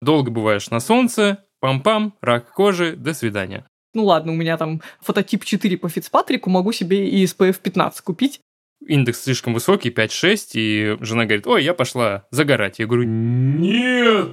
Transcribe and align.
Долго 0.00 0.30
бываешь 0.30 0.70
на 0.70 0.80
солнце, 0.80 1.44
пам-пам, 1.62 2.12
рак 2.22 2.52
кожи, 2.52 2.96
до 2.96 3.12
свидания. 3.12 3.66
Ну 3.92 4.04
ладно, 4.04 4.32
у 4.32 4.34
меня 4.34 4.56
там 4.56 4.80
фототип 5.00 5.44
4 5.44 5.76
по 5.76 5.88
Фицпатрику, 5.88 6.48
могу 6.48 6.72
себе 6.72 7.08
и 7.08 7.24
SPF 7.24 7.60
15 7.60 8.00
купить. 8.02 8.40
Индекс 8.86 9.24
слишком 9.24 9.52
высокий, 9.52 9.90
5-6, 9.90 10.52
и 10.54 10.96
жена 11.00 11.24
говорит, 11.24 11.46
ой, 11.46 11.62
я 11.64 11.74
пошла 11.74 12.26
загорать. 12.30 12.78
Я 12.78 12.86
говорю, 12.86 13.04
нет, 13.04 14.30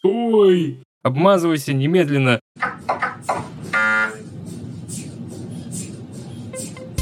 стой, 0.00 0.82
обмазывайся 1.02 1.72
немедленно. 1.72 2.40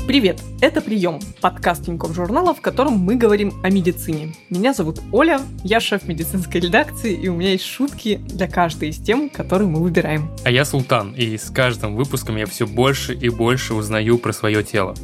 Привет! 0.05 0.43
Это 0.61 0.81
«Прием»– 0.81 1.21
подкаст 1.41 1.87
Тинькофф 1.87 2.13
журнала, 2.13 2.53
в 2.55 2.61
котором 2.61 2.95
мы 2.95 3.15
говорим 3.15 3.55
о 3.63 3.71
медицине. 3.71 4.35
Меня 4.51 4.75
зовут 4.75 5.01
Оля, 5.13 5.41
я 5.63 5.79
шеф 5.79 6.09
медицинской 6.09 6.61
редакции, 6.61 7.15
и 7.15 7.29
у 7.29 7.37
меня 7.37 7.53
есть 7.53 7.65
шутки 7.65 8.17
для 8.17 8.49
каждой 8.49 8.89
из 8.89 8.99
тем, 8.99 9.31
которые 9.31 9.69
мы 9.69 9.81
выбираем. 9.81 10.29
А 10.45 10.51
я 10.51 10.65
Султан, 10.65 11.13
и 11.13 11.39
с 11.39 11.51
каждым 11.51 11.95
выпуском 11.95 12.37
я 12.37 12.47
все 12.47 12.67
больше 12.67 13.15
и 13.15 13.29
больше 13.29 13.75
узнаю 13.75 14.19
про 14.19 14.33
свое 14.33 14.65
тело. 14.65 14.97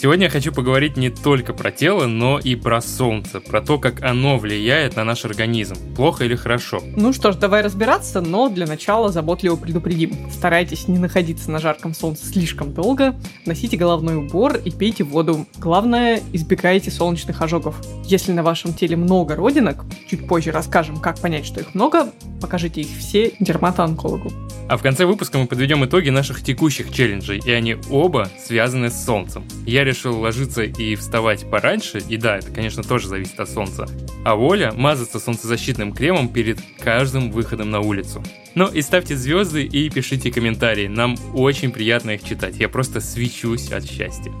Сегодня 0.00 0.24
я 0.24 0.30
хочу 0.30 0.52
поговорить 0.52 0.96
не 0.96 1.10
только 1.10 1.52
про 1.52 1.70
тело, 1.70 2.06
но 2.06 2.38
и 2.38 2.56
про 2.56 2.80
солнце, 2.80 3.40
про 3.40 3.62
то, 3.62 3.78
как 3.78 4.02
оно 4.02 4.38
влияет 4.38 4.96
на 4.96 5.04
наш 5.04 5.24
организм, 5.24 5.76
плохо 5.94 6.24
или 6.24 6.34
хорошо. 6.34 6.82
Ну 6.96 7.12
что 7.12 7.32
ж, 7.32 7.36
давай 7.36 7.62
разбираться, 7.62 8.20
но 8.20 8.48
для 8.48 8.66
начала 8.66 9.10
заботливо 9.10 9.56
предупредим. 9.56 10.30
Старайтесь 10.30 10.88
не 10.88 10.98
находиться 10.98 11.50
на 11.50 11.58
жарком 11.58 11.94
солнце 11.94 12.26
слишком 12.26 12.74
долго, 12.74 13.14
носите 13.46 13.76
головной 13.76 14.16
убор 14.16 14.56
и 14.56 14.70
пейте 14.70 15.04
воду. 15.04 15.46
Главное, 15.58 16.20
избегайте 16.32 16.90
солнечных 16.90 17.40
ожогов. 17.40 17.76
Если 18.04 18.32
на 18.32 18.42
вашем 18.42 18.74
теле 18.74 18.96
много 18.96 19.36
родинок, 19.36 19.84
чуть 20.08 20.26
позже 20.26 20.50
расскажем, 20.50 20.98
как 20.98 21.20
понять, 21.20 21.46
что 21.46 21.60
их 21.60 21.74
много, 21.74 22.12
покажите 22.40 22.80
их 22.80 22.88
все 22.98 23.32
дерматоонкологу. 23.38 24.32
А 24.66 24.78
в 24.78 24.82
конце 24.82 25.04
выпуска 25.04 25.36
мы 25.38 25.46
подведем 25.46 25.84
итоги 25.84 26.08
наших 26.08 26.42
текущих 26.42 26.90
челленджей, 26.90 27.38
и 27.44 27.50
они 27.50 27.76
оба 27.90 28.30
связаны 28.42 28.90
с 28.90 29.04
солнцем. 29.04 29.44
Я 29.66 29.83
решил 29.84 30.18
ложиться 30.18 30.62
и 30.62 30.96
вставать 30.96 31.48
пораньше, 31.50 31.98
и 31.98 32.16
да, 32.16 32.38
это, 32.38 32.50
конечно, 32.50 32.82
тоже 32.82 33.08
зависит 33.08 33.38
от 33.38 33.48
солнца. 33.48 33.86
А 34.24 34.34
Оля 34.34 34.72
мазаться 34.72 35.20
солнцезащитным 35.20 35.92
кремом 35.92 36.28
перед 36.28 36.58
каждым 36.80 37.30
выходом 37.30 37.70
на 37.70 37.80
улицу. 37.80 38.22
Ну 38.54 38.68
и 38.68 38.82
ставьте 38.82 39.16
звезды 39.16 39.64
и 39.64 39.90
пишите 39.90 40.32
комментарии, 40.32 40.86
нам 40.86 41.16
очень 41.32 41.72
приятно 41.72 42.12
их 42.12 42.24
читать, 42.24 42.56
я 42.56 42.68
просто 42.68 43.00
свечусь 43.00 43.70
от 43.70 43.84
счастья. 43.84 44.32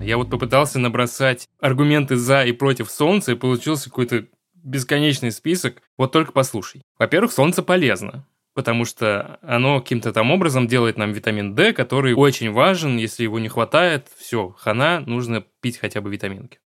Я 0.00 0.18
вот 0.18 0.30
попытался 0.30 0.78
набросать 0.78 1.48
аргументы 1.60 2.16
за 2.16 2.44
и 2.44 2.52
против 2.52 2.90
солнца, 2.90 3.32
и 3.32 3.34
получился 3.34 3.90
какой-то 3.90 4.26
бесконечный 4.54 5.32
список. 5.32 5.82
Вот 5.98 6.12
только 6.12 6.30
послушай. 6.30 6.82
Во-первых, 6.96 7.32
солнце 7.32 7.62
полезно 7.64 8.24
потому 8.56 8.86
что 8.86 9.38
оно 9.42 9.80
каким-то 9.80 10.14
там 10.14 10.30
образом 10.30 10.66
делает 10.66 10.96
нам 10.96 11.12
витамин 11.12 11.54
D, 11.54 11.74
который 11.74 12.14
очень 12.14 12.50
важен, 12.50 12.96
если 12.96 13.22
его 13.22 13.38
не 13.38 13.48
хватает, 13.48 14.08
все, 14.16 14.48
хана, 14.58 15.00
нужно 15.00 15.44
пить 15.60 15.76
хотя 15.76 16.00
бы 16.00 16.10
витаминки. 16.10 16.58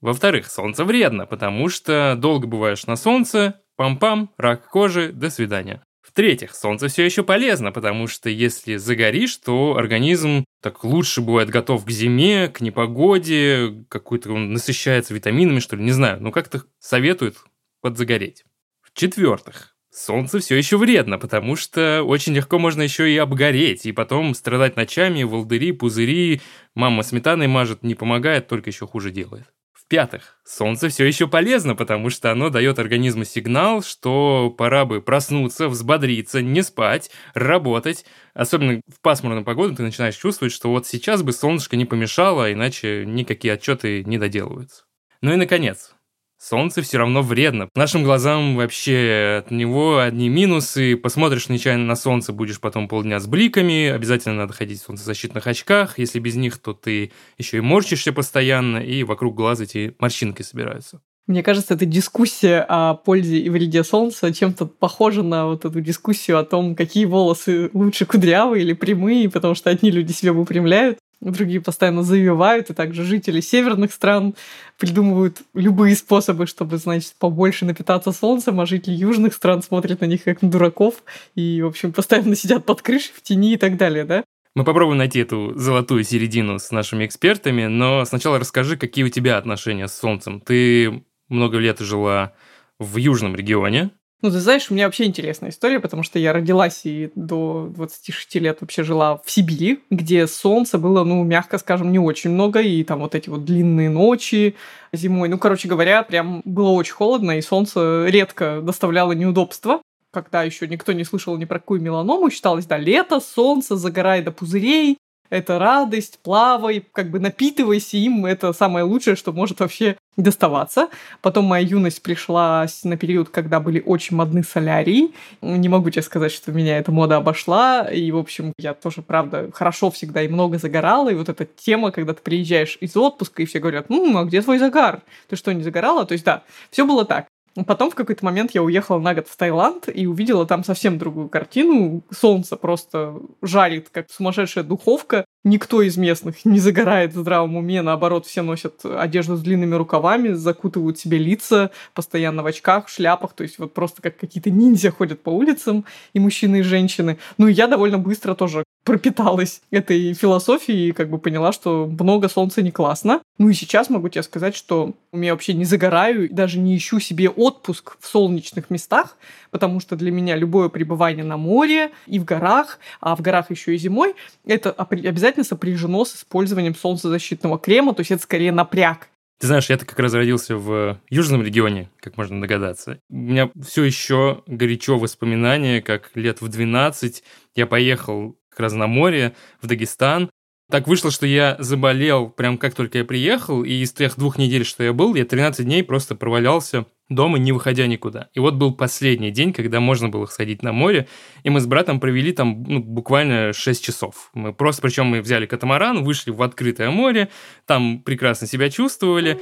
Во-вторых, 0.00 0.50
солнце 0.50 0.82
вредно, 0.82 1.26
потому 1.26 1.68
что 1.68 2.16
долго 2.16 2.46
бываешь 2.46 2.86
на 2.86 2.96
солнце, 2.96 3.60
пам-пам, 3.78 4.30
рак 4.38 4.66
кожи, 4.70 5.12
до 5.12 5.28
свидания. 5.28 5.84
В-третьих, 6.00 6.54
солнце 6.54 6.88
все 6.88 7.04
еще 7.04 7.22
полезно, 7.22 7.70
потому 7.70 8.06
что 8.06 8.30
если 8.30 8.76
загоришь, 8.76 9.36
то 9.36 9.76
организм 9.76 10.46
так 10.62 10.84
лучше 10.84 11.20
бывает 11.20 11.50
готов 11.50 11.84
к 11.84 11.90
зиме, 11.90 12.48
к 12.48 12.62
непогоде, 12.62 13.84
какой-то 13.90 14.32
он 14.32 14.54
насыщается 14.54 15.12
витаминами, 15.12 15.58
что 15.58 15.76
ли, 15.76 15.84
не 15.84 15.92
знаю, 15.92 16.22
но 16.22 16.32
как-то 16.32 16.62
советуют 16.78 17.36
подзагореть. 17.82 18.44
В-четвертых, 18.80 19.69
солнце 19.92 20.38
все 20.38 20.56
еще 20.56 20.76
вредно, 20.76 21.18
потому 21.18 21.56
что 21.56 22.02
очень 22.02 22.34
легко 22.34 22.58
можно 22.58 22.82
еще 22.82 23.10
и 23.10 23.16
обгореть, 23.16 23.86
и 23.86 23.92
потом 23.92 24.34
страдать 24.34 24.76
ночами, 24.76 25.22
волдыри, 25.22 25.72
пузыри, 25.72 26.40
мама 26.74 27.02
сметаной 27.02 27.48
мажет, 27.48 27.82
не 27.82 27.94
помогает, 27.94 28.48
только 28.48 28.70
еще 28.70 28.86
хуже 28.86 29.10
делает. 29.10 29.46
В-пятых, 29.72 30.38
солнце 30.44 30.88
все 30.88 31.04
еще 31.04 31.26
полезно, 31.26 31.74
потому 31.74 32.10
что 32.10 32.30
оно 32.30 32.48
дает 32.48 32.78
организму 32.78 33.24
сигнал, 33.24 33.82
что 33.82 34.54
пора 34.56 34.84
бы 34.84 35.02
проснуться, 35.02 35.68
взбодриться, 35.68 36.40
не 36.42 36.62
спать, 36.62 37.10
работать. 37.34 38.04
Особенно 38.32 38.80
в 38.86 39.00
пасмурную 39.00 39.44
погоду 39.44 39.74
ты 39.74 39.82
начинаешь 39.82 40.14
чувствовать, 40.14 40.52
что 40.54 40.70
вот 40.70 40.86
сейчас 40.86 41.24
бы 41.24 41.32
солнышко 41.32 41.76
не 41.76 41.86
помешало, 41.86 42.52
иначе 42.52 43.04
никакие 43.04 43.54
отчеты 43.54 44.04
не 44.04 44.16
доделываются. 44.16 44.84
Ну 45.22 45.32
и 45.32 45.36
наконец, 45.36 45.96
Солнце 46.42 46.80
все 46.80 46.96
равно 46.96 47.20
вредно. 47.20 47.68
Нашим 47.74 48.02
глазам 48.02 48.56
вообще 48.56 49.42
от 49.44 49.50
него 49.50 49.98
одни 49.98 50.30
минусы. 50.30 50.96
Посмотришь 50.96 51.50
нечаянно 51.50 51.84
на 51.84 51.96
солнце, 51.96 52.32
будешь 52.32 52.60
потом 52.60 52.88
полдня 52.88 53.20
с 53.20 53.26
бликами. 53.26 53.88
Обязательно 53.88 54.36
надо 54.36 54.54
ходить 54.54 54.80
в 54.80 54.86
солнцезащитных 54.86 55.46
очках. 55.46 55.98
Если 55.98 56.18
без 56.18 56.36
них, 56.36 56.56
то 56.56 56.72
ты 56.72 57.12
еще 57.36 57.58
и 57.58 57.60
морщишься 57.60 58.14
постоянно, 58.14 58.78
и 58.78 59.02
вокруг 59.02 59.34
глаза 59.34 59.64
эти 59.64 59.94
морщинки 59.98 60.40
собираются. 60.40 61.02
Мне 61.26 61.42
кажется, 61.42 61.74
эта 61.74 61.84
дискуссия 61.84 62.64
о 62.66 62.94
пользе 62.94 63.38
и 63.38 63.50
вреде 63.50 63.84
солнца 63.84 64.32
чем-то 64.32 64.64
похожа 64.64 65.22
на 65.22 65.46
вот 65.46 65.66
эту 65.66 65.82
дискуссию 65.82 66.38
о 66.38 66.44
том, 66.44 66.74
какие 66.74 67.04
волосы 67.04 67.70
лучше 67.74 68.06
кудрявые 68.06 68.64
или 68.64 68.72
прямые, 68.72 69.28
потому 69.28 69.54
что 69.54 69.68
одни 69.68 69.90
люди 69.90 70.12
себя 70.12 70.32
выпрямляют, 70.32 70.98
другие 71.20 71.60
постоянно 71.60 72.02
завивают, 72.02 72.70
и 72.70 72.74
также 72.74 73.04
жители 73.04 73.40
северных 73.40 73.92
стран 73.92 74.34
придумывают 74.78 75.42
любые 75.54 75.94
способы, 75.96 76.46
чтобы, 76.46 76.78
значит, 76.78 77.14
побольше 77.18 77.64
напитаться 77.64 78.12
солнцем, 78.12 78.60
а 78.60 78.66
жители 78.66 78.94
южных 78.94 79.34
стран 79.34 79.62
смотрят 79.62 80.00
на 80.00 80.06
них 80.06 80.24
как 80.24 80.42
на 80.42 80.50
дураков 80.50 81.02
и, 81.34 81.62
в 81.62 81.66
общем, 81.66 81.92
постоянно 81.92 82.34
сидят 82.34 82.64
под 82.64 82.82
крышей 82.82 83.12
в 83.14 83.22
тени 83.22 83.54
и 83.54 83.56
так 83.56 83.76
далее, 83.76 84.04
да? 84.04 84.24
Мы 84.56 84.64
попробуем 84.64 84.98
найти 84.98 85.20
эту 85.20 85.52
золотую 85.56 86.02
середину 86.02 86.58
с 86.58 86.72
нашими 86.72 87.06
экспертами, 87.06 87.66
но 87.66 88.04
сначала 88.04 88.38
расскажи, 88.38 88.76
какие 88.76 89.04
у 89.04 89.08
тебя 89.08 89.38
отношения 89.38 89.86
с 89.86 89.96
солнцем. 89.96 90.40
Ты 90.40 91.04
много 91.28 91.58
лет 91.58 91.78
жила 91.78 92.32
в 92.80 92.96
южном 92.96 93.36
регионе, 93.36 93.90
ну, 94.22 94.30
ты 94.30 94.38
знаешь, 94.38 94.70
у 94.70 94.74
меня 94.74 94.86
вообще 94.86 95.04
интересная 95.04 95.50
история, 95.50 95.80
потому 95.80 96.02
что 96.02 96.18
я 96.18 96.32
родилась 96.32 96.82
и 96.84 97.10
до 97.14 97.70
26 97.74 98.34
лет 98.36 98.58
вообще 98.60 98.82
жила 98.82 99.20
в 99.24 99.30
Сибири, 99.30 99.80
где 99.90 100.26
солнца 100.26 100.78
было, 100.78 101.04
ну, 101.04 101.22
мягко 101.24 101.58
скажем, 101.58 101.90
не 101.92 101.98
очень 101.98 102.30
много, 102.30 102.60
и 102.60 102.84
там 102.84 103.00
вот 103.00 103.14
эти 103.14 103.28
вот 103.28 103.44
длинные 103.44 103.88
ночи 103.88 104.54
зимой. 104.92 105.28
Ну, 105.28 105.38
короче 105.38 105.68
говоря, 105.68 106.02
прям 106.02 106.42
было 106.44 106.70
очень 106.70 106.94
холодно, 106.94 107.38
и 107.38 107.42
солнце 107.42 108.06
редко 108.08 108.60
доставляло 108.62 109.12
неудобства 109.12 109.80
когда 110.12 110.42
еще 110.42 110.66
никто 110.66 110.92
не 110.92 111.04
слышал 111.04 111.36
ни 111.36 111.44
про 111.44 111.60
какую 111.60 111.80
меланому, 111.80 112.30
считалось, 112.30 112.66
да, 112.66 112.76
лето, 112.76 113.20
солнце, 113.20 113.76
загорай 113.76 114.22
до 114.22 114.32
пузырей, 114.32 114.98
это 115.30 115.58
радость, 115.58 116.18
плавай, 116.22 116.84
как 116.92 117.10
бы 117.10 117.20
напитывайся 117.20 117.96
им, 117.96 118.26
это 118.26 118.52
самое 118.52 118.84
лучшее, 118.84 119.16
что 119.16 119.32
может 119.32 119.60
вообще 119.60 119.96
доставаться. 120.16 120.88
Потом 121.22 121.46
моя 121.46 121.66
юность 121.66 122.02
пришла 122.02 122.66
на 122.84 122.96
период, 122.96 123.30
когда 123.30 123.60
были 123.60 123.82
очень 123.84 124.16
модны 124.16 124.42
солярии. 124.42 125.12
Не 125.40 125.68
могу 125.68 125.90
тебе 125.90 126.02
сказать, 126.02 126.32
что 126.32 126.52
меня 126.52 126.78
эта 126.78 126.92
мода 126.92 127.16
обошла. 127.16 127.88
И, 127.90 128.10
в 128.10 128.18
общем, 128.18 128.52
я 128.58 128.74
тоже, 128.74 129.02
правда, 129.02 129.50
хорошо 129.54 129.90
всегда 129.90 130.22
и 130.22 130.28
много 130.28 130.58
загорала. 130.58 131.08
И 131.10 131.14
вот 131.14 131.28
эта 131.28 131.46
тема, 131.46 131.90
когда 131.92 132.12
ты 132.12 132.22
приезжаешь 132.22 132.76
из 132.80 132.96
отпуска, 132.96 133.42
и 133.42 133.46
все 133.46 133.60
говорят, 133.60 133.88
ну, 133.88 134.18
а 134.18 134.24
где 134.24 134.42
твой 134.42 134.58
загар? 134.58 135.02
Ты 135.28 135.36
что, 135.36 135.52
не 135.52 135.62
загорала? 135.62 136.04
То 136.04 136.12
есть, 136.12 136.24
да, 136.24 136.42
все 136.70 136.84
было 136.84 137.04
так. 137.04 137.26
Потом 137.66 137.90
в 137.90 137.94
какой-то 137.94 138.24
момент 138.24 138.52
я 138.52 138.62
уехала 138.62 138.98
на 138.98 139.14
год 139.14 139.26
в 139.28 139.36
Таиланд 139.36 139.88
и 139.92 140.06
увидела 140.06 140.46
там 140.46 140.64
совсем 140.64 140.98
другую 140.98 141.28
картину. 141.28 142.02
Солнце 142.10 142.56
просто 142.56 143.14
жарит, 143.42 143.88
как 143.90 144.10
сумасшедшая 144.10 144.64
духовка. 144.64 145.24
Никто 145.42 145.80
из 145.80 145.96
местных 145.96 146.44
не 146.44 146.60
загорает 146.60 147.14
в 147.14 147.20
здравом 147.20 147.56
уме, 147.56 147.80
наоборот, 147.80 148.26
все 148.26 148.42
носят 148.42 148.84
одежду 148.84 149.36
с 149.36 149.40
длинными 149.40 149.74
рукавами, 149.74 150.34
закутывают 150.34 150.98
себе 150.98 151.16
лица, 151.16 151.70
постоянно 151.94 152.42
в 152.42 152.46
очках, 152.46 152.86
в 152.86 152.90
шляпах, 152.90 153.32
то 153.32 153.42
есть 153.42 153.58
вот 153.58 153.72
просто 153.72 154.02
как 154.02 154.18
какие-то 154.18 154.50
ниндзя 154.50 154.90
ходят 154.90 155.22
по 155.22 155.30
улицам, 155.30 155.86
и 156.12 156.20
мужчины, 156.20 156.58
и 156.60 156.62
женщины. 156.62 157.18
Ну 157.38 157.48
и 157.48 157.54
я 157.54 157.68
довольно 157.68 157.98
быстро 157.98 158.34
тоже 158.34 158.64
пропиталась 158.84 159.62
этой 159.70 160.14
философией 160.14 160.88
и 160.88 160.92
как 160.92 161.10
бы 161.10 161.18
поняла, 161.18 161.52
что 161.52 161.86
много 161.86 162.28
солнца 162.28 162.60
не 162.60 162.70
классно. 162.70 163.20
Ну 163.38 163.48
и 163.48 163.54
сейчас 163.54 163.88
могу 163.88 164.08
тебе 164.08 164.22
сказать, 164.22 164.56
что 164.56 164.94
я 165.12 165.32
вообще 165.32 165.54
не 165.54 165.64
загораю, 165.64 166.28
даже 166.30 166.58
не 166.58 166.76
ищу 166.76 167.00
себе 167.00 167.28
отпуск 167.28 167.96
в 167.98 168.06
солнечных 168.06 168.70
местах, 168.70 169.16
потому 169.50 169.80
что 169.80 169.96
для 169.96 170.10
меня 170.10 170.36
любое 170.36 170.68
пребывание 170.68 171.24
на 171.24 171.36
море 171.36 171.90
и 172.06 172.18
в 172.18 172.24
горах, 172.24 172.78
а 173.00 173.16
в 173.16 173.20
горах 173.20 173.50
еще 173.50 173.74
и 173.74 173.78
зимой, 173.78 174.14
это 174.46 174.70
обязательно 174.70 175.44
сопряжено 175.44 176.04
с 176.04 176.14
использованием 176.14 176.74
солнцезащитного 176.74 177.58
крема, 177.58 177.94
то 177.94 178.00
есть 178.00 178.12
это 178.12 178.22
скорее 178.22 178.52
напряг. 178.52 179.08
Ты 179.40 179.46
знаешь, 179.46 179.70
я-то 179.70 179.86
как 179.86 179.98
раз 179.98 180.12
родился 180.12 180.56
в 180.56 181.00
южном 181.08 181.42
регионе, 181.42 181.88
как 182.00 182.18
можно 182.18 182.40
догадаться. 182.42 183.00
У 183.08 183.16
меня 183.16 183.50
все 183.66 183.84
еще 183.84 184.42
горячо 184.46 184.98
воспоминания, 184.98 185.80
как 185.80 186.10
лет 186.14 186.42
в 186.42 186.48
12 186.48 187.24
я 187.54 187.66
поехал 187.66 188.36
как 188.50 188.60
раз 188.60 188.74
на 188.74 188.86
море, 188.86 189.34
в 189.62 189.66
Дагестан. 189.66 190.30
Так 190.70 190.86
вышло, 190.86 191.10
что 191.10 191.26
я 191.26 191.56
заболел 191.58 192.28
прям 192.28 192.56
как 192.56 192.74
только 192.74 192.98
я 192.98 193.04
приехал, 193.04 193.64
и 193.64 193.72
из 193.72 193.92
тех 193.92 194.16
двух 194.16 194.38
недель, 194.38 194.64
что 194.64 194.84
я 194.84 194.92
был, 194.92 195.16
я 195.16 195.24
13 195.24 195.66
дней 195.66 195.82
просто 195.82 196.14
провалялся 196.14 196.86
дома, 197.08 197.38
не 197.38 197.50
выходя 197.50 197.88
никуда. 197.88 198.28
И 198.34 198.38
вот 198.38 198.54
был 198.54 198.72
последний 198.72 199.32
день, 199.32 199.52
когда 199.52 199.80
можно 199.80 200.08
было 200.08 200.26
сходить 200.26 200.62
на 200.62 200.72
море, 200.72 201.08
и 201.42 201.50
мы 201.50 201.58
с 201.58 201.66
братом 201.66 201.98
провели 201.98 202.32
там 202.32 202.62
ну, 202.62 202.78
буквально 202.78 203.52
6 203.52 203.84
часов. 203.84 204.30
Мы 204.32 204.54
просто, 204.54 204.82
причем 204.82 205.06
мы 205.06 205.20
взяли 205.20 205.46
катамаран, 205.46 206.04
вышли 206.04 206.30
в 206.30 206.40
открытое 206.40 206.90
море, 206.90 207.30
там 207.66 207.98
прекрасно 207.98 208.46
себя 208.46 208.70
чувствовали. 208.70 209.40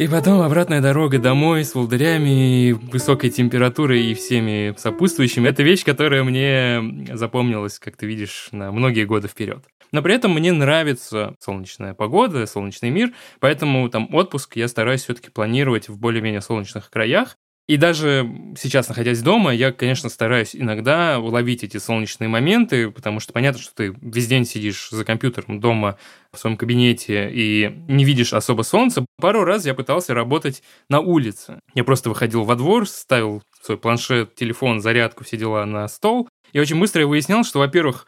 И 0.00 0.08
потом 0.08 0.42
обратная 0.42 0.82
дорога 0.82 1.18
домой 1.20 1.64
с 1.64 1.74
волдырями, 1.74 2.72
высокой 2.72 3.30
температурой 3.30 4.06
и 4.06 4.14
всеми 4.14 4.74
сопутствующими. 4.76 5.48
Это 5.48 5.62
вещь, 5.62 5.84
которая 5.84 6.24
мне 6.24 7.14
запомнилась, 7.14 7.78
как 7.78 7.96
ты 7.96 8.06
видишь, 8.06 8.48
на 8.50 8.72
многие 8.72 9.04
годы 9.04 9.28
вперед. 9.28 9.64
Но 9.96 10.02
при 10.02 10.14
этом 10.14 10.34
мне 10.34 10.52
нравится 10.52 11.36
солнечная 11.40 11.94
погода, 11.94 12.44
солнечный 12.44 12.90
мир, 12.90 13.14
поэтому 13.40 13.88
там 13.88 14.14
отпуск 14.14 14.54
я 14.56 14.68
стараюсь 14.68 15.04
все-таки 15.04 15.30
планировать 15.30 15.88
в 15.88 15.98
более-менее 15.98 16.42
солнечных 16.42 16.90
краях. 16.90 17.38
И 17.66 17.78
даже 17.78 18.30
сейчас, 18.58 18.90
находясь 18.90 19.22
дома, 19.22 19.54
я, 19.54 19.72
конечно, 19.72 20.10
стараюсь 20.10 20.54
иногда 20.54 21.18
уловить 21.18 21.64
эти 21.64 21.78
солнечные 21.78 22.28
моменты, 22.28 22.90
потому 22.90 23.20
что 23.20 23.32
понятно, 23.32 23.62
что 23.62 23.74
ты 23.74 23.96
весь 24.02 24.26
день 24.26 24.44
сидишь 24.44 24.90
за 24.90 25.02
компьютером 25.02 25.60
дома 25.60 25.96
в 26.30 26.38
своем 26.38 26.58
кабинете 26.58 27.30
и 27.32 27.72
не 27.88 28.04
видишь 28.04 28.34
особо 28.34 28.64
солнца. 28.64 29.06
Пару 29.18 29.44
раз 29.44 29.64
я 29.64 29.72
пытался 29.72 30.12
работать 30.12 30.62
на 30.90 31.00
улице. 31.00 31.60
Я 31.74 31.84
просто 31.84 32.10
выходил 32.10 32.44
во 32.44 32.54
двор, 32.54 32.86
ставил 32.86 33.42
свой 33.62 33.78
планшет, 33.78 34.34
телефон, 34.34 34.82
зарядку, 34.82 35.24
все 35.24 35.38
дела 35.38 35.64
на 35.64 35.88
стол. 35.88 36.28
И 36.52 36.60
очень 36.60 36.78
быстро 36.78 37.00
я 37.00 37.06
выяснял, 37.06 37.44
что, 37.44 37.60
во-первых, 37.60 38.06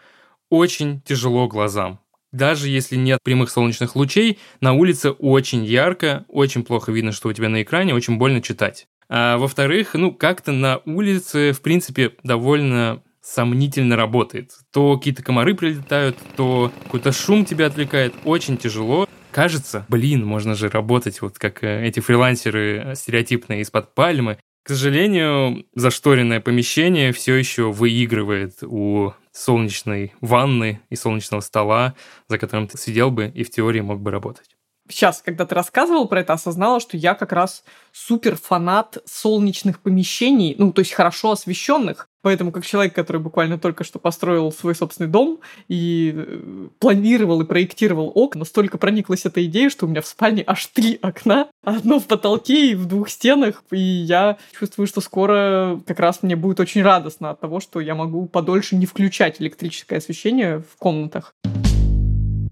очень 0.50 1.00
тяжело 1.02 1.48
глазам. 1.48 2.00
Даже 2.32 2.68
если 2.68 2.96
нет 2.96 3.20
прямых 3.22 3.50
солнечных 3.50 3.96
лучей, 3.96 4.38
на 4.60 4.74
улице 4.74 5.10
очень 5.10 5.64
ярко, 5.64 6.26
очень 6.28 6.62
плохо 6.62 6.92
видно, 6.92 7.12
что 7.12 7.28
у 7.28 7.32
тебя 7.32 7.48
на 7.48 7.62
экране, 7.62 7.94
очень 7.94 8.18
больно 8.18 8.42
читать. 8.42 8.86
А 9.08 9.38
во-вторых, 9.38 9.94
ну, 9.94 10.12
как-то 10.12 10.52
на 10.52 10.82
улице, 10.84 11.52
в 11.52 11.62
принципе, 11.62 12.12
довольно 12.22 13.02
сомнительно 13.22 13.96
работает. 13.96 14.52
То 14.72 14.96
какие-то 14.96 15.22
комары 15.22 15.54
прилетают, 15.54 16.16
то 16.36 16.72
какой-то 16.84 17.12
шум 17.12 17.44
тебя 17.44 17.66
отвлекает. 17.66 18.14
Очень 18.24 18.56
тяжело. 18.58 19.08
Кажется, 19.30 19.86
блин, 19.88 20.24
можно 20.24 20.54
же 20.54 20.68
работать 20.68 21.20
вот 21.20 21.38
как 21.38 21.62
э, 21.62 21.86
эти 21.86 22.00
фрилансеры 22.00 22.94
стереотипные 22.94 23.60
из-под 23.60 23.94
пальмы. 23.94 24.38
К 24.62 24.70
сожалению, 24.70 25.64
зашторенное 25.74 26.40
помещение 26.40 27.12
все 27.12 27.34
еще 27.34 27.70
выигрывает 27.70 28.62
у 28.62 29.12
солнечной 29.38 30.14
ванны 30.20 30.80
и 30.90 30.96
солнечного 30.96 31.40
стола, 31.40 31.94
за 32.28 32.38
которым 32.38 32.66
ты 32.66 32.76
сидел 32.76 33.10
бы 33.10 33.28
и 33.28 33.44
в 33.44 33.50
теории 33.50 33.80
мог 33.80 34.00
бы 34.00 34.10
работать 34.10 34.57
сейчас, 34.88 35.22
когда 35.24 35.46
ты 35.46 35.54
рассказывал 35.54 36.08
про 36.08 36.20
это, 36.20 36.32
осознала, 36.32 36.80
что 36.80 36.96
я 36.96 37.14
как 37.14 37.32
раз 37.32 37.64
супер 37.92 38.36
фанат 38.36 38.98
солнечных 39.06 39.80
помещений, 39.80 40.54
ну, 40.58 40.72
то 40.72 40.80
есть 40.80 40.92
хорошо 40.92 41.32
освещенных. 41.32 42.08
Поэтому, 42.22 42.50
как 42.50 42.66
человек, 42.66 42.94
который 42.94 43.20
буквально 43.20 43.58
только 43.58 43.84
что 43.84 43.98
построил 43.98 44.50
свой 44.50 44.74
собственный 44.74 45.08
дом 45.08 45.38
и 45.68 46.12
э, 46.14 46.68
планировал 46.80 47.40
и 47.40 47.46
проектировал 47.46 48.10
окна, 48.14 48.40
настолько 48.40 48.76
прониклась 48.76 49.24
эта 49.24 49.44
идея, 49.44 49.70
что 49.70 49.86
у 49.86 49.88
меня 49.88 50.02
в 50.02 50.06
спальне 50.06 50.42
аж 50.46 50.66
три 50.66 50.98
окна, 51.00 51.48
одно 51.64 52.00
в 52.00 52.06
потолке 52.06 52.72
и 52.72 52.74
в 52.74 52.86
двух 52.86 53.08
стенах. 53.08 53.62
И 53.70 53.78
я 53.78 54.36
чувствую, 54.58 54.86
что 54.88 55.00
скоро 55.00 55.80
как 55.86 56.00
раз 56.00 56.22
мне 56.22 56.34
будет 56.34 56.60
очень 56.60 56.82
радостно 56.82 57.30
от 57.30 57.40
того, 57.40 57.60
что 57.60 57.80
я 57.80 57.94
могу 57.94 58.26
подольше 58.26 58.74
не 58.74 58.86
включать 58.86 59.40
электрическое 59.40 59.98
освещение 59.98 60.58
в 60.58 60.76
комнатах. 60.76 61.34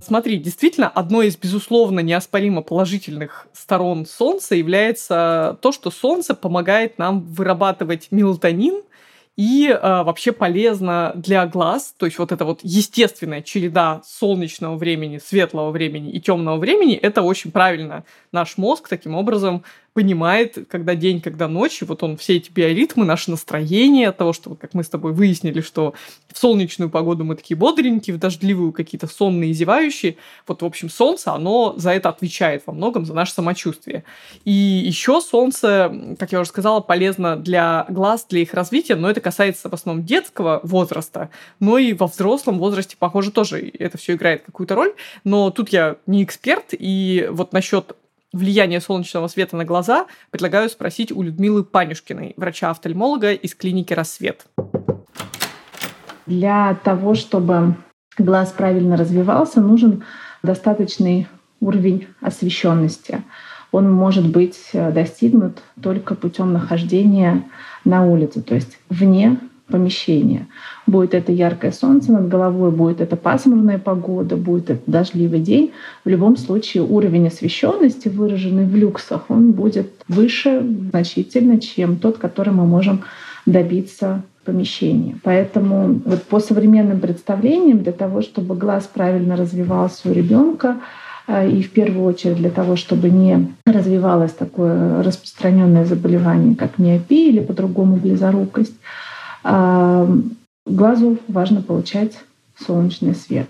Смотри, 0.07 0.39
действительно, 0.39 0.89
одной 0.89 1.27
из, 1.27 1.37
безусловно, 1.37 1.99
неоспоримо 1.99 2.63
положительных 2.63 3.49
сторон 3.53 4.07
Солнца 4.07 4.55
является 4.55 5.59
то, 5.63 5.73
что 5.73 5.91
Солнце 5.91 6.37
помогает 6.37 6.97
нам 6.97 7.23
вырабатывать 7.23 8.07
мелатонин– 8.13 8.83
и 9.37 9.69
э, 9.69 10.03
вообще 10.03 10.33
полезно 10.33 11.13
для 11.15 11.47
глаз, 11.47 11.95
то 11.99 12.07
есть 12.07 12.19
вот 12.19 12.33
эта 12.33 12.47
вот 12.47 12.61
естественная 12.63 13.43
череда 13.43 14.01
солнечного 14.03 14.77
времени, 14.77 15.19
светлого 15.19 15.71
времени 15.71 16.11
и 16.11 16.21
темного 16.21 16.57
времени, 16.57 16.95
это 16.95 17.21
очень 17.21 17.53
правильно. 17.53 18.05
Наш 18.33 18.57
мозг 18.57 18.89
таким 18.89 19.15
образом 19.15 19.63
понимает, 19.97 20.59
когда 20.69 20.95
день, 20.95 21.23
когда 21.23 21.49
ночь, 21.49 21.81
и 21.81 21.87
вот 21.87 22.03
он 22.03 22.19
все 22.19 22.37
эти 22.37 22.51
биоритмы, 22.51 23.07
наше 23.07 23.31
настроение 23.31 24.11
от 24.11 24.19
того, 24.19 24.35
что, 24.35 24.55
как 24.55 24.75
мы 24.75 24.85
с 24.85 24.91
тобой 24.91 25.15
выяснили, 25.15 25.63
что 25.63 25.95
в 26.31 26.39
солнечную 26.39 26.91
погоду 26.91 27.25
мы 27.25 27.35
такие 27.35 27.57
бодренькие, 27.57 28.15
в 28.15 28.19
дождливую 28.19 28.73
какие-то 28.73 29.07
сонные, 29.07 29.55
зевающие. 29.55 30.19
Вот, 30.47 30.61
в 30.61 30.67
общем, 30.67 30.91
солнце, 30.91 31.33
оно 31.33 31.73
за 31.79 31.93
это 31.93 32.11
отвечает 32.11 32.63
во 32.67 32.75
многом, 32.75 33.07
за 33.07 33.15
наше 33.15 33.33
самочувствие. 33.33 34.05
И 34.45 34.51
еще 34.51 35.23
солнце, 35.23 35.91
как 36.19 36.31
я 36.31 36.41
уже 36.41 36.51
сказала, 36.51 36.81
полезно 36.81 37.37
для 37.37 37.87
глаз, 37.89 38.27
для 38.29 38.41
их 38.41 38.53
развития, 38.53 38.97
но 38.97 39.09
это 39.09 39.23
касается 39.23 39.71
в 39.71 39.73
основном 39.73 40.05
детского 40.05 40.61
возраста, 40.63 41.31
но 41.59 41.79
и 41.79 41.95
во 41.95 42.07
взрослом 42.07 42.59
возрасте, 42.59 42.97
похоже, 42.99 43.31
тоже 43.31 43.67
это 43.79 43.97
все 43.97 44.13
играет 44.13 44.43
какую-то 44.45 44.75
роль. 44.75 44.93
Но 45.25 45.51
тут 45.51 45.71
я 45.71 45.97
не 46.07 46.23
эксперт, 46.23 46.67
и 46.73 47.29
вот 47.31 47.55
насчет 47.55 47.97
влияние 48.37 48.81
солнечного 48.81 49.29
света 49.29 49.57
на 49.57 49.65
глаза, 49.65 50.07
предлагаю 50.31 50.69
спросить 50.69 51.11
у 51.11 51.23
Людмилы 51.23 51.65
Панюшкиной, 51.65 52.35
врача-офтальмолога 52.37 53.33
из 53.33 53.55
клиники 53.55 53.93
«Рассвет». 53.93 54.47
Для 56.27 56.75
того, 56.83 57.15
чтобы 57.15 57.75
глаз 58.19 58.53
правильно 58.53 58.97
развивался, 58.97 59.61
нужен 59.61 60.05
достаточный 60.43 61.29
уровень 61.61 62.09
освещенности. 62.21 63.23
Он 63.73 63.91
может 63.93 64.29
быть 64.29 64.71
достигнут 64.73 65.63
только 65.83 66.15
путем 66.15 66.53
нахождения 66.53 67.45
на 67.85 68.05
улице, 68.05 68.43
то 68.43 68.55
есть 68.55 68.79
вне 68.89 69.39
помещение. 69.69 70.47
Будет 70.87 71.15
это 71.15 71.33
яркое 71.33 71.73
солнце 71.73 72.13
над 72.13 72.29
головой, 72.29 72.71
будет 72.71 73.01
это 73.01 73.17
пасмурная 73.17 73.79
погода, 73.79 74.37
будет 74.37 74.71
это 74.71 74.83
дождливый 74.87 75.41
день. 75.41 75.73
В 76.05 76.09
любом 76.09 76.37
случае 76.37 76.85
уровень 76.85 77.27
освещенности, 77.27 78.09
выраженный 78.09 78.65
в 78.65 78.77
люксах, 78.77 79.25
он 79.29 79.53
будет 79.53 79.91
выше 80.09 80.65
значительно, 80.91 81.61
чем 81.61 81.97
тот, 81.97 82.19
который 82.19 82.53
мы 82.53 82.67
можем 82.67 83.03
добиться 83.45 84.23
помещении. 84.47 85.17
Поэтому 85.23 86.01
вот 86.05 86.23
по 86.23 86.41
современным 86.41 87.01
представлениям 87.01 87.83
для 87.83 87.93
того, 87.93 88.23
чтобы 88.23 88.55
глаз 88.55 88.89
правильно 88.93 89.37
развивался 89.37 90.09
у 90.09 90.13
ребенка, 90.13 90.77
э, 91.27 91.51
и 91.51 91.63
в 91.63 91.71
первую 91.73 92.07
очередь 92.07 92.37
для 92.37 92.51
того, 92.51 92.77
чтобы 92.77 93.11
не 93.11 93.49
развивалось 93.67 94.33
такое 94.33 95.03
распространенное 95.03 95.85
заболевание, 95.85 96.55
как 96.55 96.79
миопия 96.79 97.29
или 97.29 97.41
по-другому 97.41 97.97
близорукость, 97.97 98.77
глазу 100.67 101.19
важно 101.29 101.63
получать 101.63 102.19
солнечный 102.59 103.15
свет. 103.15 103.49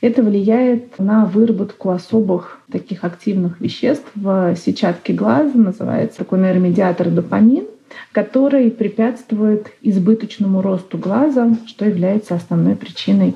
Это 0.00 0.22
влияет 0.22 0.98
на 0.98 1.26
выработку 1.26 1.90
особых 1.90 2.60
таких 2.72 3.04
активных 3.04 3.60
веществ 3.60 4.06
в 4.14 4.56
сетчатке 4.56 5.12
глаза, 5.12 5.52
называется 5.54 6.18
такой 6.18 6.38
нейромедиатор 6.38 7.10
допамин, 7.10 7.66
который 8.12 8.70
препятствует 8.70 9.72
избыточному 9.82 10.62
росту 10.62 10.96
глаза, 10.96 11.54
что 11.66 11.84
является 11.84 12.34
основной 12.34 12.76
причиной 12.76 13.34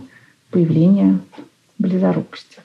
появления 0.51 1.19
близорукости. 1.79 2.61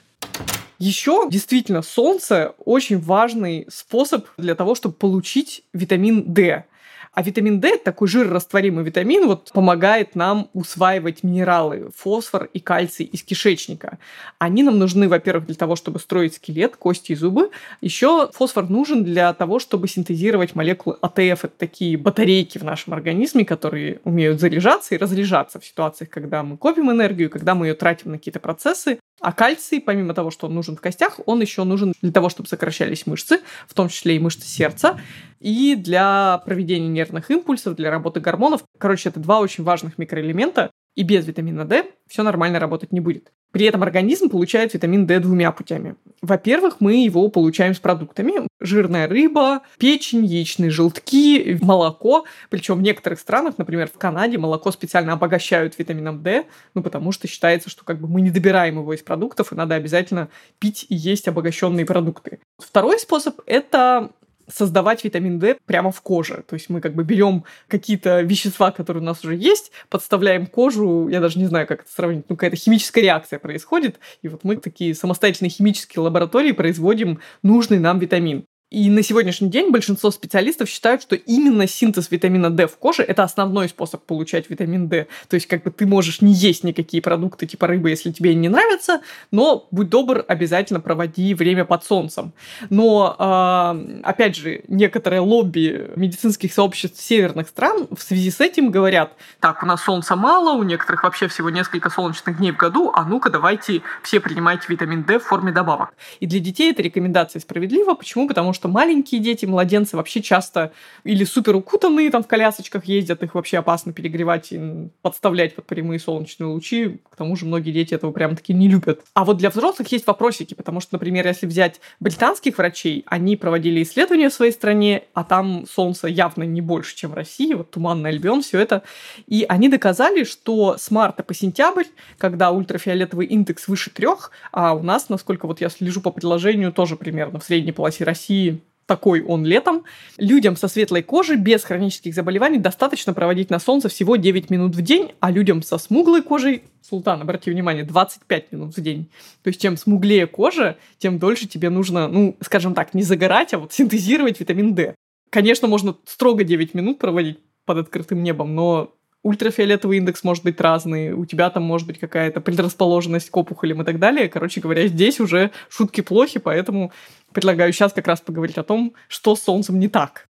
Еще 0.78 1.28
действительно 1.28 1.82
солнце 1.82 2.54
очень 2.64 2.98
важный 2.98 3.66
способ 3.68 4.26
для 4.38 4.54
того, 4.54 4.74
чтобы 4.74 4.94
получить 4.94 5.62
витамин 5.74 6.24
D. 6.26 6.64
А 7.12 7.22
витамин 7.22 7.60
D, 7.60 7.76
такой 7.76 8.06
жирорастворимый 8.06 8.84
витамин, 8.84 9.26
вот 9.26 9.50
помогает 9.52 10.14
нам 10.14 10.48
усваивать 10.52 11.24
минералы, 11.24 11.90
фосфор 11.96 12.48
и 12.52 12.60
кальций 12.60 13.04
из 13.04 13.24
кишечника. 13.24 13.98
Они 14.38 14.62
нам 14.62 14.78
нужны, 14.78 15.08
во-первых, 15.08 15.46
для 15.46 15.56
того, 15.56 15.74
чтобы 15.74 15.98
строить 15.98 16.34
скелет, 16.34 16.76
кости 16.76 17.12
и 17.12 17.14
зубы. 17.16 17.50
Еще 17.80 18.30
фосфор 18.32 18.70
нужен 18.70 19.02
для 19.02 19.32
того, 19.34 19.58
чтобы 19.58 19.88
синтезировать 19.88 20.54
молекулы 20.54 20.98
АТФ. 21.02 21.44
Это 21.44 21.52
такие 21.58 21.96
батарейки 21.96 22.58
в 22.58 22.62
нашем 22.62 22.94
организме, 22.94 23.44
которые 23.44 24.00
умеют 24.04 24.38
заряжаться 24.38 24.94
и 24.94 24.98
разряжаться 24.98 25.58
в 25.58 25.66
ситуациях, 25.66 26.10
когда 26.10 26.44
мы 26.44 26.56
копим 26.56 26.92
энергию, 26.92 27.28
когда 27.28 27.56
мы 27.56 27.66
ее 27.66 27.74
тратим 27.74 28.12
на 28.12 28.18
какие-то 28.18 28.38
процессы. 28.38 29.00
А 29.20 29.32
кальций, 29.32 29.80
помимо 29.80 30.14
того, 30.14 30.30
что 30.30 30.46
он 30.46 30.54
нужен 30.54 30.76
в 30.76 30.80
костях, 30.80 31.20
он 31.26 31.42
еще 31.42 31.64
нужен 31.64 31.92
для 32.00 32.10
того, 32.10 32.30
чтобы 32.30 32.48
сокращались 32.48 33.06
мышцы, 33.06 33.40
в 33.68 33.74
том 33.74 33.88
числе 33.88 34.16
и 34.16 34.18
мышцы 34.18 34.46
сердца, 34.46 34.98
и 35.40 35.76
для 35.76 36.38
проведения 36.46 36.88
нервных 36.88 37.30
импульсов, 37.30 37.76
для 37.76 37.90
работы 37.90 38.20
гормонов. 38.20 38.64
Короче, 38.78 39.10
это 39.10 39.20
два 39.20 39.40
очень 39.40 39.62
важных 39.62 39.98
микроэлемента, 39.98 40.70
и 40.94 41.02
без 41.02 41.26
витамина 41.26 41.66
D 41.66 41.84
все 42.08 42.22
нормально 42.22 42.58
работать 42.58 42.92
не 42.92 43.00
будет. 43.00 43.30
При 43.52 43.66
этом 43.66 43.82
организм 43.82 44.28
получает 44.28 44.74
витамин 44.74 45.06
D 45.06 45.18
двумя 45.18 45.50
путями. 45.50 45.96
Во-первых, 46.22 46.76
мы 46.80 47.04
его 47.04 47.28
получаем 47.28 47.74
с 47.74 47.78
продуктами. 47.78 48.46
Жирная 48.60 49.08
рыба, 49.08 49.62
печень, 49.78 50.24
яичные 50.24 50.70
желтки, 50.70 51.58
молоко. 51.62 52.26
Причем 52.50 52.76
в 52.76 52.82
некоторых 52.82 53.18
странах, 53.18 53.54
например, 53.58 53.88
в 53.88 53.98
Канаде, 53.98 54.38
молоко 54.38 54.70
специально 54.70 55.14
обогащают 55.14 55.78
витамином 55.78 56.22
D, 56.22 56.44
ну, 56.74 56.82
потому 56.82 57.10
что 57.12 57.26
считается, 57.26 57.70
что 57.70 57.84
как 57.84 58.00
бы 58.00 58.06
мы 58.06 58.20
не 58.20 58.30
добираем 58.30 58.78
его 58.78 58.94
из 58.94 59.02
продуктов, 59.02 59.52
и 59.52 59.56
надо 59.56 59.74
обязательно 59.74 60.28
пить 60.58 60.86
и 60.88 60.94
есть 60.94 61.26
обогащенные 61.26 61.86
продукты. 61.86 62.40
Второй 62.58 62.98
способ– 62.98 63.40
это 63.46 64.10
создавать 64.48 65.04
витамин 65.04 65.38
D 65.38 65.56
прямо 65.66 65.90
в 65.90 66.00
коже. 66.02 66.44
То 66.48 66.54
есть 66.54 66.68
мы 66.68 66.80
как 66.80 66.94
бы 66.94 67.04
берем 67.04 67.44
какие-то 67.68 68.20
вещества, 68.22 68.70
которые 68.70 69.02
у 69.02 69.06
нас 69.06 69.24
уже 69.24 69.36
есть, 69.36 69.72
подставляем 69.88 70.46
кожу, 70.46 71.08
я 71.08 71.20
даже 71.20 71.38
не 71.38 71.46
знаю, 71.46 71.66
как 71.66 71.82
это 71.82 71.92
сравнить, 71.92 72.24
ну 72.28 72.36
какая-то 72.36 72.56
химическая 72.56 73.02
реакция 73.02 73.38
происходит, 73.38 73.98
и 74.22 74.28
вот 74.28 74.44
мы 74.44 74.56
такие 74.56 74.94
самостоятельные 74.94 75.50
химические 75.50 76.02
лаборатории 76.02 76.52
производим 76.52 77.20
нужный 77.42 77.78
нам 77.78 77.98
витамин. 77.98 78.44
И 78.70 78.88
на 78.88 79.02
сегодняшний 79.02 79.48
день 79.48 79.72
большинство 79.72 80.12
специалистов 80.12 80.68
считают, 80.68 81.02
что 81.02 81.16
именно 81.16 81.66
синтез 81.66 82.08
витамина 82.12 82.50
D 82.50 82.68
в 82.68 82.76
коже– 82.76 83.02
это 83.08 83.24
основной 83.24 83.68
способ 83.68 84.04
получать 84.04 84.48
витамин 84.48 84.86
D. 84.86 85.08
То 85.28 85.34
есть 85.34 85.48
как 85.48 85.64
бы 85.64 85.72
ты 85.72 85.86
можешь 85.86 86.20
не 86.20 86.32
есть 86.32 86.62
никакие 86.62 87.02
продукты 87.02 87.46
типа 87.46 87.66
рыбы, 87.66 87.90
если 87.90 88.12
тебе 88.12 88.32
не 88.32 88.48
нравятся, 88.48 89.00
но 89.32 89.66
будь 89.72 89.88
добр, 89.88 90.24
обязательно 90.28 90.78
проводи 90.78 91.34
время 91.34 91.64
под 91.64 91.82
солнцем. 91.82 92.32
Но, 92.68 93.16
э, 93.18 94.02
опять 94.04 94.36
же, 94.36 94.62
некоторые 94.68 95.18
лобби 95.18 95.90
медицинских 95.96 96.52
сообществ 96.52 97.02
северных 97.02 97.48
стран 97.48 97.88
в 97.90 98.00
связи 98.00 98.30
с 98.30 98.40
этим 98.40 98.70
говорят, 98.70 99.14
так, 99.40 99.64
у 99.64 99.66
нас 99.66 99.82
солнца 99.82 100.14
мало, 100.14 100.52
у 100.56 100.62
некоторых 100.62 101.02
вообще 101.02 101.26
всего 101.26 101.50
несколько 101.50 101.90
солнечных 101.90 102.38
дней 102.38 102.52
в 102.52 102.56
году, 102.56 102.92
а 102.94 103.04
ну-ка 103.04 103.30
давайте 103.30 103.82
все 104.04 104.20
принимайте 104.20 104.66
витамин 104.68 105.02
D 105.02 105.18
в 105.18 105.24
форме 105.24 105.50
добавок. 105.50 105.92
И 106.20 106.26
для 106.26 106.38
детей 106.38 106.70
эта 106.70 106.82
рекомендация 106.82 107.40
справедлива. 107.40 107.94
Почему? 107.94 108.28
Потому 108.28 108.52
что 108.52 108.59
что 108.60 108.68
маленькие 108.68 109.22
дети, 109.22 109.46
младенцы 109.46 109.96
вообще 109.96 110.20
часто 110.20 110.72
или 111.02 111.24
супер 111.24 111.56
укутанные 111.56 112.10
там 112.10 112.22
в 112.22 112.26
колясочках 112.26 112.84
ездят, 112.84 113.22
их 113.22 113.34
вообще 113.34 113.56
опасно 113.56 113.94
перегревать 113.94 114.48
и 114.50 114.90
подставлять 115.00 115.54
под 115.54 115.64
прямые 115.64 115.98
солнечные 115.98 116.48
лучи. 116.48 117.00
К 117.08 117.16
тому 117.16 117.36
же 117.36 117.46
многие 117.46 117.70
дети 117.70 117.94
этого 117.94 118.12
прям 118.12 118.36
таки 118.36 118.52
не 118.52 118.68
любят. 118.68 119.00
А 119.14 119.24
вот 119.24 119.38
для 119.38 119.48
взрослых 119.48 119.90
есть 119.92 120.06
вопросики, 120.06 120.52
потому 120.52 120.80
что, 120.80 120.96
например, 120.96 121.26
если 121.26 121.46
взять 121.46 121.80
британских 122.00 122.58
врачей, 122.58 123.02
они 123.06 123.34
проводили 123.34 123.82
исследования 123.82 124.28
в 124.28 124.34
своей 124.34 124.52
стране, 124.52 125.04
а 125.14 125.24
там 125.24 125.64
солнце 125.66 126.08
явно 126.08 126.42
не 126.42 126.60
больше, 126.60 126.94
чем 126.94 127.12
в 127.12 127.14
России, 127.14 127.54
вот 127.54 127.70
туманный 127.70 128.10
Альбион, 128.10 128.42
все 128.42 128.58
это. 128.58 128.82
И 129.26 129.46
они 129.48 129.70
доказали, 129.70 130.24
что 130.24 130.76
с 130.76 130.90
марта 130.90 131.22
по 131.22 131.32
сентябрь, 131.32 131.86
когда 132.18 132.50
ультрафиолетовый 132.50 133.26
индекс 133.26 133.68
выше 133.68 133.88
трех, 133.88 134.32
а 134.52 134.74
у 134.74 134.82
нас, 134.82 135.08
насколько 135.08 135.46
вот 135.46 135.62
я 135.62 135.70
слежу 135.70 136.02
по 136.02 136.10
предложению, 136.10 136.74
тоже 136.74 136.96
примерно 136.96 137.38
в 137.38 137.44
средней 137.44 137.72
полосе 137.72 138.04
России 138.04 138.49
такой 138.86 139.22
он 139.22 139.44
летом. 139.44 139.84
Людям 140.18 140.56
со 140.56 140.68
светлой 140.68 141.02
кожей 141.02 141.36
без 141.36 141.62
хронических 141.62 142.14
заболеваний 142.14 142.58
достаточно 142.58 143.14
проводить 143.14 143.50
на 143.50 143.58
солнце 143.58 143.88
всего 143.88 144.16
9 144.16 144.50
минут 144.50 144.74
в 144.74 144.82
день, 144.82 145.12
а 145.20 145.30
людям 145.30 145.62
со 145.62 145.78
смуглой 145.78 146.22
кожей, 146.22 146.64
Султан, 146.82 147.20
обрати 147.20 147.50
внимание, 147.50 147.84
25 147.84 148.52
минут 148.52 148.76
в 148.76 148.80
день. 148.80 149.08
То 149.42 149.48
есть 149.48 149.60
чем 149.60 149.76
смуглее 149.76 150.26
кожа, 150.26 150.76
тем 150.98 151.18
дольше 151.18 151.46
тебе 151.46 151.70
нужно, 151.70 152.08
ну, 152.08 152.36
скажем 152.40 152.74
так, 152.74 152.94
не 152.94 153.02
загорать, 153.02 153.54
а 153.54 153.58
вот 153.58 153.72
синтезировать 153.72 154.40
витамин 154.40 154.74
D. 154.74 154.94
Конечно, 155.30 155.68
можно 155.68 155.94
строго 156.06 156.42
9 156.42 156.74
минут 156.74 156.98
проводить 156.98 157.38
под 157.64 157.78
открытым 157.78 158.22
небом, 158.22 158.54
но 158.54 158.94
ультрафиолетовый 159.22 159.98
индекс 159.98 160.24
может 160.24 160.44
быть 160.44 160.60
разный, 160.60 161.12
у 161.12 161.26
тебя 161.26 161.50
там 161.50 161.62
может 161.62 161.86
быть 161.86 161.98
какая-то 161.98 162.40
предрасположенность 162.40 163.30
к 163.30 163.36
опухолям 163.36 163.82
и 163.82 163.84
так 163.84 163.98
далее. 163.98 164.28
Короче 164.28 164.60
говоря, 164.60 164.86
здесь 164.86 165.20
уже 165.20 165.50
шутки 165.68 166.00
плохи, 166.00 166.38
поэтому 166.38 166.92
предлагаю 167.32 167.72
сейчас 167.72 167.92
как 167.92 168.06
раз 168.06 168.20
поговорить 168.20 168.58
о 168.58 168.62
том, 168.62 168.94
что 169.08 169.36
с 169.36 169.42
Солнцем 169.42 169.78
не 169.78 169.88
так. 169.88 170.28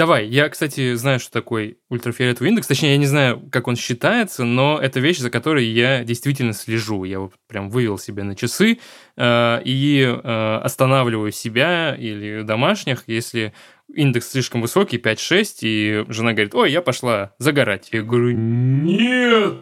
Давай, 0.00 0.26
я, 0.28 0.48
кстати, 0.48 0.94
знаю, 0.94 1.20
что 1.20 1.30
такое 1.30 1.76
ультрафиолетовый 1.90 2.48
индекс. 2.48 2.66
Точнее, 2.66 2.92
я 2.92 2.96
не 2.96 3.04
знаю, 3.04 3.46
как 3.52 3.68
он 3.68 3.76
считается, 3.76 4.44
но 4.44 4.78
это 4.80 4.98
вещь, 4.98 5.18
за 5.18 5.28
которой 5.28 5.66
я 5.66 6.04
действительно 6.04 6.54
слежу. 6.54 7.04
Я 7.04 7.20
вот 7.20 7.34
прям 7.48 7.68
вывел 7.68 7.98
себе 7.98 8.22
на 8.22 8.34
часы 8.34 8.78
э, 9.18 9.62
и 9.62 10.00
э, 10.00 10.60
останавливаю 10.62 11.32
себя 11.32 11.94
или 11.94 12.40
домашних, 12.40 13.04
если 13.08 13.52
индекс 13.94 14.30
слишком 14.30 14.62
высокий, 14.62 14.96
5-6, 14.96 15.58
и 15.60 16.04
жена 16.08 16.32
говорит, 16.32 16.54
ой, 16.54 16.72
я 16.72 16.80
пошла 16.80 17.34
загорать. 17.38 17.90
Я 17.92 18.02
говорю, 18.02 18.30
нет, 18.30 19.58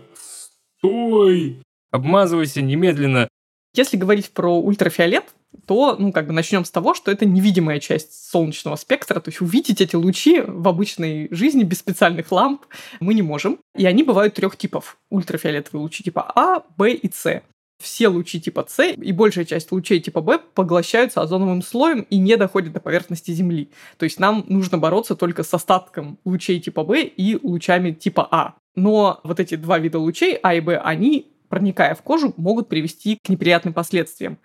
стой, 0.78 1.62
обмазывайся 1.90 2.62
немедленно. 2.62 3.28
Если 3.75 3.97
говорить 3.97 4.30
про 4.30 4.56
ультрафиолет, 4.61 5.25
то, 5.67 5.97
ну, 5.99 6.12
как 6.12 6.26
бы 6.26 6.33
начнем 6.33 6.64
с 6.64 6.71
того, 6.71 6.95
что 6.95 7.11
это 7.11 7.26
невидимая 7.26 7.81
часть 7.81 8.31
солнечного 8.31 8.76
спектра, 8.76 9.21
то 9.21 9.28
есть 9.28 9.40
увидеть 9.40 9.81
эти 9.81 9.97
лучи 9.97 10.40
в 10.40 10.67
обычной 10.69 11.28
жизни 11.31 11.62
без 11.64 11.78
специальных 11.78 12.31
ламп 12.33 12.62
мы 13.00 13.14
не 13.14 13.23
можем. 13.23 13.59
И 13.76 13.87
они 13.87 14.02
бывают 14.02 14.35
трех 14.35 14.57
типов. 14.57 14.99
Ультрафиолетовые 15.11 15.83
лучи 15.83 16.05
типа 16.05 16.33
А, 16.35 16.62
Б 16.76 16.93
и 16.93 17.11
С 17.12 17.43
все 17.78 18.09
лучи 18.09 18.40
типа 18.40 18.67
С 18.69 18.93
и 18.93 19.12
большая 19.12 19.45
часть 19.45 19.71
лучей 19.73 20.00
типа 20.00 20.21
Б 20.21 20.38
поглощаются 20.55 21.23
озоновым 21.23 21.62
слоем 21.62 22.00
и 22.11 22.19
не 22.19 22.37
доходят 22.37 22.73
до 22.73 22.81
поверхности 22.81 23.31
Земли. 23.31 23.71
То 23.99 24.05
есть 24.05 24.19
нам 24.19 24.45
нужно 24.49 24.78
бороться 24.78 25.14
только 25.14 25.45
с 25.45 25.55
остатком 25.55 26.19
лучей 26.25 26.61
типа 26.61 26.85
Б 26.85 27.02
и 27.02 27.38
лучами 27.40 27.93
типа 27.93 28.26
А. 28.31 28.55
Но 28.75 29.21
вот 29.25 29.40
эти 29.40 29.55
два 29.55 29.78
вида 29.78 29.99
лучей, 29.99 30.38
А 30.43 30.55
и 30.55 30.61
Б, 30.61 30.76
они, 30.78 31.33
проникая 31.49 31.95
в 31.95 32.02
кожу, 32.02 32.35
могут 32.37 32.69
привести 32.69 33.19
к 33.23 33.28
неприятным 33.28 33.75
последствиям 33.75 34.38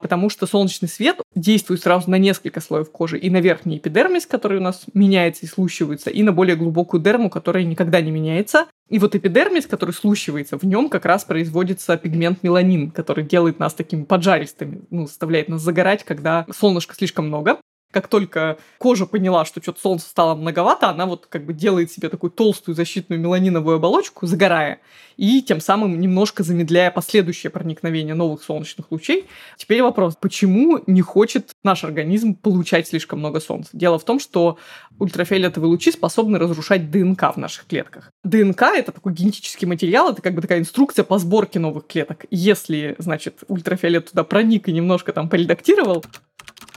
потому 0.00 0.30
что 0.30 0.46
солнечный 0.46 0.88
свет 0.88 1.20
действует 1.34 1.82
сразу 1.82 2.10
на 2.10 2.16
несколько 2.16 2.60
слоев 2.60 2.90
кожи. 2.90 3.18
И 3.18 3.30
на 3.30 3.40
верхний 3.40 3.78
эпидермис, 3.78 4.26
который 4.26 4.58
у 4.58 4.62
нас 4.62 4.84
меняется 4.94 5.46
и 5.46 5.48
слущивается, 5.48 6.10
и 6.10 6.22
на 6.22 6.32
более 6.32 6.56
глубокую 6.56 7.02
дерму, 7.02 7.30
которая 7.30 7.64
никогда 7.64 8.00
не 8.00 8.10
меняется. 8.10 8.66
И 8.88 8.98
вот 8.98 9.14
эпидермис, 9.14 9.66
который 9.66 9.92
слущивается, 9.92 10.58
в 10.58 10.64
нем 10.64 10.88
как 10.88 11.04
раз 11.04 11.24
производится 11.24 11.96
пигмент 11.96 12.42
меланин, 12.42 12.90
который 12.90 13.24
делает 13.24 13.58
нас 13.58 13.74
такими 13.74 14.04
поджаристыми, 14.04 14.82
ну, 14.90 15.06
заставляет 15.06 15.48
нас 15.48 15.62
загорать, 15.62 16.04
когда 16.04 16.46
солнышка 16.52 16.94
слишком 16.94 17.28
много 17.28 17.58
как 17.94 18.08
только 18.08 18.58
кожа 18.78 19.06
поняла, 19.06 19.44
что 19.44 19.62
что-то 19.62 19.80
солнце 19.80 20.08
стало 20.08 20.34
многовато, 20.34 20.88
она 20.88 21.06
вот 21.06 21.26
как 21.28 21.46
бы 21.46 21.52
делает 21.52 21.92
себе 21.92 22.08
такую 22.08 22.32
толстую 22.32 22.74
защитную 22.74 23.20
меланиновую 23.20 23.76
оболочку, 23.76 24.26
загорая, 24.26 24.80
и 25.16 25.40
тем 25.42 25.60
самым 25.60 26.00
немножко 26.00 26.42
замедляя 26.42 26.90
последующее 26.90 27.50
проникновение 27.50 28.16
новых 28.16 28.42
солнечных 28.42 28.90
лучей. 28.90 29.26
Теперь 29.56 29.80
вопрос, 29.80 30.16
почему 30.20 30.80
не 30.88 31.02
хочет 31.02 31.52
наш 31.62 31.84
организм 31.84 32.34
получать 32.34 32.88
слишком 32.88 33.20
много 33.20 33.38
солнца? 33.38 33.70
Дело 33.72 34.00
в 34.00 34.04
том, 34.04 34.18
что 34.18 34.58
ультрафиолетовые 34.98 35.70
лучи 35.70 35.92
способны 35.92 36.40
разрушать 36.40 36.90
ДНК 36.90 37.32
в 37.34 37.36
наших 37.36 37.66
клетках. 37.66 38.10
ДНК— 38.24 38.62
это 38.74 38.90
такой 38.90 39.12
генетический 39.12 39.68
материал, 39.68 40.10
это 40.10 40.20
как 40.20 40.34
бы 40.34 40.42
такая 40.42 40.58
инструкция 40.58 41.04
по 41.04 41.18
сборке 41.18 41.60
новых 41.60 41.86
клеток. 41.86 42.26
Если, 42.32 42.96
значит, 42.98 43.44
ультрафиолет 43.46 44.10
туда 44.10 44.24
проник 44.24 44.68
и 44.68 44.72
немножко 44.72 45.12
там 45.12 45.28
поредактировал, 45.28 46.04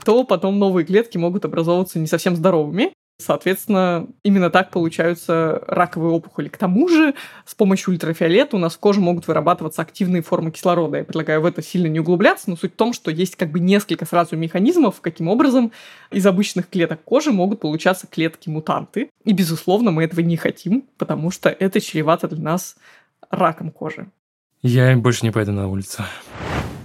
то 0.08 0.24
потом 0.24 0.58
новые 0.58 0.86
клетки 0.86 1.18
могут 1.18 1.44
образовываться 1.44 1.98
не 1.98 2.06
совсем 2.06 2.34
здоровыми. 2.34 2.94
Соответственно, 3.18 4.06
именно 4.22 4.48
так 4.48 4.70
получаются 4.70 5.62
раковые 5.66 6.12
опухоли. 6.12 6.48
К 6.48 6.56
тому 6.56 6.88
же, 6.88 7.12
с 7.44 7.54
помощью 7.54 7.92
ультрафиолета 7.92 8.56
у 8.56 8.58
нас 8.58 8.74
в 8.76 8.78
коже 8.78 9.00
могут 9.00 9.28
вырабатываться 9.28 9.82
активные 9.82 10.22
формы 10.22 10.50
кислорода. 10.50 10.96
Я 10.96 11.04
предлагаю 11.04 11.42
в 11.42 11.44
это 11.44 11.60
сильно 11.60 11.88
не 11.88 12.00
углубляться, 12.00 12.48
но 12.48 12.56
суть 12.56 12.72
в 12.72 12.76
том, 12.76 12.94
что 12.94 13.10
есть 13.10 13.36
как 13.36 13.50
бы 13.50 13.60
несколько 13.60 14.06
сразу 14.06 14.34
механизмов, 14.34 15.02
каким 15.02 15.28
образом 15.28 15.72
из 16.10 16.24
обычных 16.24 16.70
клеток 16.70 17.04
кожи 17.04 17.30
могут 17.30 17.60
получаться 17.60 18.06
клетки-мутанты. 18.06 19.10
И, 19.26 19.34
безусловно, 19.34 19.90
мы 19.90 20.04
этого 20.04 20.20
не 20.20 20.38
хотим, 20.38 20.84
потому 20.96 21.30
что 21.30 21.50
это 21.50 21.82
чревато 21.82 22.28
для 22.28 22.42
нас 22.42 22.76
раком 23.28 23.70
кожи. 23.70 24.08
Я 24.62 24.96
больше 24.96 25.26
не 25.26 25.32
пойду 25.32 25.52
на 25.52 25.68
улицу. 25.68 26.02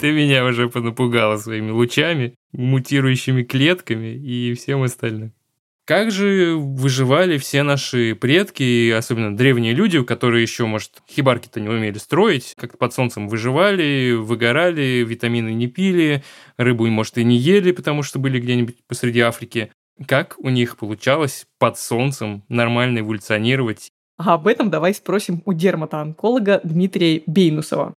Ты 0.03 0.11
меня 0.11 0.43
уже 0.43 0.67
понапугала 0.67 1.37
своими 1.37 1.71
лучами, 1.71 2.35
мутирующими 2.51 3.43
клетками 3.43 4.13
и 4.13 4.53
всем 4.53 4.83
остальным. 4.83 5.31
Как 5.85 6.11
же 6.11 6.55
выживали 6.57 7.37
все 7.37 7.63
наши 7.63 8.13
предки, 8.13 8.91
особенно 8.91 9.33
древние 9.33 9.71
люди, 9.71 10.03
которые 10.03 10.41
еще, 10.41 10.65
может, 10.65 11.01
хибарки-то 11.09 11.61
не 11.61 11.69
умели 11.69 11.97
строить, 11.99 12.53
как 12.57 12.77
под 12.77 12.93
солнцем 12.93 13.29
выживали, 13.29 14.11
выгорали, 14.11 15.05
витамины 15.07 15.53
не 15.53 15.67
пили, 15.67 16.21
рыбу, 16.57 16.85
может, 16.87 17.17
и 17.17 17.23
не 17.23 17.37
ели, 17.37 17.71
потому 17.71 18.03
что 18.03 18.19
были 18.19 18.41
где-нибудь 18.41 18.75
посреди 18.85 19.21
Африки. 19.21 19.71
Как 20.05 20.35
у 20.37 20.49
них 20.49 20.75
получалось 20.75 21.45
под 21.59 21.79
солнцем 21.79 22.43
нормально 22.49 22.99
эволюционировать? 22.99 23.89
А 24.17 24.33
об 24.33 24.47
этом 24.47 24.69
давай 24.69 24.93
спросим 24.93 25.41
у 25.45 25.53
дерматоонколога 25.53 26.59
Дмитрия 26.65 27.23
Бейнусова 27.25 27.93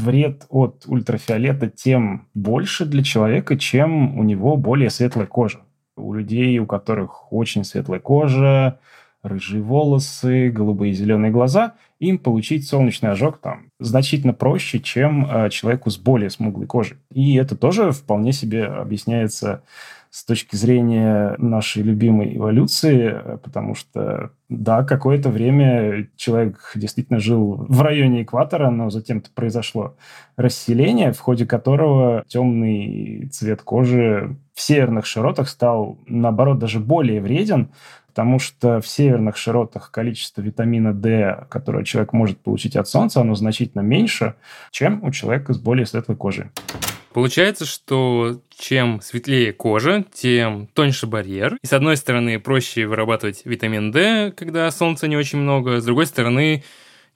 вред 0.00 0.46
от 0.48 0.84
ультрафиолета 0.86 1.68
тем 1.68 2.28
больше 2.34 2.84
для 2.84 3.02
человека, 3.02 3.56
чем 3.56 4.18
у 4.18 4.22
него 4.22 4.56
более 4.56 4.90
светлая 4.90 5.26
кожа. 5.26 5.60
У 5.96 6.14
людей, 6.14 6.58
у 6.58 6.66
которых 6.66 7.32
очень 7.32 7.64
светлая 7.64 8.00
кожа, 8.00 8.78
рыжие 9.22 9.62
волосы, 9.62 10.50
голубые 10.50 10.92
и 10.92 10.94
зеленые 10.94 11.30
глаза, 11.30 11.74
им 11.98 12.18
получить 12.18 12.66
солнечный 12.66 13.10
ожог 13.10 13.38
там 13.38 13.70
значительно 13.78 14.32
проще, 14.32 14.80
чем 14.80 15.26
э, 15.30 15.50
человеку 15.50 15.90
с 15.90 15.98
более 15.98 16.30
смуглой 16.30 16.66
кожей. 16.66 16.96
И 17.12 17.34
это 17.34 17.56
тоже 17.56 17.92
вполне 17.92 18.32
себе 18.32 18.64
объясняется 18.64 19.62
с 20.10 20.24
точки 20.24 20.56
зрения 20.56 21.36
нашей 21.38 21.82
любимой 21.82 22.36
эволюции, 22.36 23.16
потому 23.44 23.76
что, 23.76 24.30
да, 24.48 24.82
какое-то 24.82 25.30
время 25.30 26.08
человек 26.16 26.72
действительно 26.74 27.20
жил 27.20 27.64
в 27.68 27.80
районе 27.80 28.22
экватора, 28.22 28.70
но 28.70 28.90
затем 28.90 29.22
произошло 29.34 29.96
расселение, 30.36 31.12
в 31.12 31.20
ходе 31.20 31.46
которого 31.46 32.24
темный 32.26 33.28
цвет 33.30 33.62
кожи 33.62 34.36
в 34.52 34.60
северных 34.60 35.06
широтах 35.06 35.48
стал, 35.48 35.98
наоборот, 36.06 36.58
даже 36.58 36.80
более 36.80 37.20
вреден, 37.20 37.70
потому 38.08 38.40
что 38.40 38.80
в 38.80 38.88
северных 38.88 39.36
широтах 39.36 39.92
количество 39.92 40.42
витамина 40.42 40.92
D, 40.92 41.46
которое 41.48 41.84
человек 41.84 42.12
может 42.12 42.38
получить 42.40 42.74
от 42.74 42.88
солнца, 42.88 43.20
оно 43.20 43.36
значительно 43.36 43.82
меньше, 43.82 44.34
чем 44.72 45.04
у 45.04 45.12
человека 45.12 45.54
с 45.54 45.58
более 45.58 45.86
светлой 45.86 46.16
кожей. 46.16 46.46
Получается, 47.12 47.66
что 47.66 48.40
чем 48.56 49.00
светлее 49.02 49.52
кожа, 49.52 50.04
тем 50.12 50.68
тоньше 50.68 51.06
барьер. 51.06 51.58
И 51.62 51.66
с 51.66 51.72
одной 51.72 51.96
стороны, 51.96 52.38
проще 52.38 52.86
вырабатывать 52.86 53.42
витамин 53.44 53.90
D, 53.90 54.32
когда 54.36 54.70
солнца 54.70 55.08
не 55.08 55.16
очень 55.16 55.38
много. 55.38 55.80
С 55.80 55.84
другой 55.84 56.06
стороны, 56.06 56.62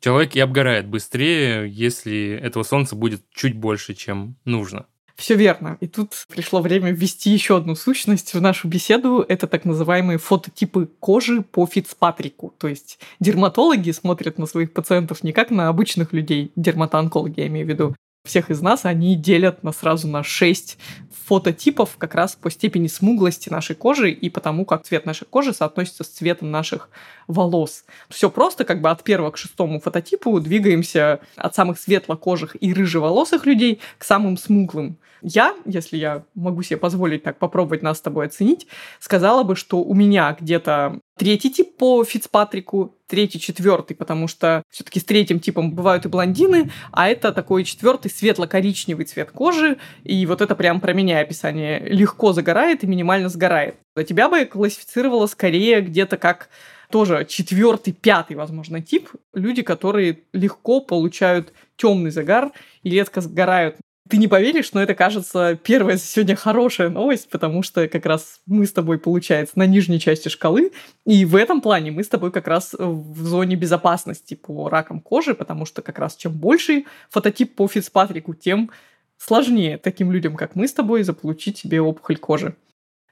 человек 0.00 0.34
и 0.34 0.40
обгорает 0.40 0.88
быстрее, 0.88 1.68
если 1.68 2.38
этого 2.42 2.64
солнца 2.64 2.96
будет 2.96 3.22
чуть 3.32 3.56
больше, 3.56 3.94
чем 3.94 4.36
нужно. 4.44 4.86
Все 5.16 5.36
верно. 5.36 5.78
И 5.80 5.86
тут 5.86 6.26
пришло 6.28 6.60
время 6.60 6.90
ввести 6.90 7.30
еще 7.30 7.56
одну 7.56 7.76
сущность 7.76 8.34
в 8.34 8.40
нашу 8.40 8.66
беседу. 8.66 9.24
Это 9.28 9.46
так 9.46 9.64
называемые 9.64 10.18
фототипы 10.18 10.90
кожи 10.98 11.42
по 11.42 11.66
Фицпатрику. 11.66 12.52
То 12.58 12.66
есть 12.66 12.98
дерматологи 13.20 13.92
смотрят 13.92 14.38
на 14.38 14.46
своих 14.46 14.72
пациентов 14.72 15.22
не 15.22 15.32
как 15.32 15.50
на 15.50 15.68
обычных 15.68 16.12
людей, 16.12 16.50
дерматоонкологи 16.56 17.40
я 17.40 17.46
имею 17.46 17.64
в 17.64 17.68
виду, 17.68 17.94
всех 18.24 18.50
из 18.50 18.62
нас, 18.62 18.86
они 18.86 19.16
делят 19.16 19.62
на 19.62 19.72
сразу 19.72 20.08
на 20.08 20.22
6 20.22 20.78
фототипов 21.26 21.96
как 21.98 22.14
раз 22.14 22.34
по 22.34 22.50
степени 22.50 22.86
смуглости 22.86 23.50
нашей 23.50 23.76
кожи 23.76 24.10
и 24.10 24.30
потому, 24.30 24.64
как 24.64 24.84
цвет 24.84 25.04
нашей 25.04 25.26
кожи 25.26 25.52
соотносится 25.52 26.04
с 26.04 26.08
цветом 26.08 26.50
наших 26.50 26.88
волос. 27.28 27.84
Все 28.08 28.30
просто, 28.30 28.64
как 28.64 28.80
бы 28.80 28.90
от 28.90 29.02
первого 29.02 29.30
к 29.30 29.36
шестому 29.36 29.78
фототипу 29.78 30.40
двигаемся 30.40 31.20
от 31.36 31.54
самых 31.54 31.78
светлокожих 31.78 32.56
и 32.60 32.72
рыжеволосых 32.72 33.44
людей 33.44 33.80
к 33.98 34.04
самым 34.04 34.38
смуглым. 34.38 34.96
Я, 35.20 35.54
если 35.66 35.96
я 35.98 36.24
могу 36.34 36.62
себе 36.62 36.78
позволить 36.78 37.22
так 37.22 37.38
попробовать 37.38 37.82
нас 37.82 37.98
с 37.98 38.02
тобой 38.02 38.26
оценить, 38.26 38.66
сказала 39.00 39.42
бы, 39.42 39.54
что 39.54 39.82
у 39.82 39.94
меня 39.94 40.36
где-то 40.38 41.00
третий 41.16 41.50
тип 41.50 41.76
по 41.76 42.04
Фицпатрику, 42.04 42.96
третий, 43.06 43.40
четвертый, 43.40 43.94
потому 43.94 44.28
что 44.28 44.62
все-таки 44.70 45.00
с 45.00 45.04
третьим 45.04 45.40
типом 45.40 45.72
бывают 45.72 46.04
и 46.04 46.08
блондины, 46.08 46.70
а 46.92 47.08
это 47.08 47.32
такой 47.32 47.64
четвертый 47.64 48.10
светло-коричневый 48.10 49.04
цвет 49.04 49.30
кожи, 49.30 49.78
и 50.02 50.26
вот 50.26 50.40
это 50.40 50.54
прям 50.56 50.80
про 50.80 50.92
меня 50.92 51.20
описание. 51.20 51.80
Легко 51.80 52.32
загорает 52.32 52.84
и 52.84 52.86
минимально 52.86 53.28
сгорает. 53.28 53.76
А 53.94 54.04
тебя 54.04 54.28
бы 54.28 54.44
классифицировала 54.44 55.26
скорее 55.26 55.80
где-то 55.80 56.16
как 56.16 56.48
тоже 56.90 57.26
четвертый, 57.28 57.92
пятый, 57.92 58.36
возможно, 58.36 58.80
тип. 58.80 59.10
Люди, 59.32 59.62
которые 59.62 60.20
легко 60.32 60.80
получают 60.80 61.52
темный 61.76 62.10
загар 62.10 62.52
и 62.82 62.90
редко 62.90 63.20
сгорают. 63.20 63.76
Ты 64.08 64.18
не 64.18 64.28
поверишь, 64.28 64.72
но 64.74 64.82
это, 64.82 64.94
кажется, 64.94 65.58
первая 65.62 65.96
сегодня 65.96 66.36
хорошая 66.36 66.90
новость, 66.90 67.30
потому 67.30 67.62
что 67.62 67.88
как 67.88 68.04
раз 68.04 68.40
мы 68.44 68.66
с 68.66 68.72
тобой, 68.72 68.98
получается, 68.98 69.58
на 69.58 69.66
нижней 69.66 69.98
части 69.98 70.28
шкалы, 70.28 70.72
и 71.06 71.24
в 71.24 71.34
этом 71.34 71.62
плане 71.62 71.90
мы 71.90 72.04
с 72.04 72.08
тобой 72.08 72.30
как 72.30 72.46
раз 72.46 72.74
в 72.78 73.24
зоне 73.24 73.56
безопасности 73.56 74.34
по 74.34 74.68
ракам 74.68 75.00
кожи, 75.00 75.34
потому 75.34 75.64
что 75.64 75.80
как 75.80 75.98
раз 75.98 76.16
чем 76.16 76.32
больше 76.32 76.84
фототип 77.08 77.54
по 77.54 77.66
Фицпатрику, 77.66 78.34
тем 78.34 78.70
сложнее 79.16 79.78
таким 79.78 80.12
людям, 80.12 80.36
как 80.36 80.54
мы 80.54 80.68
с 80.68 80.74
тобой, 80.74 81.02
заполучить 81.02 81.56
себе 81.56 81.80
опухоль 81.80 82.18
кожи. 82.18 82.54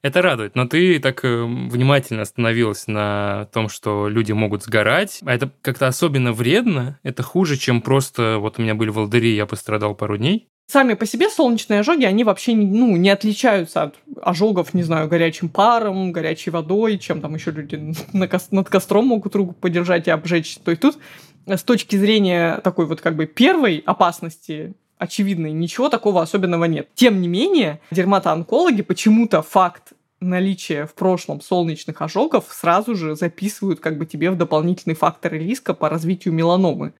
Это 0.02 0.20
радует, 0.20 0.56
но 0.56 0.66
ты 0.66 0.98
так 0.98 1.24
э, 1.24 1.44
внимательно 1.44 2.22
остановилась 2.22 2.88
на 2.88 3.48
том, 3.52 3.68
что 3.68 4.08
люди 4.08 4.32
могут 4.32 4.64
сгорать. 4.64 5.20
А 5.24 5.32
это 5.32 5.52
как-то 5.62 5.86
особенно 5.86 6.32
вредно. 6.32 6.98
Это 7.04 7.22
хуже, 7.22 7.56
чем 7.56 7.80
просто 7.80 8.38
вот 8.40 8.58
у 8.58 8.62
меня 8.62 8.74
были 8.74 8.90
волдыри, 8.90 9.36
я 9.36 9.46
пострадал 9.46 9.94
пару 9.94 10.18
дней. 10.18 10.48
Сами 10.66 10.94
по 10.94 11.04
себе 11.04 11.28
солнечные 11.28 11.80
ожоги, 11.80 12.04
они 12.04 12.24
вообще 12.24 12.54
ну, 12.54 12.96
не 12.96 13.10
отличаются 13.10 13.82
от 13.82 13.96
ожогов, 14.22 14.72
не 14.74 14.82
знаю, 14.82 15.08
горячим 15.08 15.48
паром, 15.48 16.12
горячей 16.12 16.50
водой, 16.50 16.98
чем 16.98 17.20
там 17.20 17.34
еще 17.34 17.50
люди 17.50 17.94
над 18.50 18.68
костром 18.70 19.06
могут 19.06 19.34
руку 19.34 19.52
подержать 19.52 20.08
и 20.08 20.10
обжечь. 20.10 20.56
То 20.58 20.70
есть 20.70 20.80
тут 20.80 20.98
с 21.46 21.62
точки 21.62 21.96
зрения 21.96 22.58
такой 22.58 22.86
вот 22.86 23.00
как 23.00 23.16
бы 23.16 23.26
первой 23.26 23.82
опасности 23.84 24.74
очевидной, 24.98 25.52
ничего 25.52 25.88
такого 25.88 26.22
особенного 26.22 26.64
нет. 26.64 26.88
Тем 26.94 27.20
не 27.20 27.28
менее, 27.28 27.80
дерматоонкологи 27.90 28.82
почему-то 28.82 29.42
факт 29.42 29.92
наличия 30.20 30.86
в 30.86 30.94
прошлом 30.94 31.40
солнечных 31.40 32.00
ожогов 32.00 32.46
сразу 32.50 32.94
же 32.94 33.16
записывают 33.16 33.80
как 33.80 33.98
бы 33.98 34.06
тебе 34.06 34.30
в 34.30 34.36
дополнительный 34.36 34.94
фактор 34.94 35.34
риска 35.34 35.74
по 35.74 35.88
развитию 35.88 36.32
меланомы. 36.32 36.94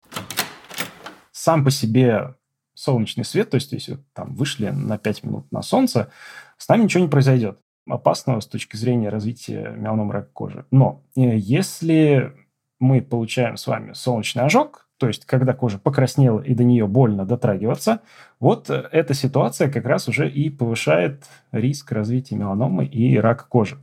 Сам 1.31 1.65
по 1.65 1.71
себе 1.71 2.35
солнечный 2.83 3.25
свет, 3.25 3.51
то 3.51 3.55
есть 3.55 3.73
если 3.73 3.99
там 4.13 4.35
вышли 4.35 4.71
на 4.71 4.99
5 4.99 5.23
минут 5.23 5.53
на 5.53 5.63
солнце, 5.63 6.11
с 6.59 6.69
нами 6.69 6.85
ничего 6.85 7.05
не 7.05 7.09
произойдет 7.09 7.59
опасного 7.89 8.41
с 8.41 8.47
точки 8.47 8.77
зрения 8.77 9.09
развития 9.09 9.73
меланомы 9.77 10.13
рака 10.13 10.31
кожи. 10.33 10.67
Но 10.71 11.03
э, 11.17 11.37
если 11.37 12.33
мы 12.81 13.01
получаем 13.01 13.57
с 13.57 13.67
вами 13.69 13.93
солнечный 13.93 14.45
ожог, 14.45 14.89
то 14.99 15.07
есть 15.07 15.27
когда 15.27 15.53
кожа 15.53 15.79
покраснела 15.79 16.41
и 16.41 16.55
до 16.55 16.65
нее 16.65 16.89
больно 16.89 17.25
дотрагиваться, 17.25 18.01
вот 18.41 18.69
э, 18.69 18.89
эта 18.91 19.15
ситуация 19.15 19.71
как 19.71 19.87
раз 19.87 20.09
уже 20.09 20.29
и 20.29 20.51
повышает 20.51 21.25
риск 21.53 21.93
развития 21.93 22.35
меланомы 22.35 22.85
и 22.85 23.17
рака 23.17 23.45
кожи. 23.49 23.79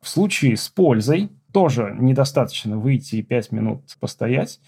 В 0.00 0.08
случае 0.08 0.56
с 0.56 0.68
пользой 0.68 1.30
тоже 1.52 1.96
недостаточно 1.96 2.76
выйти 2.76 3.16
и 3.16 3.22
5 3.22 3.52
минут 3.52 3.82
постоять. 4.00 4.60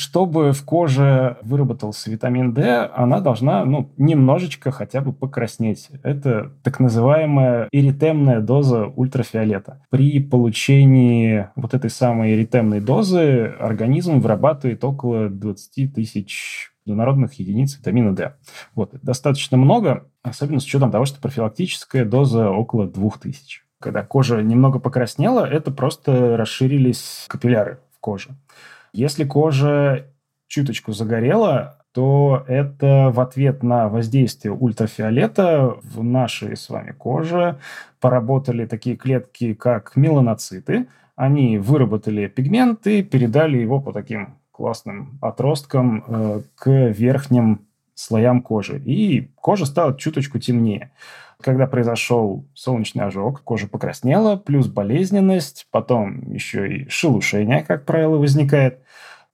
Чтобы 0.00 0.52
в 0.52 0.64
коже 0.64 1.36
выработался 1.42 2.10
витамин 2.10 2.54
D, 2.54 2.90
она 2.94 3.20
должна 3.20 3.66
ну, 3.66 3.92
немножечко 3.98 4.70
хотя 4.70 5.02
бы 5.02 5.12
покраснеть. 5.12 5.90
Это 6.02 6.52
так 6.62 6.80
называемая 6.80 7.68
эритемная 7.70 8.40
доза 8.40 8.86
ультрафиолета. 8.86 9.84
При 9.90 10.18
получении 10.18 11.48
вот 11.54 11.74
этой 11.74 11.90
самой 11.90 12.32
эритемной 12.32 12.80
дозы 12.80 13.54
организм 13.60 14.20
вырабатывает 14.20 14.82
около 14.84 15.28
20 15.28 15.92
тысяч 15.94 16.72
международных 16.86 17.34
единиц 17.34 17.76
витамина 17.76 18.16
D. 18.16 18.34
Вот, 18.74 18.94
достаточно 19.02 19.58
много, 19.58 20.06
особенно 20.22 20.60
с 20.60 20.64
учетом 20.64 20.90
того, 20.90 21.04
что 21.04 21.20
профилактическая 21.20 22.06
доза 22.06 22.48
около 22.48 22.86
2000. 22.86 23.64
Когда 23.78 24.02
кожа 24.02 24.40
немного 24.40 24.78
покраснела, 24.78 25.44
это 25.44 25.70
просто 25.70 26.38
расширились 26.38 27.26
капилляры 27.28 27.80
в 27.94 28.00
коже. 28.00 28.30
Если 28.92 29.24
кожа 29.24 30.06
чуточку 30.46 30.92
загорела, 30.92 31.80
то 31.92 32.44
это 32.46 33.10
в 33.12 33.20
ответ 33.20 33.62
на 33.62 33.88
воздействие 33.88 34.52
ультрафиолета 34.52 35.76
в 35.82 36.02
нашей 36.04 36.56
с 36.56 36.68
вами 36.68 36.92
коже 36.92 37.58
поработали 38.00 38.64
такие 38.66 38.96
клетки, 38.96 39.54
как 39.54 39.96
меланоциты. 39.96 40.86
Они 41.16 41.58
выработали 41.58 42.28
пигмент 42.28 42.86
и 42.86 43.02
передали 43.02 43.58
его 43.58 43.80
по 43.80 43.92
таким 43.92 44.38
классным 44.52 45.18
отросткам 45.20 46.04
э, 46.06 46.42
к 46.54 46.68
верхним 46.70 47.66
слоям 47.94 48.40
кожи. 48.40 48.78
И 48.78 49.30
кожа 49.34 49.66
стала 49.66 49.96
чуточку 49.96 50.38
темнее. 50.38 50.92
Когда 51.42 51.66
произошел 51.66 52.46
солнечный 52.54 53.04
ожог, 53.04 53.42
кожа 53.42 53.66
покраснела, 53.68 54.36
плюс 54.36 54.66
болезненность, 54.66 55.66
потом 55.70 56.30
еще 56.30 56.68
и 56.68 56.88
шелушение, 56.88 57.62
как 57.62 57.84
правило, 57.84 58.16
возникает. 58.16 58.80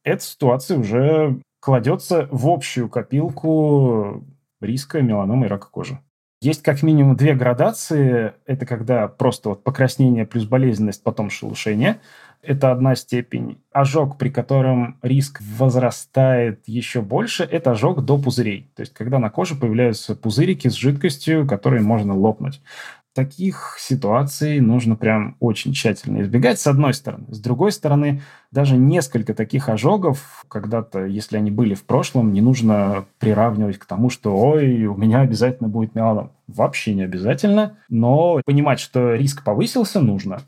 Эта 0.05 0.23
ситуация 0.23 0.79
уже 0.79 1.41
кладется 1.61 2.29
в 2.31 2.49
общую 2.49 2.89
копилку 2.89 4.25
риска 4.61 5.03
меланомы 5.03 5.47
и 5.47 5.49
рака 5.49 5.69
кожи. 5.71 5.99
Есть 6.41 6.63
как 6.63 6.83
минимум 6.83 7.17
две 7.17 7.35
градации. 7.35 8.35
Это 8.45 8.67
когда 8.67 9.09
просто 9.09 9.49
вот 9.49 9.65
покраснение 9.65 10.27
плюс 10.27 10.45
болезненность, 10.45 11.03
потом 11.03 11.31
шелушение– 11.31 12.01
это 12.43 12.73
одна 12.73 12.95
степень. 12.95 13.59
Ожог, 13.73 14.19
при 14.19 14.29
котором 14.29 14.99
риск 15.03 15.41
возрастает 15.57 16.63
еще 16.67 17.03
больше, 17.03 17.45
это 17.45 17.73
ожог 17.73 18.05
до 18.05 18.19
пузырей. 18.19 18.71
То 18.75 18.81
есть, 18.81 18.95
когда 18.95 19.19
на 19.19 19.31
коже 19.31 19.55
появляются 19.55 20.15
пузырики 20.15 20.69
с 20.69 20.75
жидкостью, 20.75 21.47
которые 21.47 21.83
можно 21.83 22.15
лопнуть. 22.15 22.61
Таких 23.17 23.77
ситуаций 23.79 24.61
нужно 24.61 24.95
прям 24.95 25.37
очень 25.41 25.73
тщательно 25.73 26.21
избегать, 26.21 26.61
с 26.61 26.67
одной 26.67 26.93
стороны. 26.93 27.25
С 27.31 27.41
другой 27.41 27.73
стороны, 27.73 28.21
даже 28.51 28.77
несколько 28.77 29.33
таких 29.33 29.71
ожогов, 29.71 30.45
когда-то, 30.49 31.07
если 31.07 31.39
они 31.39 31.51
были 31.51 31.73
в 31.73 31.85
прошлом, 31.85 32.35
не 32.35 32.43
нужно 32.43 33.07
приравнивать 33.19 33.79
к 33.79 33.87
тому, 33.87 34.11
что 34.11 34.37
«Ой, 34.37 34.85
у 34.85 34.97
меня 34.97 35.21
обязательно 35.21 35.71
будет 35.71 35.95
меланом». 35.95 36.33
Вообще 36.47 36.93
не 36.93 37.05
обязательно, 37.05 37.79
но 37.89 38.43
понимать, 38.45 38.81
что 38.81 39.15
риск 39.15 39.43
повысился, 39.43 40.01
нужно. 40.01 40.43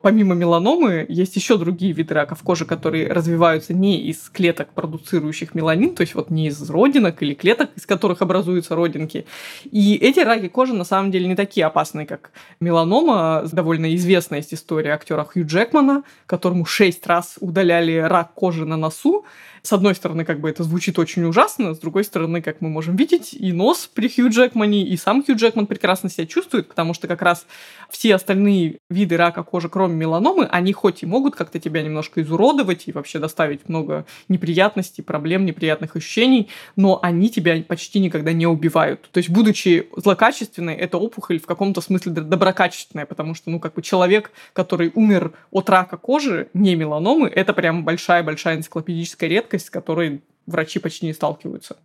Помимо 0.00 0.34
меланомы, 0.34 1.06
есть 1.08 1.36
еще 1.36 1.58
другие 1.58 1.92
виды 1.92 2.14
раков 2.14 2.42
кожи, 2.42 2.64
которые 2.64 3.08
развиваются 3.08 3.74
не 3.74 4.00
из 4.02 4.28
клеток, 4.30 4.72
продуцирующих 4.72 5.54
меланин, 5.54 5.94
то 5.94 6.02
есть 6.02 6.14
вот 6.14 6.30
не 6.30 6.48
из 6.48 6.70
родинок 6.70 7.22
или 7.22 7.34
клеток, 7.34 7.70
из 7.76 7.86
которых 7.86 8.22
образуются 8.22 8.76
родинки. 8.76 9.26
И 9.64 9.96
эти 9.96 10.20
раки 10.20 10.48
кожи 10.48 10.72
на 10.74 10.84
самом 10.84 11.10
деле 11.10 11.26
не 11.26 11.36
такие 11.36 11.66
опасные, 11.66 12.06
как 12.06 12.30
меланома. 12.60 13.44
Довольно 13.50 13.94
известная 13.96 14.38
есть 14.38 14.54
история 14.54 14.92
актера 14.92 15.24
Хью 15.24 15.46
Джекмана, 15.46 16.04
которому 16.26 16.64
шесть 16.64 17.06
раз 17.06 17.36
удаляли 17.40 17.96
рак 17.96 18.34
кожи 18.34 18.64
на 18.64 18.76
носу, 18.76 19.24
с 19.68 19.72
одной 19.74 19.94
стороны, 19.94 20.24
как 20.24 20.40
бы 20.40 20.48
это 20.48 20.62
звучит 20.62 20.98
очень 20.98 21.24
ужасно, 21.24 21.74
с 21.74 21.78
другой 21.78 22.02
стороны, 22.02 22.40
как 22.40 22.62
мы 22.62 22.70
можем 22.70 22.96
видеть, 22.96 23.34
и 23.34 23.52
нос 23.52 23.90
при 23.92 24.08
Хью 24.08 24.30
Джекмане, 24.30 24.82
и 24.82 24.96
сам 24.96 25.22
Хью 25.22 25.36
Джекман 25.36 25.66
прекрасно 25.66 26.08
себя 26.08 26.26
чувствует, 26.26 26.68
потому 26.68 26.94
что 26.94 27.06
как 27.06 27.20
раз 27.20 27.44
все 27.90 28.14
остальные 28.14 28.78
виды 28.88 29.18
рака 29.18 29.42
кожи, 29.42 29.68
кроме 29.68 29.94
меланомы, 29.94 30.46
они 30.50 30.72
хоть 30.72 31.02
и 31.02 31.06
могут 31.06 31.36
как-то 31.36 31.60
тебя 31.60 31.82
немножко 31.82 32.22
изуродовать 32.22 32.84
и 32.88 32.92
вообще 32.92 33.18
доставить 33.18 33.68
много 33.68 34.06
неприятностей, 34.28 35.02
проблем, 35.02 35.44
неприятных 35.44 35.96
ощущений, 35.96 36.48
но 36.76 36.98
они 37.02 37.28
тебя 37.28 37.62
почти 37.62 38.00
никогда 38.00 38.32
не 38.32 38.46
убивают. 38.46 39.10
То 39.10 39.18
есть, 39.18 39.28
будучи 39.28 39.86
злокачественной, 39.94 40.76
эта 40.76 40.96
опухоль 40.96 41.38
в 41.38 41.44
каком-то 41.44 41.82
смысле 41.82 42.12
доброкачественная, 42.12 43.04
потому 43.04 43.34
что, 43.34 43.50
ну, 43.50 43.60
как 43.60 43.74
бы 43.74 43.82
человек, 43.82 44.30
который 44.54 44.92
умер 44.94 45.32
от 45.50 45.68
рака 45.68 45.98
кожи, 45.98 46.48
не 46.54 46.74
меланомы, 46.74 47.28
это 47.28 47.52
прям 47.52 47.84
большая-большая 47.84 48.56
энциклопедическая 48.56 49.28
редкость, 49.28 49.57
редкость, 49.58 49.66
с 49.66 49.70
которой 49.70 50.22
врачи 50.46 50.78
почти 50.78 51.06
не 51.06 51.12
сталкиваются. 51.12 51.76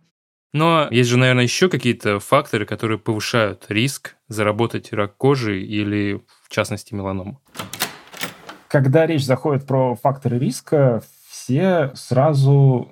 Но 0.52 0.88
есть 0.90 1.10
же, 1.10 1.18
наверное, 1.18 1.42
еще 1.42 1.68
какие-то 1.68 2.20
факторы, 2.20 2.64
которые 2.64 2.98
повышают 2.98 3.66
риск 3.68 4.16
заработать 4.28 4.92
рак 4.92 5.16
кожи 5.16 5.60
или, 5.60 6.20
в 6.42 6.48
частности, 6.48 6.94
меланому. 6.94 7.40
Когда 8.68 9.06
речь 9.06 9.24
заходит 9.24 9.66
про 9.66 9.96
факторы 9.96 10.38
риска, 10.38 11.02
все 11.28 11.90
сразу 11.94 12.88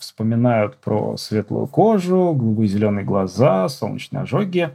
вспоминают 0.00 0.76
про 0.78 1.16
светлую 1.16 1.68
кожу, 1.68 2.34
голубые 2.34 2.68
зеленые 2.68 3.04
глаза, 3.04 3.68
солнечные 3.68 4.22
ожоги, 4.22 4.70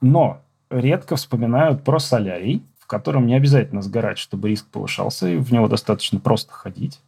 но 0.00 0.40
редко 0.70 1.16
вспоминают 1.16 1.84
про 1.84 1.98
солярий, 1.98 2.62
в 2.78 2.86
котором 2.86 3.26
не 3.26 3.36
обязательно 3.36 3.82
сгорать, 3.82 4.18
чтобы 4.18 4.48
риск 4.48 4.66
повышался, 4.66 5.28
и 5.28 5.36
в 5.36 5.52
него 5.52 5.68
достаточно 5.68 6.18
просто 6.20 6.52
ходить. 6.52 7.00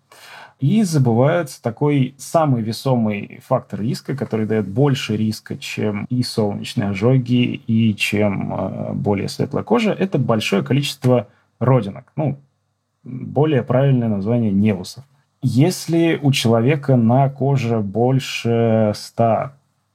И 0.63 0.85
забывается 0.85 1.61
такой 1.61 2.15
самый 2.19 2.63
весомый 2.63 3.41
фактор 3.45 3.81
риска, 3.81 4.17
который 4.17 4.47
дает 4.47 4.69
больше 4.69 5.17
риска, 5.17 5.59
чем 5.59 6.05
и 6.05 6.23
солнечные 6.23 6.91
ожоги, 6.91 7.61
и 7.67 7.97
чем 7.97 8.55
э, 8.55 8.93
более 8.93 9.29
светлая 9.29 9.65
кожа. 9.65 9.91
Это 9.91 10.21
большое 10.21 10.63
количество 10.63 11.27
родинок. 11.59 12.13
Ну, 12.15 12.39
более 13.03 13.65
правильное 13.65 14.07
название 14.07 14.53
невусов. 14.53 15.03
Если 15.43 16.17
у 16.23 16.31
человека 16.31 16.95
на 16.95 17.29
коже 17.29 17.81
больше 17.81 18.93
100 18.95 19.51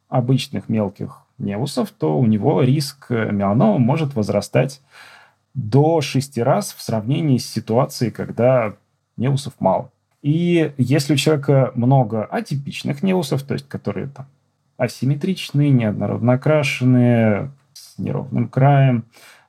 обычных 0.09 0.67
мелких 0.67 1.21
невусов, 1.37 1.91
то 1.91 2.19
у 2.19 2.25
него 2.25 2.61
риск 2.61 3.09
меланомы 3.09 3.79
может 3.79 4.15
возрастать 4.15 4.81
до 5.53 6.01
6 6.01 6.39
раз 6.39 6.73
в 6.73 6.81
сравнении 6.81 7.37
с 7.37 7.49
ситуацией, 7.49 8.11
когда 8.11 8.73
невусов 9.15 9.53
мало. 9.59 9.91
И 10.21 10.73
если 10.77 11.13
у 11.13 11.17
человека 11.17 11.71
много 11.75 12.25
атипичных 12.25 13.03
неусов, 13.03 13.43
то 13.43 13.53
есть 13.53 13.67
которые 13.67 14.07
там 14.07 14.27
асимметричные, 14.77 15.69
неоднородно 15.69 16.33
окрашенные, 16.33 17.51
с 17.73 17.97
неровным 17.97 18.47
краем, 18.47 19.05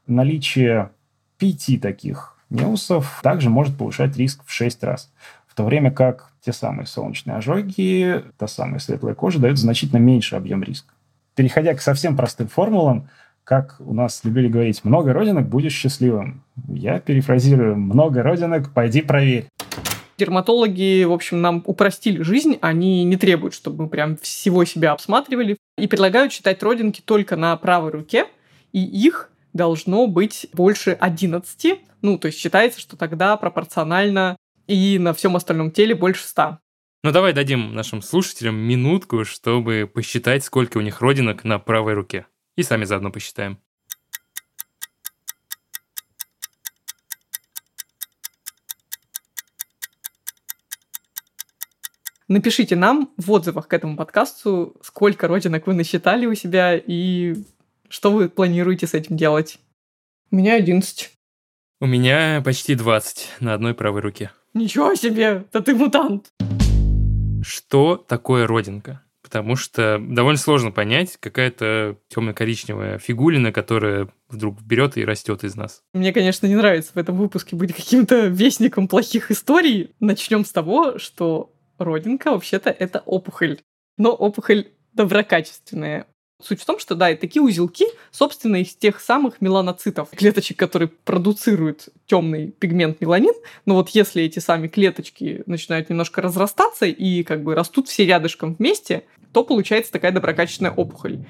наличие 0.07 0.91
пяти 1.39 1.79
таких 1.79 2.37
неусов 2.51 3.21
также 3.23 3.51
может 3.51 3.77
повышать 3.77 4.17
риск 4.17 4.43
в 4.45 4.53
6 4.53 4.83
раз. 4.85 5.13
В 5.47 5.55
то 5.55 5.65
время 5.65 5.91
как 5.91 6.33
те 6.41 6.53
самые 6.53 6.87
солнечные 6.87 7.37
ожоги, 7.37 8.23
та 8.39 8.47
самая 8.47 8.79
светлая 8.79 9.15
кожа 9.15 9.39
дают 9.39 9.59
значительно 9.59 9.99
меньше 9.99 10.37
объем 10.37 10.63
риска. 10.63 10.95
Переходя 11.35 11.75
к 11.75 11.81
совсем 11.81 12.17
простым 12.17 12.49
формулам, 12.49 13.09
как 13.45 13.77
у 13.81 13.95
нас 13.95 14.25
любили 14.25 14.49
говорить, 14.49 14.85
много 14.85 15.13
родинок, 15.13 15.49
будешь 15.49 15.73
счастливым. 15.73 16.43
Я 16.69 17.01
перефразирую, 17.01 17.77
много 17.77 18.23
родинок, 18.23 18.73
пойди 18.73 19.01
проверь. 19.01 19.49
Дерматологи, 20.19 21.05
в 21.05 21.13
общем, 21.13 21.41
нам 21.41 21.63
упростили 21.65 22.23
жизнь, 22.23 22.59
они 22.61 23.05
не 23.05 23.17
требуют, 23.17 23.55
чтобы 23.55 23.85
мы 23.85 23.89
прям 23.89 24.17
всего 24.17 24.65
себя 24.65 24.91
обсматривали, 24.91 25.57
и 25.79 25.87
предлагают 25.87 26.33
считать 26.33 26.61
родинки 26.63 27.01
только 27.01 27.37
на 27.37 27.57
правой 27.57 27.93
руке, 27.93 28.27
и 28.73 28.85
их 28.85 29.31
должно 29.53 30.09
быть 30.09 30.49
больше 30.53 30.91
11. 30.91 31.81
Ну, 32.03 32.19
то 32.19 32.27
есть 32.27 32.39
считается, 32.39 32.81
что 32.81 32.97
тогда 32.97 33.37
пропорционально 33.37 34.37
и 34.67 34.99
на 34.99 35.15
всем 35.15 35.37
остальном 35.37 35.71
теле 35.71 35.95
больше 35.95 36.27
100. 36.27 36.59
Ну, 37.05 37.13
давай 37.13 37.33
дадим 37.33 37.75
нашим 37.75 38.03
слушателям 38.03 38.57
минутку, 38.57 39.25
чтобы 39.25 39.89
посчитать, 39.93 40.43
сколько 40.43 40.79
у 40.79 40.81
них 40.81 41.01
родинок 41.01 41.45
на 41.45 41.61
правой 41.61 41.95
руке. 41.95 42.27
И 42.57 42.65
сами 42.65 42.85
заодно 42.85 43.13
посчитаем. 43.13 43.61
Напишите 52.29 52.77
нам 52.77 53.11
в 53.17 53.33
отзывах 53.33 53.69
к 53.69 53.73
этому 53.73 53.97
подкасту, 53.97 54.77
сколько 54.83 55.29
родинок 55.29 55.67
вы 55.67 55.73
насчитали 55.73 56.27
у 56.27 56.35
себя 56.35 56.77
и 56.77 57.37
что 57.89 58.13
вы 58.13 58.29
планируете 58.29 58.87
с 58.87 58.93
этим 58.93 59.17
делать. 59.17 59.59
У 60.31 60.37
меня 60.37 60.57
11. 60.57 61.11
У 61.81 61.87
меня 61.87 62.43
почти 62.45 62.75
20 62.75 63.37
на 63.41 63.55
одной 63.55 63.73
правой 63.73 64.03
руке. 64.03 64.31
Ничего 64.53 64.95
себе, 64.95 65.47
да 65.55 65.63
ты 65.63 65.75
мутант. 65.75 66.27
Что 67.43 67.97
такое 67.97 68.47
родинка? 68.47 69.03
Потому 69.23 69.57
что 69.57 69.99
довольно 69.99 70.39
сложно 70.39 70.71
понять, 70.71 71.17
какая-то 71.19 71.97
темно-коричневая 72.09 72.99
фигулина, 72.99 73.53
которая 73.53 74.09
вдруг 74.29 74.61
берет 74.61 74.99
и 74.99 75.05
растет 75.07 75.45
из 75.45 75.57
нас. 75.57 75.81
Мне, 75.95 76.13
конечно, 76.13 76.47
не 76.47 76.57
нравится 76.57 76.93
в 76.93 76.99
этом 76.99 77.17
выпуске 77.17 77.57
быть 77.57 77.75
каким-то 77.75 78.27
вестником 78.27 78.87
плохих 78.87 79.31
историй. 79.31 79.95
Начнем 79.99 80.45
с 80.45 80.53
того, 80.53 80.99
что 80.99 81.55
родинка 81.79 82.33
вообще-то 82.33 82.71
это 82.71 83.03
опухоль. 83.07 83.59
Но 83.97 84.13
опухоль 84.13 84.69
доброкачественная. 84.93 86.07
Суть 86.41 86.61
в 86.61 86.67
том, 86.67 86.79
что 86.79 86.95
да, 86.95 87.11
и 87.11 87.17
такие 87.17 87.43
узелки, 87.43 87.85
собственно, 88.13 88.57
из 88.57 88.73
тех 88.77 89.01
самых 89.01 89.41
меланоцитов, 89.41 90.11
клеточек, 90.11 90.57
которые 90.57 90.89
продуцируют 90.89 91.89
темный 92.07 92.53
пигмент 92.53 93.01
меланин. 93.01 93.35
Но 93.67 93.75
вот 93.75 93.89
если 93.91 94.23
эти 94.23 94.39
сами 94.39 94.69
клеточки 94.69 95.43
начинают 95.47 95.91
немножко 95.91 96.23
разрастаться 96.23 96.87
и 96.87 97.25
как 97.25 97.43
бы 97.43 97.57
растут 97.57 97.89
все 97.89 98.07
рядышком 98.07 98.55
вместе, 98.55 99.05
то 99.33 99.43
получается 99.43 99.91
такая 99.91 100.13
доброкачественная 100.13 100.71
опухоль. 100.71 101.25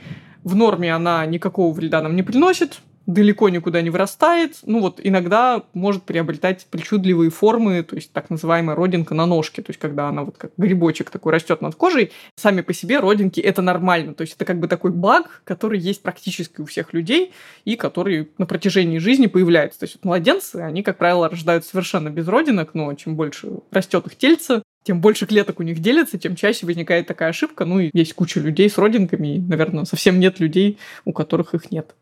В 0.44 0.54
норме 0.54 0.94
она 0.94 1.24
никакого 1.24 1.72
вреда 1.72 2.02
нам 2.02 2.14
не 2.14 2.22
приносит, 2.22 2.80
далеко 3.08 3.48
никуда 3.48 3.80
не 3.80 3.88
вырастает. 3.88 4.58
Ну 4.64 4.80
вот 4.80 5.00
иногда 5.02 5.62
может 5.72 6.02
приобретать 6.02 6.66
причудливые 6.70 7.30
формы, 7.30 7.82
то 7.82 7.96
есть 7.96 8.12
так 8.12 8.28
называемая 8.28 8.76
родинка 8.76 9.14
на 9.14 9.24
ножке, 9.24 9.62
то 9.62 9.70
есть 9.70 9.80
когда 9.80 10.08
она 10.08 10.24
вот 10.24 10.36
как 10.36 10.52
грибочек 10.58 11.08
такой 11.08 11.32
растет 11.32 11.62
над 11.62 11.74
кожей. 11.74 12.12
Сами 12.36 12.60
по 12.60 12.74
себе 12.74 13.00
родинки 13.00 13.40
это 13.40 13.62
нормально, 13.62 14.12
то 14.12 14.22
есть 14.22 14.34
это 14.34 14.44
как 14.44 14.60
бы 14.60 14.68
такой 14.68 14.92
баг, 14.92 15.40
который 15.44 15.80
есть 15.80 16.02
практически 16.02 16.60
у 16.60 16.66
всех 16.66 16.92
людей 16.92 17.32
и 17.64 17.76
который 17.76 18.28
на 18.36 18.44
протяжении 18.44 18.98
жизни 18.98 19.26
появляется. 19.26 19.80
То 19.80 19.84
есть 19.84 19.96
вот 19.96 20.04
младенцы, 20.04 20.56
они, 20.56 20.82
как 20.82 20.98
правило, 20.98 21.30
рождаются 21.30 21.70
совершенно 21.70 22.10
без 22.10 22.28
родинок, 22.28 22.74
но 22.74 22.92
чем 22.92 23.16
больше 23.16 23.48
растет 23.70 24.06
их 24.06 24.16
тельце, 24.16 24.62
тем 24.82 25.00
больше 25.00 25.24
клеток 25.24 25.60
у 25.60 25.62
них 25.62 25.80
делится, 25.80 26.18
тем 26.18 26.36
чаще 26.36 26.66
возникает 26.66 27.06
такая 27.06 27.30
ошибка. 27.30 27.64
Ну 27.64 27.80
и 27.80 27.90
есть 27.94 28.12
куча 28.12 28.38
людей 28.38 28.68
с 28.68 28.76
родинками, 28.76 29.36
и, 29.36 29.38
наверное, 29.38 29.86
совсем 29.86 30.20
нет 30.20 30.40
людей, 30.40 30.78
у 31.06 31.14
которых 31.14 31.54
их 31.54 31.70
нет. 31.70 31.94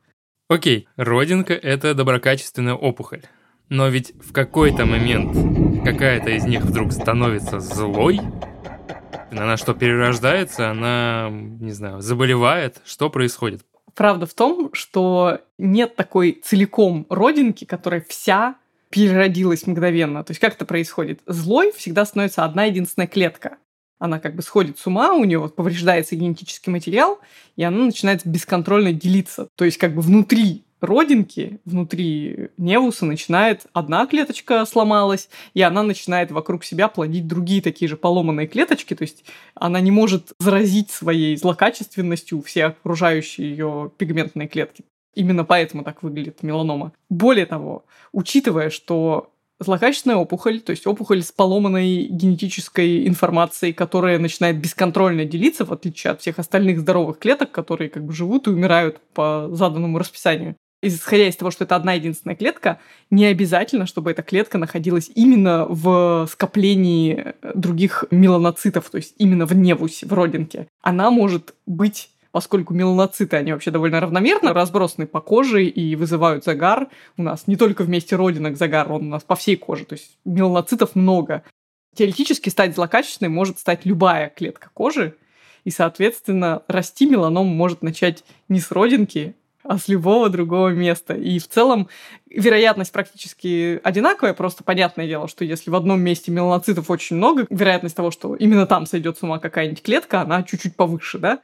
Окей, 0.48 0.86
родинка– 0.96 1.54
это 1.54 1.92
доброкачественная 1.92 2.74
опухоль. 2.74 3.22
Но 3.68 3.88
ведь 3.88 4.12
в 4.20 4.32
какой-то 4.32 4.86
момент 4.86 5.84
какая-то 5.84 6.30
из 6.30 6.44
них 6.44 6.62
вдруг 6.62 6.92
становится 6.92 7.58
злой, 7.58 8.20
она 9.32 9.56
что, 9.56 9.74
перерождается, 9.74 10.70
она, 10.70 11.30
не 11.30 11.72
знаю, 11.72 12.00
заболевает, 12.00 12.80
что 12.84 13.10
происходит? 13.10 13.62
Правда 13.94 14.26
в 14.26 14.34
том, 14.34 14.70
что 14.72 15.40
нет 15.58 15.96
такой 15.96 16.40
целиком 16.44 17.06
родинки, 17.10 17.64
которая 17.64 18.04
вся 18.08 18.54
переродилась 18.90 19.66
мгновенно. 19.66 20.22
То 20.22 20.30
есть 20.30 20.40
как 20.40 20.54
это 20.54 20.64
происходит? 20.64 21.22
Злой 21.26 21.72
всегда 21.72 22.04
становится 22.04 22.44
одна 22.44 22.66
единственная 22.66 23.08
клетка 23.08 23.58
она 23.98 24.18
как 24.18 24.34
бы 24.34 24.42
сходит 24.42 24.78
с 24.78 24.86
ума, 24.86 25.14
у 25.14 25.24
нее 25.24 25.48
повреждается 25.48 26.16
генетический 26.16 26.70
материал, 26.70 27.18
и 27.56 27.62
она 27.62 27.84
начинает 27.84 28.26
бесконтрольно 28.26 28.92
делиться. 28.92 29.48
То 29.56 29.64
есть 29.64 29.78
как 29.78 29.94
бы 29.94 30.02
внутри 30.02 30.64
родинки, 30.80 31.58
внутри 31.64 32.50
невуса 32.58 33.06
начинает 33.06 33.66
одна 33.72 34.06
клеточка 34.06 34.64
сломалась, 34.66 35.28
и 35.54 35.62
она 35.62 35.82
начинает 35.82 36.30
вокруг 36.30 36.64
себя 36.64 36.88
плодить 36.88 37.26
другие 37.26 37.62
такие 37.62 37.88
же 37.88 37.96
поломанные 37.96 38.46
клеточки, 38.46 38.94
то 38.94 39.02
есть 39.02 39.24
она 39.54 39.80
не 39.80 39.90
может 39.90 40.32
заразить 40.38 40.90
своей 40.90 41.36
злокачественностью 41.36 42.42
все 42.42 42.66
окружающие 42.66 43.50
ее 43.50 43.90
пигментные 43.96 44.48
клетки. 44.48 44.84
Именно 45.14 45.44
поэтому 45.44 45.82
так 45.82 46.02
выглядит 46.02 46.42
меланома. 46.42 46.92
Более 47.08 47.46
того, 47.46 47.86
учитывая, 48.12 48.68
что 48.68 49.32
злокачественная 49.58 50.16
опухоль, 50.16 50.60
то 50.60 50.70
есть 50.70 50.86
опухоль 50.86 51.22
с 51.22 51.32
поломанной 51.32 52.04
генетической 52.04 53.06
информацией, 53.06 53.72
которая 53.72 54.18
начинает 54.18 54.58
бесконтрольно 54.58 55.24
делиться, 55.24 55.64
в 55.64 55.72
отличие 55.72 56.12
от 56.12 56.20
всех 56.20 56.38
остальных 56.38 56.80
здоровых 56.80 57.18
клеток, 57.18 57.50
которые 57.52 57.90
как 57.90 58.04
бы 58.04 58.12
живут 58.12 58.46
и 58.46 58.50
умирают 58.50 59.00
по 59.14 59.48
заданному 59.50 59.98
расписанию. 59.98 60.56
Исходя 60.82 61.26
из 61.26 61.36
того, 61.36 61.50
что 61.50 61.64
это 61.64 61.74
одна 61.74 61.94
единственная 61.94 62.36
клетка, 62.36 62.80
не 63.10 63.24
обязательно, 63.24 63.86
чтобы 63.86 64.10
эта 64.10 64.22
клетка 64.22 64.58
находилась 64.58 65.10
именно 65.14 65.64
в 65.66 66.28
скоплении 66.30 67.32
других 67.54 68.04
меланоцитов, 68.10 68.90
то 68.90 68.98
есть 68.98 69.14
именно 69.16 69.46
в 69.46 69.56
невусе, 69.56 70.06
в 70.06 70.12
родинке. 70.12 70.68
Она 70.82 71.10
может 71.10 71.54
быть 71.64 72.10
поскольку 72.32 72.74
меланоциты, 72.74 73.36
они 73.36 73.52
вообще 73.52 73.70
довольно 73.70 74.00
равномерно 74.00 74.52
разбросаны 74.52 75.06
по 75.06 75.20
коже 75.20 75.64
и 75.64 75.96
вызывают 75.96 76.44
загар. 76.44 76.88
У 77.16 77.22
нас 77.22 77.46
не 77.46 77.56
только 77.56 77.82
вместе 77.82 78.16
родинок 78.16 78.56
загар, 78.56 78.90
он 78.90 79.06
у 79.06 79.10
нас 79.10 79.22
по 79.22 79.36
всей 79.36 79.56
коже, 79.56 79.84
то 79.84 79.94
есть 79.94 80.18
меланоцитов 80.24 80.94
много. 80.94 81.42
Теоретически 81.94 82.48
стать 82.48 82.74
злокачественной 82.74 83.30
может 83.30 83.58
стать 83.58 83.86
любая 83.86 84.28
клетка 84.28 84.70
кожи, 84.74 85.16
и, 85.64 85.70
соответственно, 85.70 86.62
расти 86.68 87.06
меланом 87.06 87.48
может 87.48 87.82
начать 87.82 88.22
не 88.48 88.60
с 88.60 88.70
родинки, 88.70 89.34
а 89.64 89.78
с 89.78 89.88
любого 89.88 90.28
другого 90.28 90.68
места. 90.68 91.14
И 91.14 91.38
в 91.38 91.48
целом 91.48 91.88
вероятность 92.30 92.92
практически 92.92 93.80
одинаковая, 93.82 94.32
просто 94.32 94.64
понятное 94.64 95.06
дело, 95.06 95.28
что 95.28 95.44
если 95.44 95.70
в 95.70 95.74
одном 95.74 96.00
месте 96.00 96.30
меланоцитов 96.30 96.90
очень 96.90 97.16
много, 97.16 97.46
вероятность 97.50 97.96
того, 97.96 98.10
что 98.10 98.36
именно 98.36 98.66
там 98.66 98.86
сойдет 98.86 99.18
с 99.18 99.22
ума 99.22 99.38
какая-нибудь 99.38 99.82
клетка, 99.82 100.20
она 100.20 100.42
чуть-чуть 100.42 100.76
повыше, 100.76 101.18
да? 101.18 101.40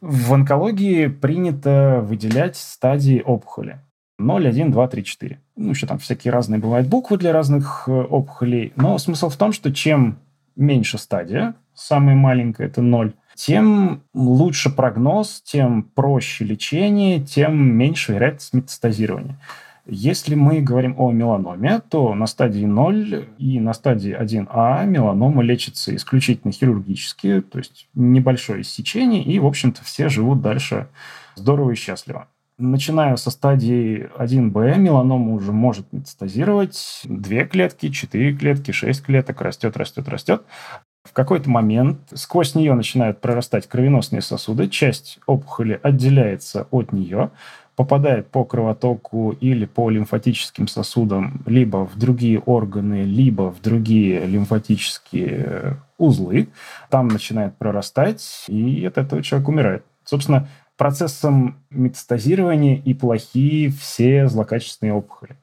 В 0.00 0.32
онкологии 0.32 1.08
принято 1.08 2.00
выделять 2.02 2.56
стадии 2.56 3.22
опухоли. 3.24 3.80
0, 4.18 4.48
1, 4.48 4.70
2, 4.70 4.88
3, 4.88 5.04
4. 5.04 5.40
Ну, 5.56 5.70
еще 5.70 5.86
там 5.86 5.98
всякие 5.98 6.32
разные 6.32 6.60
бывают 6.60 6.88
буквы 6.88 7.16
для 7.16 7.32
разных 7.32 7.84
э, 7.86 7.92
опухолей. 7.92 8.72
Но 8.76 8.96
смысл 8.98 9.28
в 9.28 9.36
том, 9.36 9.52
что 9.52 9.72
чем 9.72 10.18
меньше 10.56 10.98
стадия, 10.98 11.54
самая 11.74 12.16
маленькая 12.16 12.66
это 12.66 12.82
0, 12.82 13.14
тем 13.34 14.02
лучше 14.12 14.70
прогноз, 14.70 15.42
тем 15.42 15.82
проще 15.82 16.44
лечение, 16.44 17.20
тем 17.20 17.58
меньше 17.58 18.12
вероятность 18.12 18.52
метастазирования. 18.52 19.38
Если 19.86 20.34
мы 20.34 20.60
говорим 20.60 20.94
о 20.98 21.10
меланоме, 21.10 21.80
то 21.88 22.14
на 22.14 22.26
стадии 22.26 22.64
0 22.64 23.28
и 23.38 23.60
на 23.60 23.72
стадии 23.72 24.16
1А 24.18 24.86
меланома 24.86 25.42
лечится 25.42 25.94
исключительно 25.94 26.52
хирургически, 26.52 27.40
то 27.40 27.58
есть 27.58 27.88
небольшое 27.94 28.62
иссечение, 28.62 29.22
и, 29.22 29.38
в 29.38 29.46
общем-то, 29.46 29.82
все 29.84 30.08
живут 30.08 30.42
дальше 30.42 30.88
здорово 31.34 31.72
и 31.72 31.74
счастливо. 31.74 32.28
Начиная 32.58 33.16
со 33.16 33.30
стадии 33.30 34.10
1Б, 34.18 34.76
меланома 34.76 35.32
уже 35.32 35.50
может 35.50 35.90
метастазировать. 35.92 37.00
Две 37.04 37.46
клетки, 37.46 37.88
четыре 37.88 38.36
клетки, 38.36 38.70
шесть 38.70 39.02
клеток, 39.02 39.40
растет, 39.40 39.78
растет, 39.78 40.08
растет. 40.08 40.42
В 41.02 41.14
какой-то 41.14 41.48
момент 41.48 41.98
сквозь 42.12 42.54
нее 42.54 42.74
начинают 42.74 43.22
прорастать 43.22 43.66
кровеносные 43.66 44.20
сосуды, 44.20 44.68
часть 44.68 45.18
опухоли 45.26 45.80
отделяется 45.82 46.68
от 46.70 46.92
нее, 46.92 47.30
попадает 47.80 48.26
по 48.26 48.44
кровотоку 48.44 49.30
или 49.40 49.64
по 49.64 49.88
лимфатическим 49.88 50.68
сосудам 50.68 51.40
либо 51.46 51.86
в 51.86 51.98
другие 51.98 52.38
органы, 52.38 53.04
либо 53.04 53.50
в 53.50 53.62
другие 53.62 54.26
лимфатические 54.26 55.78
узлы. 55.96 56.48
Там 56.90 57.08
начинает 57.08 57.56
прорастать, 57.56 58.44
и 58.48 58.84
от 58.84 58.98
этого 58.98 59.22
человек 59.22 59.48
умирает. 59.48 59.84
Собственно, 60.04 60.46
процессом 60.76 61.56
метастазирования 61.70 62.76
и 62.76 62.92
плохие 62.92 63.70
все 63.70 64.28
злокачественные 64.28 64.92
опухоли. 64.92 65.38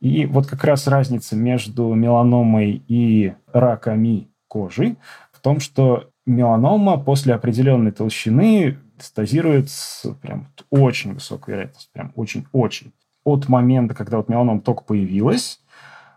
И 0.00 0.24
вот 0.24 0.46
как 0.46 0.64
раз 0.64 0.86
разница 0.86 1.36
между 1.36 1.92
меланомой 1.92 2.82
и 2.88 3.34
раками 3.52 4.28
кожи 4.48 4.96
в 5.30 5.40
том, 5.40 5.60
что 5.60 6.08
меланома 6.24 6.96
после 6.96 7.34
определенной 7.34 7.92
толщины 7.92 8.78
метастазирует 9.02 9.68
с 9.68 10.06
прям 10.20 10.46
очень 10.70 11.14
высокой 11.14 11.54
вероятностью, 11.54 11.90
прям 11.92 12.12
очень-очень. 12.14 12.92
От 13.24 13.48
момента, 13.48 13.94
когда 13.94 14.16
вот 14.16 14.28
меланома 14.28 14.60
только 14.60 14.84
появилась, 14.84 15.60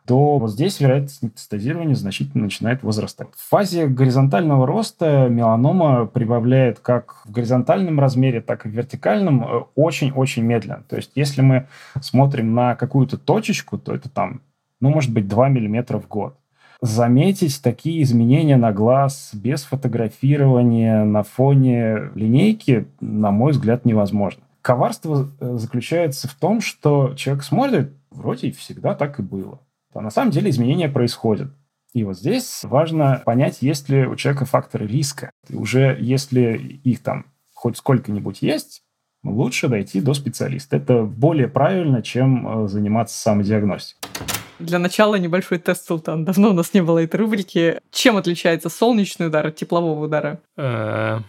то 0.06 0.38
вот 0.38 0.52
здесь 0.52 0.80
вероятность 0.80 1.24
метастазирования 1.24 1.96
значительно 1.96 2.44
начинает 2.44 2.84
возрастать. 2.84 3.30
В 3.36 3.50
фазе 3.50 3.88
горизонтального 3.88 4.68
роста 4.68 5.28
меланома 5.30 6.06
прибавляет 6.06 6.80
как 6.80 7.24
в 7.26 7.32
горизонтальном 7.32 8.00
размере, 8.00 8.42
так 8.42 8.66
и 8.66 8.70
в 8.70 8.72
вертикальном 8.72 9.44
э, 9.44 9.64
очень-очень 9.74 10.44
медленно. 10.44 10.84
То 10.88 10.96
есть 10.96 11.12
если 11.16 11.42
мы 11.42 11.68
смотрим 12.02 12.54
на 12.54 12.76
какую-то 12.76 13.18
точечку, 13.18 13.80
то 13.80 13.96
это 13.96 14.10
там, 14.10 14.42
ну, 14.80 14.90
может 14.90 15.12
быть, 15.12 15.28
2 15.28 15.50
мм 15.50 15.98
в 16.00 16.08
год 16.08 16.38
заметить 16.86 17.62
такие 17.62 18.04
изменения 18.04 18.58
на 18.58 18.72
глаз 18.72 19.32
без 19.34 19.64
фотографирования 19.64 21.04
на 21.04 21.24
фоне 21.24 22.12
линейки, 22.16 22.88
на 23.00 23.32
мой 23.32 23.52
взгляд, 23.52 23.86
невозможно. 23.86 24.44
Коварство 24.62 25.28
э, 25.40 25.58
заключается 25.58 26.28
в 26.28 26.34
том, 26.36 26.62
что 26.62 27.14
человек 27.16 27.44
смотрит, 27.44 27.94
вроде 28.12 28.52
всегда 28.52 28.96
так 28.96 29.20
и 29.20 29.24
было. 29.24 29.60
А 29.94 30.02
на 30.02 30.10
самом 30.10 30.32
деле 30.32 30.50
изменения 30.50 30.90
происходят. 30.90 31.52
И 31.94 32.04
вот 32.04 32.18
здесь 32.18 32.62
важно 32.64 33.22
понять, 33.26 33.62
есть 33.62 33.90
ли 33.90 34.06
у 34.06 34.16
человека 34.16 34.46
факторы 34.46 34.86
риска. 34.86 35.32
И 35.50 35.56
уже 35.56 35.98
если 36.00 36.58
их 36.84 37.02
там 37.02 37.28
хоть 37.54 37.78
сколько-нибудь 37.78 38.42
есть, 38.42 38.84
лучше 39.24 39.68
дойти 39.70 40.02
до 40.02 40.14
специалиста. 40.14 40.78
Это 40.78 41.04
более 41.04 41.48
правильно, 41.48 42.02
чем 42.02 42.66
э, 42.66 42.68
заниматься 42.68 43.18
самодиагностикой. 43.18 44.10
Для 44.60 44.80
начала 44.80 45.16
небольшой 45.16 45.60
тест, 45.60 45.86
Султан. 45.88 46.26
Давно 46.26 46.52
у 46.52 46.54
нас 46.54 46.74
не 46.74 46.82
было 46.82 47.04
этой 47.04 47.18
рубрики. 47.18 47.82
Чем 47.92 48.18
отличается 48.18 48.70
солнечный 48.70 49.28
удар 49.28 49.48
от 49.48 49.56
теплового 49.56 50.06
удара? 50.06 50.40
Э, 50.58 51.20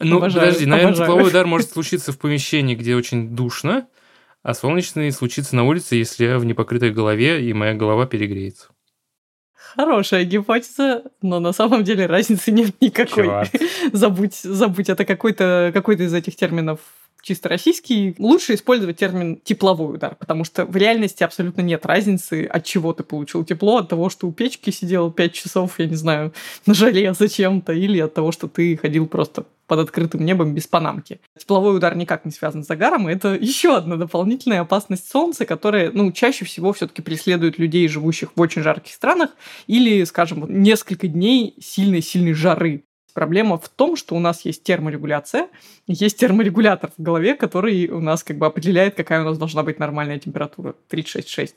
ну, 0.00 0.20
подожди, 0.20 0.66
наверное, 0.66 0.94
тепловой 0.94 1.28
удар 1.28 1.46
может 1.46 1.70
случиться 1.70 2.12
в 2.12 2.18
помещении, 2.18 2.74
где 2.74 2.96
очень 2.96 3.36
душно, 3.36 3.86
а 4.42 4.54
солнечный 4.54 5.12
случится 5.12 5.54
на 5.54 5.64
улице, 5.64 5.94
если 5.94 6.24
я 6.24 6.38
в 6.38 6.44
непокрытой 6.44 6.90
голове, 6.90 7.44
и 7.44 7.52
моя 7.52 7.74
голова 7.74 8.06
перегреется. 8.06 8.68
Хорошая 9.76 10.24
гипотеза, 10.24 11.04
но 11.22 11.40
на 11.40 11.52
самом 11.52 11.84
деле 11.84 12.06
разницы 12.06 12.50
нет 12.50 12.74
никакой. 12.80 13.28
забудь, 13.92 14.34
забудь, 14.34 14.88
это 14.88 15.04
какой-то 15.04 15.70
какой 15.74 15.96
из 15.96 16.14
этих 16.14 16.36
терминов 16.36 16.80
чисто 17.22 17.48
российский, 17.48 18.14
лучше 18.18 18.54
использовать 18.54 18.96
термин 18.96 19.40
тепловой 19.42 19.94
удар, 19.94 20.14
потому 20.16 20.44
что 20.44 20.64
в 20.64 20.76
реальности 20.76 21.22
абсолютно 21.22 21.60
нет 21.62 21.84
разницы, 21.86 22.44
от 22.44 22.64
чего 22.64 22.92
ты 22.92 23.02
получил 23.02 23.44
тепло, 23.44 23.78
от 23.78 23.88
того, 23.88 24.10
что 24.10 24.26
у 24.26 24.32
печки 24.32 24.70
сидел 24.70 25.10
5 25.10 25.32
часов, 25.32 25.78
я 25.78 25.86
не 25.86 25.96
знаю, 25.96 26.32
на 26.66 26.74
жаре 26.74 27.14
зачем-то, 27.14 27.72
или 27.72 27.98
от 28.00 28.14
того, 28.14 28.32
что 28.32 28.48
ты 28.48 28.76
ходил 28.76 29.06
просто 29.06 29.44
под 29.66 29.80
открытым 29.80 30.24
небом 30.24 30.54
без 30.54 30.66
панамки. 30.66 31.20
Тепловой 31.38 31.76
удар 31.76 31.94
никак 31.94 32.24
не 32.24 32.32
связан 32.32 32.64
с 32.64 32.66
загаром, 32.66 33.08
и 33.08 33.12
это 33.12 33.34
еще 33.40 33.76
одна 33.76 33.96
дополнительная 33.96 34.62
опасность 34.62 35.08
солнца, 35.08 35.44
которая, 35.44 35.92
ну, 35.92 36.10
чаще 36.10 36.44
всего 36.44 36.72
все-таки 36.72 37.02
преследует 37.02 37.58
людей, 37.58 37.86
живущих 37.86 38.30
в 38.34 38.40
очень 38.40 38.62
жарких 38.62 38.92
странах, 38.92 39.30
или, 39.66 40.02
скажем, 40.04 40.46
несколько 40.48 41.06
дней 41.06 41.54
сильной-сильной 41.60 42.32
жары. 42.32 42.84
Проблема 43.14 43.58
в 43.58 43.68
том, 43.68 43.96
что 43.96 44.14
у 44.14 44.20
нас 44.20 44.44
есть 44.44 44.62
терморегуляция, 44.62 45.48
есть 45.86 46.18
терморегулятор 46.18 46.90
в 46.96 47.02
голове, 47.02 47.34
который 47.34 47.88
у 47.88 48.00
нас 48.00 48.22
как 48.22 48.38
бы 48.38 48.46
определяет, 48.46 48.94
какая 48.94 49.22
у 49.22 49.24
нас 49.24 49.38
должна 49.38 49.62
быть 49.62 49.78
нормальная 49.78 50.18
температура 50.18 50.74
36,6. 50.90 51.54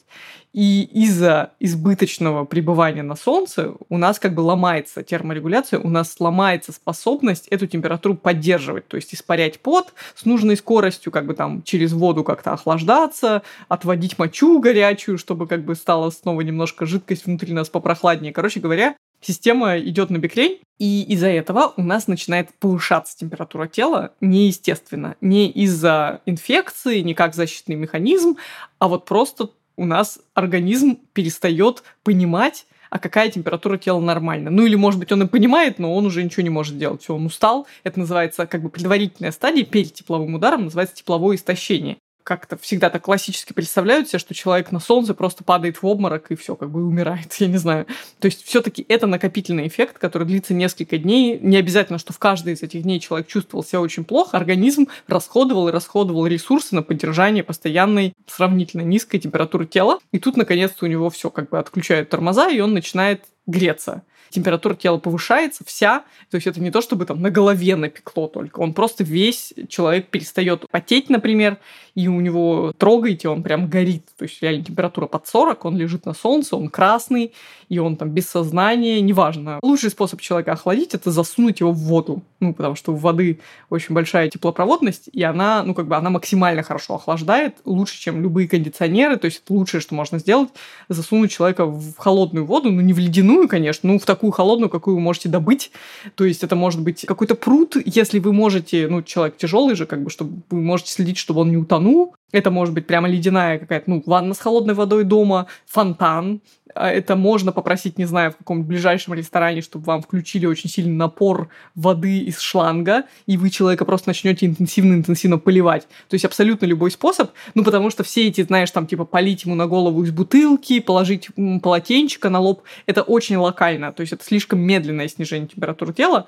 И 0.54 0.84
из-за 0.84 1.52
избыточного 1.60 2.46
пребывания 2.46 3.04
на 3.04 3.16
солнце 3.16 3.74
у 3.90 3.98
нас 3.98 4.18
как 4.18 4.34
бы 4.34 4.42
ломается 4.42 5.04
терморегуляция, 5.04 5.80
у 5.80 5.90
нас 5.90 6.16
ломается 6.20 6.72
способность 6.72 7.48
эту 7.50 7.68
температуру 7.68 8.16
поддерживать, 8.16 8.88
то 8.88 8.96
есть 8.98 9.14
испарять 9.14 9.60
пот 9.60 9.94
с 10.16 10.26
нужной 10.26 10.58
скоростью, 10.58 11.12
как 11.12 11.26
бы 11.26 11.34
там 11.34 11.64
через 11.64 11.94
воду 11.94 12.24
как-то 12.24 12.54
охлаждаться, 12.54 13.44
отводить 13.68 14.18
мочу 14.18 14.60
горячую, 14.60 15.18
чтобы 15.18 15.48
как 15.48 15.64
бы 15.64 15.76
стала 15.76 16.10
снова 16.10 16.42
немножко 16.42 16.86
жидкость 16.86 17.26
внутри 17.26 17.54
нас 17.54 17.70
попрохладнее. 17.70 18.34
Короче 18.34 18.60
говоря, 18.60 18.96
система 19.22 19.80
идет 19.80 20.10
на 20.10 20.18
бекрень, 20.18 20.60
и 20.80 21.04
из-за 21.04 21.28
этого 21.28 21.74
у 21.78 21.84
нас 21.84 22.08
начинает 22.08 22.50
повышаться 22.60 23.18
температура 23.18 23.68
тела 23.68 24.14
неестественно. 24.20 25.16
Не 25.22 25.50
из-за 25.50 26.22
инфекции, 26.26 27.02
не 27.02 27.14
как 27.14 27.36
защитный 27.36 27.76
механизм, 27.76 28.38
а 28.80 28.88
вот 28.88 29.06
просто 29.06 29.52
у 29.78 29.86
нас 29.86 30.20
организм 30.34 30.98
перестает 31.14 31.84
понимать, 32.04 32.66
а 32.90 33.00
какая 33.00 33.30
температура 33.30 33.78
тела 33.78 34.00
нормальна. 34.00 34.52
Ну 34.52 34.66
или, 34.66 34.76
может 34.76 35.00
быть, 35.00 35.12
он 35.12 35.24
и 35.24 35.28
понимает, 35.28 35.80
но 35.80 35.96
он 35.96 36.06
уже 36.06 36.24
ничего 36.24 36.44
не 36.44 36.50
может 36.50 36.78
делать. 36.78 37.10
Он 37.10 37.26
устал. 37.26 37.66
Это 37.84 38.00
называется 38.00 38.46
как 38.46 38.62
бы 38.62 38.70
предварительная 38.70 39.32
стадия 39.32 39.64
перед 39.64 39.94
тепловым 39.94 40.36
ударом, 40.36 40.66
называется 40.66 40.96
тепловое 40.96 41.38
истощение. 41.38 41.98
Как-то 42.24 42.58
всегда 42.58 42.90
так 42.90 43.04
классически 43.04 43.54
представляют 43.54 44.10
себе, 44.10 44.20
что 44.20 44.34
человек 44.34 44.72
на 44.72 44.80
солнце 44.80 45.14
просто 45.14 45.44
падает 45.44 45.82
в 45.82 45.86
обморок 45.86 46.32
и 46.32 46.36
все, 46.36 46.56
как 46.56 46.70
бы 46.70 46.86
умирает, 46.86 47.34
я 47.40 47.48
не 47.48 47.58
знаю. 47.58 47.86
То 48.20 48.28
есть 48.28 48.44
все-таки 48.44 48.86
это 48.88 49.08
накопительный 49.08 49.68
эффект, 49.68 49.98
который 49.98 50.28
длится 50.28 50.54
несколько 50.54 50.98
дней. 50.98 51.40
Не 51.40 51.58
обязательно, 51.58 52.00
что 52.00 52.14
в 52.14 52.20
каждый 52.20 52.54
из 52.54 52.64
этих 52.64 52.84
дней 52.84 53.00
человек 53.00 53.28
чувствовал 53.28 53.64
себя 53.64 53.82
очень 53.82 54.04
плохо, 54.04 54.38
организм 54.38 54.88
расходовал 55.08 55.70
и 55.70 55.72
расходовал 55.72 56.28
ресурсы 56.28 56.76
на 56.76 56.84
поддержание 56.84 57.44
постоянной 57.44 58.14
сравнительно 58.28 58.82
низкой 58.82 59.20
температуры 59.20 59.66
тела. 59.66 60.00
И 60.12 60.20
тут, 60.20 60.38
наконец-то, 60.38 60.86
у 60.86 60.88
него 60.88 61.10
все 61.10 61.30
как 61.30 61.50
бы 61.50 61.60
отключают 61.60 62.10
тормоза, 62.10 62.50
и 62.50 62.60
он 62.60 62.74
начинает 62.74 63.26
греться 63.48 64.04
температура 64.32 64.74
тела 64.74 64.98
повышается 64.98 65.64
вся, 65.66 66.04
то 66.30 66.36
есть 66.36 66.48
это 66.48 66.60
не 66.62 66.72
то, 66.72 66.82
чтобы 66.82 67.06
там 67.06 67.22
на 67.22 67.30
голове 67.30 67.76
напекло 67.76 68.28
только, 68.28 68.60
он 68.60 68.74
просто 68.74 69.04
весь 69.04 69.54
человек 69.70 70.08
перестает 70.08 70.66
потеть, 70.70 71.10
например, 71.10 71.58
и 71.96 72.08
у 72.08 72.22
него 72.22 72.74
трогаете, 72.78 73.30
он 73.30 73.44
прям 73.44 73.68
горит, 73.68 74.06
то 74.18 74.24
есть 74.24 74.42
реально 74.42 74.64
температура 74.64 75.08
под 75.08 75.28
40, 75.28 75.66
он 75.66 75.78
лежит 75.78 76.06
на 76.06 76.14
солнце, 76.14 76.56
он 76.56 76.70
красный, 76.70 77.34
и 77.70 77.80
он 77.80 77.96
там 77.96 78.10
без 78.10 78.30
сознания, 78.30 79.02
неважно. 79.02 79.60
Лучший 79.62 79.90
способ 79.90 80.22
человека 80.22 80.54
охладить– 80.54 80.94
это 80.94 81.12
засунуть 81.12 81.60
его 81.60 81.72
в 81.72 81.80
воду, 81.80 82.22
ну, 82.40 82.54
потому 82.54 82.76
что 82.76 82.94
у 82.94 82.96
воды 82.96 83.40
очень 83.70 83.96
большая 83.96 84.30
теплопроводность, 84.30 85.10
и 85.12 85.24
она, 85.24 85.64
ну, 85.64 85.74
как 85.74 85.88
бы 85.88 85.96
она 85.96 86.10
максимально 86.10 86.64
хорошо 86.64 86.96
охлаждает, 86.96 87.58
лучше, 87.66 88.00
чем 88.00 88.22
любые 88.22 88.48
кондиционеры, 88.48 89.18
то 89.18 89.26
есть 89.26 89.42
это 89.44 89.54
лучшее, 89.54 89.82
что 89.82 89.96
можно 89.96 90.20
сделать, 90.20 90.50
засунуть 90.90 91.32
человека 91.32 91.66
в 91.66 91.96
холодную 91.98 92.46
воду, 92.46 92.72
ну, 92.72 92.82
не 92.82 92.94
в 92.94 93.00
ледяную, 93.00 93.48
конечно, 93.48 93.90
ну, 93.90 94.00
в 94.00 94.06
такую 94.06 94.21
холодную, 94.30 94.70
какую 94.70 94.98
вы 94.98 95.02
можете 95.02 95.30
добыть, 95.30 95.72
то 96.14 96.26
есть 96.26 96.44
это 96.44 96.56
может 96.56 96.82
быть 96.82 97.06
какой-то 97.08 97.34
пруд, 97.34 97.76
если 97.84 98.20
вы 98.20 98.34
можете, 98.34 98.88
ну, 98.88 99.02
человек 99.02 99.38
тяжелый 99.38 99.74
же, 99.74 99.88
как 99.88 100.04
бы, 100.04 100.12
чтобы 100.12 100.44
вы 100.52 100.62
можете 100.62 100.92
следить, 100.92 101.18
чтобы 101.18 101.42
он 101.42 101.50
не 101.50 101.58
утонул, 101.58 101.72
утону. 101.82 102.14
Это 102.32 102.50
может 102.50 102.74
быть 102.74 102.88
прямо 102.88 103.10
ледяная 103.10 103.60
какая-то, 103.60 103.90
ну, 103.90 104.04
ванна 104.06 104.34
с 104.34 104.40
холодной 104.40 104.74
водой 104.74 105.04
дома, 105.04 105.48
фонтан. 105.66 106.42
А 106.76 106.90
это 106.90 107.16
можно 107.16 107.52
попросить, 107.52 107.98
не 107.98 108.06
знаю, 108.06 108.32
в 108.32 108.38
каком-нибудь 108.38 108.68
ближайшем 108.68 109.14
ресторане, 109.14 109.62
чтобы 109.62 109.86
вам 109.86 110.02
включили 110.02 110.46
очень 110.46 110.70
сильный 110.70 110.96
напор 110.96 111.50
воды 111.76 112.20
из 112.20 112.40
шланга, 112.40 113.04
и 113.26 113.38
вы 113.38 113.50
человека 113.50 113.86
просто 113.86 114.10
начнете 114.10 114.46
интенсивно-интенсивно 114.46 115.38
поливать. 115.38 115.88
То 116.08 116.16
есть 116.16 116.26
абсолютно 116.26 116.66
любой 116.66 116.92
способ, 116.92 117.32
ну, 117.54 117.64
потому 117.64 117.90
что 117.90 118.04
все 118.04 118.28
эти, 118.28 118.44
знаешь, 118.44 118.72
там, 118.72 118.88
типа, 118.88 119.06
полить 119.06 119.46
ему 119.46 119.56
на 119.56 119.68
голову 119.68 120.04
из 120.04 120.12
бутылки, 120.12 120.80
положить 120.80 121.30
полотенчика 121.62 122.30
на 122.30 122.40
лоб, 122.40 122.64
это 122.86 123.02
очень 123.02 123.38
локально, 123.38 123.92
то 123.92 124.02
есть 124.02 124.14
это 124.14 124.24
слишком 124.24 124.60
медленное 124.60 125.08
снижение 125.08 125.48
температуры 125.48 125.94
тела 125.94 126.28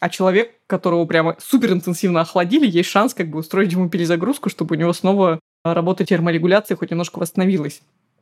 а 0.00 0.10
человек, 0.10 0.52
которого 0.66 1.06
прямо 1.06 1.36
супер 1.40 1.72
интенсивно 1.72 2.20
охладили, 2.20 2.66
есть 2.66 2.90
шанс 2.90 3.14
как 3.14 3.28
бы 3.28 3.38
устроить 3.38 3.72
ему 3.72 3.88
перезагрузку, 3.88 4.50
чтобы 4.50 4.76
у 4.76 4.78
него 4.78 4.92
снова 4.92 5.40
работа 5.64 6.04
терморегуляции 6.04 6.74
хоть 6.74 6.90
немножко 6.90 7.18
восстановилась. 7.18 7.80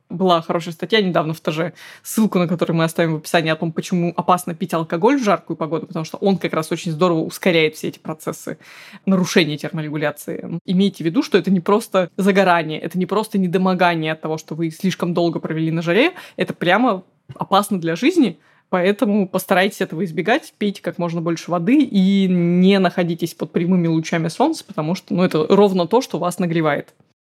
Была 0.09 0.41
хорошая 0.41 0.73
статья 0.73 1.01
недавно 1.01 1.33
в 1.33 1.41
ТЖ, 1.41 1.73
ссылку 2.03 2.37
на 2.37 2.47
которую 2.47 2.77
мы 2.77 2.83
оставим 2.83 3.13
в 3.13 3.17
описании 3.17 3.51
о 3.51 3.55
том, 3.55 3.71
почему 3.71 4.13
опасно 4.15 4.53
пить 4.53 4.73
алкоголь 4.73 5.19
в 5.19 5.23
жаркую 5.23 5.57
погоду, 5.57 5.87
потому 5.87 6.05
что 6.05 6.17
он 6.17 6.37
как 6.37 6.53
раз 6.53 6.71
очень 6.71 6.91
здорово 6.91 7.19
ускоряет 7.19 7.75
все 7.75 7.87
эти 7.87 7.99
процессы 7.99 8.57
нарушения 9.05 9.57
терморегуляции. 9.57 10.59
Имейте 10.65 11.03
в 11.03 11.07
виду, 11.07 11.23
что 11.23 11.37
это 11.37 11.49
не 11.51 11.61
просто 11.61 12.09
загорание, 12.17 12.79
это 12.79 12.99
не 12.99 13.05
просто 13.05 13.37
недомогание 13.37 14.11
от 14.13 14.21
того, 14.21 14.37
что 14.37 14.55
вы 14.55 14.69
слишком 14.69 15.13
долго 15.13 15.39
провели 15.39 15.71
на 15.71 15.81
жаре, 15.81 16.13
это 16.35 16.53
прямо 16.53 17.03
опасно 17.35 17.79
для 17.79 17.95
жизни, 17.95 18.37
Поэтому 18.73 19.27
постарайтесь 19.27 19.81
этого 19.81 20.03
избегать, 20.03 20.51
пейте 20.57 20.81
как 20.81 20.97
можно 20.97 21.21
больше 21.21 21.51
воды 21.51 21.83
и 21.83 22.27
не 22.27 22.79
находитесь 22.79 23.35
под 23.35 23.51
прямыми 23.51 23.85
лучами 23.85 24.29
солнца, 24.29 24.65
потому 24.65 24.95
что 24.95 25.13
ну, 25.13 25.23
это 25.23 25.45
ровно 25.47 25.85
то, 25.85 26.01
что 26.01 26.17
вас 26.17 26.39
нагревает. 26.39 26.91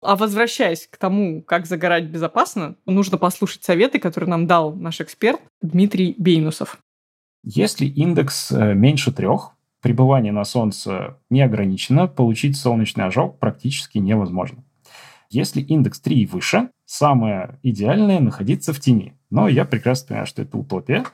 А 0.05 0.15
возвращаясь 0.15 0.87
к 0.87 0.97
тому, 0.97 1.41
как 1.41 1.65
загорать 1.65 2.05
безопасно, 2.05 2.75
нужно 2.85 3.17
послушать 3.17 3.63
советы, 3.63 3.99
которые 3.99 4.29
нам 4.29 4.45
дал 4.45 4.73
наш 4.75 5.01
эксперт 5.01 5.41
Дмитрий 5.61 6.15
Бейнусов. 6.17 6.77
Если 7.43 7.85
индекс 7.85 8.51
э, 8.51 8.73
меньше 8.75 9.11
трех, 9.11 9.51
пребывание 9.81 10.31
на 10.31 10.43
солнце 10.43 11.17
не 11.29 11.41
ограничено, 11.41 12.07
получить 12.07 12.55
солнечный 12.55 13.05
ожог 13.05 13.39
практически 13.39 13.97
невозможно. 13.97 14.63
Если 15.29 15.61
индекс 15.61 15.99
3 15.99 16.21
и 16.21 16.25
выше, 16.27 16.69
самое 16.85 17.59
идеальное 17.63 18.19
находиться 18.19 18.73
в 18.73 18.79
тени. 18.79 19.13
Но 19.31 19.47
я 19.47 19.65
прекрасно 19.65 20.07
понимаю, 20.07 20.27
что 20.27 20.41
это 20.43 20.57
утопия. 20.57 21.05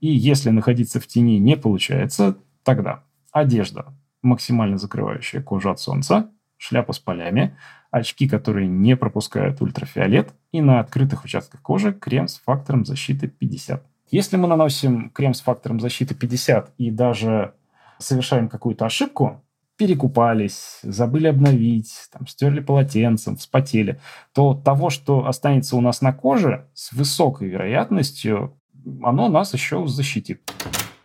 И 0.00 0.08
если 0.08 0.50
находиться 0.50 1.00
в 1.00 1.06
тени 1.06 1.38
не 1.38 1.56
получается, 1.56 2.36
тогда 2.62 3.04
одежда, 3.32 3.94
максимально 4.22 4.76
закрывающая 4.76 5.42
кожу 5.42 5.70
от 5.70 5.80
солнца, 5.80 6.30
шляпа 6.56 6.92
с 6.92 6.98
полями, 6.98 7.56
очки, 7.94 8.28
которые 8.28 8.66
не 8.66 8.96
пропускают 8.96 9.62
ультрафиолет, 9.62 10.32
и 10.50 10.60
на 10.60 10.80
открытых 10.80 11.24
участках 11.24 11.62
кожи 11.62 11.92
крем 11.92 12.26
с 12.26 12.38
фактором 12.38 12.84
защиты 12.84 13.28
50. 13.28 13.86
Если 14.10 14.36
мы 14.36 14.48
наносим 14.48 15.10
крем 15.10 15.32
с 15.32 15.40
фактором 15.40 15.78
защиты 15.78 16.14
50 16.14 16.72
и 16.76 16.90
даже 16.90 17.54
совершаем 17.98 18.48
какую-то 18.48 18.84
ошибку, 18.84 19.44
перекупались, 19.76 20.80
забыли 20.82 21.28
обновить, 21.28 22.08
там, 22.12 22.26
стерли 22.26 22.60
полотенцем, 22.60 23.36
вспотели, 23.36 24.00
то 24.32 24.54
того, 24.54 24.90
что 24.90 25.26
останется 25.26 25.76
у 25.76 25.80
нас 25.80 26.00
на 26.00 26.12
коже, 26.12 26.66
с 26.74 26.92
высокой 26.92 27.48
вероятностью, 27.48 28.56
оно 29.02 29.28
нас 29.28 29.54
еще 29.54 29.86
защитит. 29.86 30.42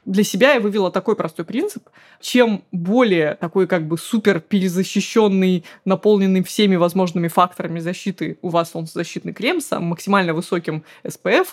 Для 0.09 0.23
себя 0.23 0.53
я 0.53 0.59
вывела 0.59 0.89
такой 0.89 1.15
простой 1.15 1.45
принцип. 1.45 1.87
Чем 2.19 2.63
более 2.71 3.35
такой 3.35 3.67
как 3.67 3.87
бы 3.87 3.95
супер 3.95 4.39
перезащищенный, 4.39 5.63
наполненный 5.85 6.43
всеми 6.43 6.77
возможными 6.77 7.27
факторами 7.27 7.79
защиты 7.79 8.39
у 8.41 8.49
вас 8.49 8.71
солнцезащитный 8.71 9.33
крем 9.33 9.61
с 9.61 9.79
максимально 9.79 10.33
высоким 10.33 10.83
SPF, 11.03 11.49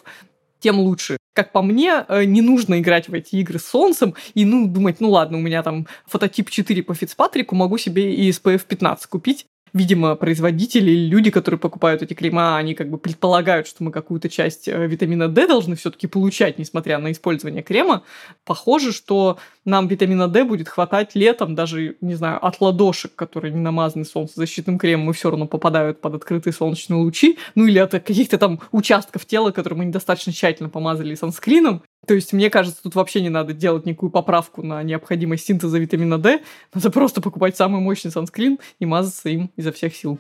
тем 0.58 0.80
лучше. 0.80 1.18
Как 1.34 1.52
по 1.52 1.60
мне, 1.60 2.06
э, 2.08 2.24
не 2.24 2.40
нужно 2.40 2.80
играть 2.80 3.10
в 3.10 3.12
эти 3.12 3.36
игры 3.36 3.58
с 3.58 3.66
солнцем 3.66 4.14
и, 4.32 4.46
ну, 4.46 4.66
думать, 4.66 5.00
ну 5.00 5.10
ладно, 5.10 5.36
у 5.36 5.42
меня 5.42 5.62
там 5.62 5.86
фототип 6.06 6.48
4 6.48 6.82
по 6.82 6.94
Фицпатрику, 6.94 7.54
могу 7.54 7.76
себе 7.76 8.14
и 8.14 8.30
SPF 8.30 8.64
15 8.66 9.06
купить 9.06 9.44
видимо, 9.72 10.14
производители 10.16 10.90
или 10.90 11.08
люди, 11.08 11.30
которые 11.30 11.58
покупают 11.58 12.02
эти 12.02 12.14
крема, 12.14 12.56
они 12.56 12.74
как 12.74 12.90
бы 12.90 12.98
предполагают, 12.98 13.66
что 13.66 13.84
мы 13.84 13.90
какую-то 13.90 14.28
часть 14.28 14.68
э, 14.68 14.86
витамина 14.86 15.28
D 15.28 15.46
должны 15.46 15.76
все-таки 15.76 16.06
получать, 16.06 16.58
несмотря 16.58 16.98
на 16.98 17.12
использование 17.12 17.62
крема. 17.62 18.02
Похоже, 18.44 18.92
что 18.92 19.38
нам 19.64 19.88
витамина 19.88 20.28
D 20.28 20.44
будет 20.44 20.68
хватать 20.68 21.14
летом, 21.14 21.54
даже, 21.54 21.96
не 22.00 22.14
знаю, 22.14 22.44
от 22.44 22.60
ладошек, 22.60 23.14
которые 23.14 23.52
не 23.52 23.60
намазаны 23.60 24.04
солнцезащитным 24.04 24.78
кремом, 24.78 25.10
и 25.10 25.12
все 25.12 25.30
равно 25.30 25.46
попадают 25.46 26.00
под 26.00 26.14
открытые 26.14 26.52
солнечные 26.52 26.98
лучи, 26.98 27.38
ну 27.54 27.66
или 27.66 27.78
от 27.78 27.90
каких-то 27.92 28.38
там 28.38 28.60
участков 28.72 29.26
тела, 29.26 29.50
которые 29.50 29.78
мы 29.78 29.84
недостаточно 29.86 30.32
тщательно 30.32 30.68
помазали 30.68 31.14
санскрином, 31.14 31.82
то 32.06 32.14
есть, 32.14 32.32
мне 32.32 32.50
кажется, 32.50 32.82
тут 32.82 32.94
вообще 32.94 33.20
не 33.20 33.28
надо 33.28 33.52
делать 33.52 33.86
никакую 33.86 34.10
поправку 34.10 34.62
на 34.62 34.82
необходимость 34.82 35.46
синтеза 35.46 35.78
витамина 35.78 36.18
D. 36.18 36.40
Надо 36.72 36.90
просто 36.90 37.20
покупать 37.20 37.56
самый 37.56 37.80
мощный 37.80 38.10
санскрин 38.10 38.58
и 38.78 38.86
мазаться 38.86 39.28
им 39.28 39.50
изо 39.56 39.72
всех 39.72 39.94
сил. 39.94 40.18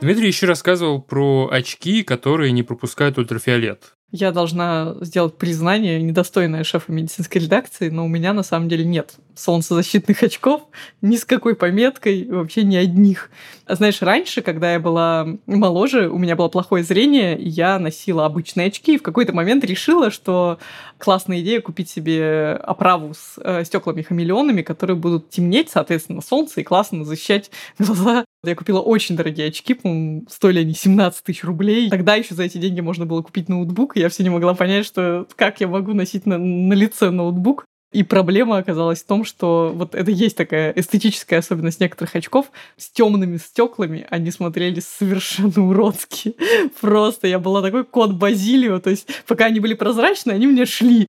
Дмитрий 0.00 0.26
еще 0.26 0.46
рассказывал 0.46 1.00
про 1.00 1.48
очки, 1.50 2.02
которые 2.02 2.52
не 2.52 2.62
пропускают 2.62 3.18
ультрафиолет. 3.18 3.95
Я 4.12 4.30
должна 4.30 4.94
сделать 5.00 5.36
признание, 5.36 6.00
недостойное 6.00 6.62
шефа 6.62 6.92
медицинской 6.92 7.40
редакции, 7.40 7.88
но 7.88 8.04
у 8.04 8.08
меня 8.08 8.32
на 8.32 8.44
самом 8.44 8.68
деле 8.68 8.84
нет 8.84 9.16
солнцезащитных 9.34 10.22
очков 10.22 10.62
ни 11.02 11.16
с 11.16 11.24
какой 11.24 11.56
пометкой, 11.56 12.24
вообще 12.30 12.62
ни 12.62 12.76
одних. 12.76 13.30
А 13.66 13.74
знаешь, 13.74 14.00
раньше, 14.02 14.42
когда 14.42 14.72
я 14.72 14.80
была 14.80 15.26
моложе, 15.46 16.08
у 16.08 16.18
меня 16.18 16.36
было 16.36 16.48
плохое 16.48 16.84
зрение, 16.84 17.36
и 17.36 17.48
я 17.48 17.80
носила 17.80 18.24
обычные 18.24 18.68
очки, 18.68 18.94
и 18.94 18.98
в 18.98 19.02
какой-то 19.02 19.32
момент 19.32 19.64
решила, 19.64 20.12
что 20.12 20.58
классная 20.98 21.40
идея 21.40 21.60
купить 21.60 21.90
себе 21.90 22.52
оправу 22.62 23.12
с 23.12 23.34
э, 23.38 23.64
стеклами-хамелеонами, 23.64 24.62
которые 24.62 24.96
будут 24.96 25.30
темнеть, 25.30 25.68
соответственно, 25.70 26.22
солнце 26.22 26.60
и 26.60 26.64
классно 26.64 27.04
защищать 27.04 27.50
глаза. 27.78 28.24
Я 28.50 28.56
купила 28.56 28.80
очень 28.80 29.16
дорогие 29.16 29.48
очки, 29.48 29.74
по-моему, 29.74 30.26
стоили 30.28 30.60
они 30.60 30.74
17 30.74 31.24
тысяч 31.24 31.44
рублей. 31.44 31.90
Тогда 31.90 32.14
еще 32.14 32.34
за 32.34 32.44
эти 32.44 32.58
деньги 32.58 32.80
можно 32.80 33.06
было 33.06 33.22
купить 33.22 33.48
ноутбук, 33.48 33.96
и 33.96 34.00
я 34.00 34.08
все 34.08 34.22
не 34.22 34.30
могла 34.30 34.54
понять, 34.54 34.86
что 34.86 35.26
как 35.36 35.60
я 35.60 35.68
могу 35.68 35.92
носить 35.92 36.26
на, 36.26 36.38
на 36.38 36.74
лице 36.74 37.10
ноутбук. 37.10 37.64
И 37.92 38.02
проблема 38.02 38.58
оказалась 38.58 39.02
в 39.02 39.06
том, 39.06 39.24
что 39.24 39.72
вот 39.74 39.94
это 39.94 40.10
есть 40.10 40.36
такая 40.36 40.72
эстетическая 40.72 41.38
особенность 41.38 41.80
некоторых 41.80 42.14
очков. 42.16 42.50
С 42.76 42.90
темными 42.90 43.36
стеклами 43.36 44.06
они 44.10 44.30
смотрелись 44.30 44.86
совершенно 44.86 45.66
уродски. 45.68 46.34
Просто 46.80 47.28
я 47.28 47.38
была 47.38 47.62
такой 47.62 47.84
кот 47.84 48.12
Базилио. 48.12 48.80
То 48.80 48.90
есть 48.90 49.08
пока 49.26 49.46
они 49.46 49.60
были 49.60 49.74
прозрачные, 49.74 50.34
они 50.34 50.46
мне 50.46 50.66
шли. 50.66 51.06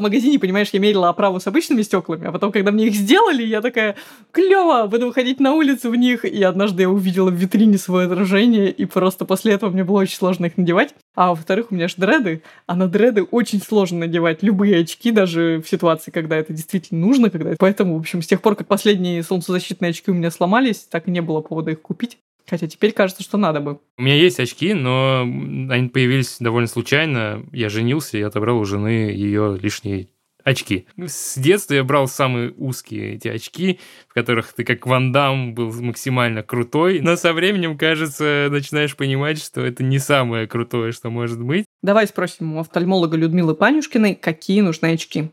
В 0.00 0.02
магазине, 0.02 0.38
понимаешь, 0.38 0.70
я 0.72 0.80
мерила 0.80 1.10
оправу 1.10 1.40
с 1.40 1.46
обычными 1.46 1.82
стеклами, 1.82 2.26
а 2.26 2.32
потом, 2.32 2.52
когда 2.52 2.70
мне 2.72 2.86
их 2.86 2.94
сделали, 2.94 3.42
я 3.42 3.60
такая, 3.60 3.96
клево, 4.32 4.86
буду 4.86 5.08
выходить 5.08 5.40
на 5.40 5.52
улицу 5.52 5.90
в 5.90 5.94
них. 5.94 6.24
И 6.24 6.42
однажды 6.42 6.84
я 6.84 6.88
увидела 6.88 7.28
в 7.28 7.34
витрине 7.34 7.76
свое 7.76 8.06
отражение, 8.06 8.70
и 8.70 8.86
просто 8.86 9.26
после 9.26 9.52
этого 9.52 9.68
мне 9.68 9.84
было 9.84 9.98
очень 9.98 10.16
сложно 10.16 10.46
их 10.46 10.56
надевать. 10.56 10.94
А 11.14 11.28
во-вторых, 11.28 11.66
у 11.68 11.74
меня 11.74 11.86
же 11.86 11.96
дреды, 11.98 12.40
а 12.66 12.76
на 12.76 12.88
дреды 12.88 13.24
очень 13.24 13.60
сложно 13.60 13.98
надевать 13.98 14.42
любые 14.42 14.80
очки, 14.80 15.10
даже 15.10 15.62
в 15.62 15.68
ситуации, 15.68 16.10
когда 16.10 16.38
это 16.38 16.54
действительно 16.54 17.06
нужно. 17.06 17.28
Когда... 17.28 17.54
Поэтому, 17.58 17.98
в 17.98 18.00
общем, 18.00 18.22
с 18.22 18.26
тех 18.26 18.40
пор, 18.40 18.56
как 18.56 18.68
последние 18.68 19.22
солнцезащитные 19.22 19.90
очки 19.90 20.10
у 20.10 20.14
меня 20.14 20.30
сломались, 20.30 20.86
так 20.90 21.08
и 21.08 21.10
не 21.10 21.20
было 21.20 21.42
повода 21.42 21.72
их 21.72 21.82
купить. 21.82 22.16
Хотя 22.50 22.66
теперь 22.66 22.90
кажется, 22.90 23.22
что 23.22 23.38
надо 23.38 23.60
бы. 23.60 23.78
У 23.96 24.02
меня 24.02 24.16
есть 24.16 24.40
очки, 24.40 24.74
но 24.74 25.20
они 25.22 25.88
появились 25.88 26.38
довольно 26.40 26.66
случайно. 26.66 27.46
Я 27.52 27.68
женился 27.68 28.18
и 28.18 28.22
отобрал 28.22 28.58
у 28.58 28.64
жены 28.64 29.12
ее 29.12 29.56
лишние 29.62 30.08
очки. 30.42 30.86
С 30.98 31.38
детства 31.38 31.74
я 31.74 31.84
брал 31.84 32.08
самые 32.08 32.52
узкие 32.56 33.14
эти 33.14 33.28
очки, 33.28 33.78
в 34.08 34.14
которых 34.14 34.52
ты 34.52 34.64
как 34.64 34.84
Ван 34.84 35.12
Дам 35.12 35.54
был 35.54 35.72
максимально 35.80 36.42
крутой, 36.42 37.00
но 37.00 37.14
со 37.14 37.32
временем, 37.32 37.78
кажется, 37.78 38.48
начинаешь 38.50 38.96
понимать, 38.96 39.40
что 39.40 39.60
это 39.60 39.84
не 39.84 40.00
самое 40.00 40.48
крутое, 40.48 40.90
что 40.90 41.08
может 41.08 41.40
быть. 41.40 41.66
Давай 41.82 42.08
спросим 42.08 42.56
у 42.56 42.60
офтальмолога 42.60 43.16
Людмилы 43.16 43.54
Панюшкиной, 43.54 44.16
какие 44.16 44.60
нужны 44.62 44.92
очки. 44.92 45.30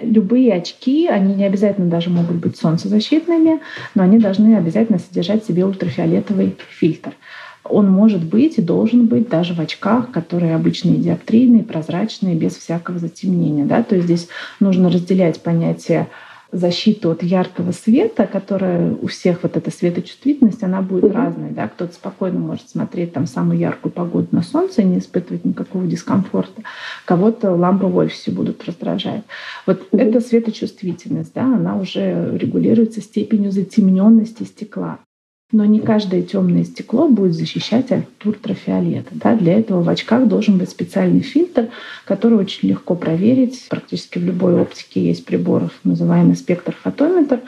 Любые 0.00 0.54
очки, 0.54 1.06
они 1.06 1.34
не 1.34 1.44
обязательно 1.44 1.88
даже 1.88 2.10
могут 2.10 2.36
быть 2.36 2.56
солнцезащитными, 2.56 3.60
но 3.94 4.02
они 4.02 4.18
должны 4.18 4.56
обязательно 4.56 4.98
содержать 4.98 5.44
в 5.44 5.46
себе 5.46 5.64
ультрафиолетовый 5.64 6.56
фильтр. 6.68 7.12
Он 7.64 7.90
может 7.90 8.22
быть 8.22 8.58
и 8.58 8.62
должен 8.62 9.06
быть 9.06 9.28
даже 9.28 9.54
в 9.54 9.60
очках, 9.60 10.10
которые 10.10 10.54
обычные 10.54 10.96
диоптрийные, 10.96 11.62
прозрачные, 11.62 12.34
без 12.34 12.56
всякого 12.56 12.98
затемнения. 12.98 13.64
Да? 13.64 13.82
То 13.82 13.94
есть 13.94 14.06
здесь 14.06 14.28
нужно 14.60 14.90
разделять 14.90 15.42
понятие 15.42 16.08
защиту 16.54 17.10
от 17.10 17.22
яркого 17.22 17.72
света, 17.72 18.26
которая 18.26 18.94
у 18.94 19.08
всех 19.08 19.42
вот 19.42 19.56
эта 19.56 19.70
светочувствительность, 19.70 20.62
она 20.62 20.82
будет 20.82 21.04
mm-hmm. 21.04 21.12
разной. 21.12 21.50
Да? 21.50 21.68
Кто-то 21.68 21.92
спокойно 21.92 22.38
может 22.38 22.68
смотреть 22.68 23.12
там 23.12 23.26
самую 23.26 23.58
яркую 23.58 23.92
погоду 23.92 24.28
на 24.30 24.42
солнце 24.42 24.82
и 24.82 24.84
не 24.84 24.98
испытывать 24.98 25.44
никакого 25.44 25.84
дискомфорта. 25.86 26.62
Кого-то 27.04 27.52
лампы 27.52 27.86
в 27.86 27.96
офисе 27.96 28.30
будут 28.30 28.64
раздражать. 28.64 29.24
Вот 29.66 29.80
mm-hmm. 29.80 30.00
эта 30.00 30.20
светочувствительность, 30.20 31.32
да, 31.34 31.42
она 31.42 31.76
уже 31.76 32.36
регулируется 32.38 33.00
степенью 33.00 33.50
затемненности 33.50 34.44
стекла. 34.44 34.98
Но 35.54 35.64
не 35.64 35.78
каждое 35.78 36.22
темное 36.22 36.64
стекло 36.64 37.06
будет 37.06 37.34
защищать 37.34 37.92
от 37.92 38.06
ультрафиолета. 38.24 39.10
Да? 39.12 39.36
Для 39.36 39.56
этого 39.56 39.84
в 39.84 39.88
очках 39.88 40.26
должен 40.26 40.58
быть 40.58 40.68
специальный 40.68 41.20
фильтр, 41.20 41.68
который 42.04 42.36
очень 42.36 42.70
легко 42.70 42.96
проверить. 42.96 43.64
Практически 43.70 44.18
в 44.18 44.24
любой 44.24 44.60
оптике 44.60 45.06
есть 45.06 45.24
прибор, 45.24 45.70
называемый 45.84 46.34
спектрофотометр. 46.34 47.38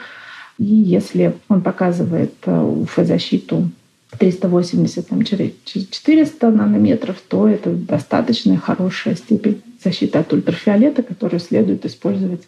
И 0.57 0.63
если 0.63 1.35
он 1.49 1.59
показывает 1.59 2.33
э, 2.45 2.57
УФ-защиту 2.57 3.71
380-400 4.17 6.49
нанометров, 6.49 7.17
то 7.27 7.45
это 7.45 7.71
достаточно 7.71 8.55
хорошая 8.55 9.15
степень 9.15 9.61
защиты 9.83 10.17
от 10.17 10.31
ультрафиолета, 10.31 11.03
которую 11.03 11.41
следует 11.41 11.85
использовать 11.85 12.43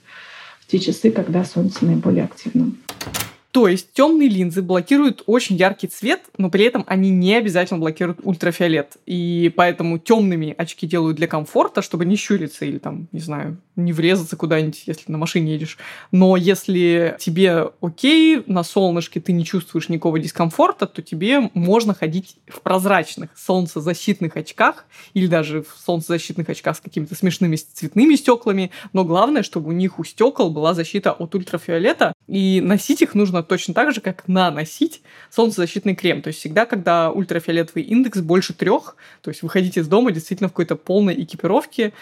в 0.62 0.68
те 0.68 0.80
часы, 0.80 1.12
когда 1.12 1.44
солнце 1.44 1.84
наиболее 1.84 2.24
активно. 2.24 2.72
То 3.52 3.68
есть 3.68 3.94
темные 3.94 4.30
линзы 4.30 4.62
блокируют 4.62 5.24
очень 5.26 5.56
яркий 5.56 5.88
цвет, 5.88 6.22
но 6.38 6.52
при 6.52 6.66
этом 6.66 6.84
они 6.88 7.10
не 7.10 7.34
обязательно 7.36 7.80
блокируют 7.80 8.20
ультрафиолет. 8.24 8.98
И 9.08 9.52
поэтому 9.56 9.98
темными 9.98 10.54
очки 10.56 10.86
делают 10.86 11.18
для 11.18 11.28
комфорта, 11.28 11.82
чтобы 11.82 12.06
не 12.06 12.16
щуриться 12.16 12.66
или 12.66 12.78
там, 12.78 13.08
не 13.12 13.20
знаю, 13.20 13.58
не 13.76 13.92
врезаться 13.92 14.36
куда-нибудь, 14.36 14.84
если 14.86 15.12
на 15.12 15.18
машине 15.18 15.54
едешь. 15.54 15.80
Но 16.12 16.38
если 16.38 17.16
тебе 17.20 17.72
окей, 17.82 18.44
на 18.46 18.64
солнышке 18.64 19.20
ты 19.20 19.32
не 19.32 19.46
чувствуешь 19.46 19.90
никакого 19.90 20.20
дискомфорта, 20.20 20.86
то 20.86 21.02
тебе 21.02 21.50
можно 21.56 21.96
ходить 21.96 22.36
в 22.48 22.62
прозрачных 22.62 23.32
солнцезащитных 23.36 24.38
очках 24.38 24.86
или 25.16 25.26
даже 25.26 25.64
в 25.64 25.76
солнцезащитных 25.84 26.50
очках 26.50 26.78
с 26.78 26.82
какими-то 26.82 27.16
смешными 27.16 27.56
цветными 27.56 28.14
стеклами. 28.16 28.70
Но 28.94 29.06
главное, 29.06 29.42
чтобы 29.42 29.70
у 29.70 29.72
них 29.72 29.98
у 29.98 30.04
стекол 30.04 30.52
была 30.52 30.76
защита 30.76 31.12
от 31.12 31.34
ультрафиолета, 31.34 32.14
и 32.28 32.62
носить 32.62 33.02
их 33.02 33.16
нужно 33.16 33.39
точно 33.44 33.74
так 33.74 33.94
же, 33.94 34.02
как 34.02 34.28
наносить 34.28 35.02
солнцезащитный 35.30 35.96
крем. 35.96 36.22
То 36.22 36.28
есть 36.28 36.40
всегда, 36.40 36.66
когда 36.66 37.12
ультрафиолетовый 37.12 37.84
индекс 37.84 38.20
больше 38.20 38.54
трех, 38.54 38.96
то 39.22 39.30
есть 39.30 39.42
выходить 39.42 39.78
из 39.78 39.88
дома 39.88 40.12
действительно 40.12 40.50
в 40.50 40.52
какой-то 40.52 40.76
полной 40.76 41.22
экипировке, 41.24 41.94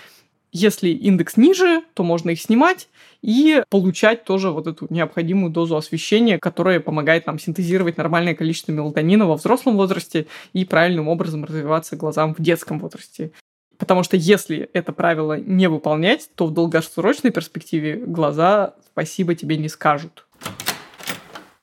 если 0.51 0.89
индекс 0.89 1.37
ниже, 1.37 1.83
то 1.93 2.03
можно 2.03 2.31
их 2.31 2.41
снимать 2.41 2.87
и 3.21 3.63
получать 3.69 4.23
тоже 4.23 4.49
вот 4.49 4.67
эту 4.67 4.87
необходимую 4.89 5.51
дозу 5.51 5.75
освещения, 5.75 6.39
которая 6.39 6.79
помогает 6.79 7.27
нам 7.27 7.37
синтезировать 7.37 7.97
нормальное 7.97 8.33
количество 8.33 8.71
мелатонина 8.71 9.25
во 9.25 9.35
взрослом 9.35 9.75
возрасте 9.75 10.27
и 10.53 10.65
правильным 10.65 11.09
образом 11.09 11.43
развиваться 11.43 11.95
глазам 11.95 12.33
в 12.33 12.41
детском 12.41 12.79
возрасте. 12.79 13.31
Потому 13.77 14.03
что 14.03 14.17
если 14.17 14.69
это 14.73 14.91
правило 14.91 15.39
не 15.39 15.67
выполнять, 15.69 16.29
то 16.35 16.47
в 16.47 16.53
долгосрочной 16.53 17.31
перспективе 17.31 17.97
глаза 17.97 18.73
спасибо 18.91 19.35
тебе 19.35 19.57
не 19.57 19.69
скажут. 19.69 20.25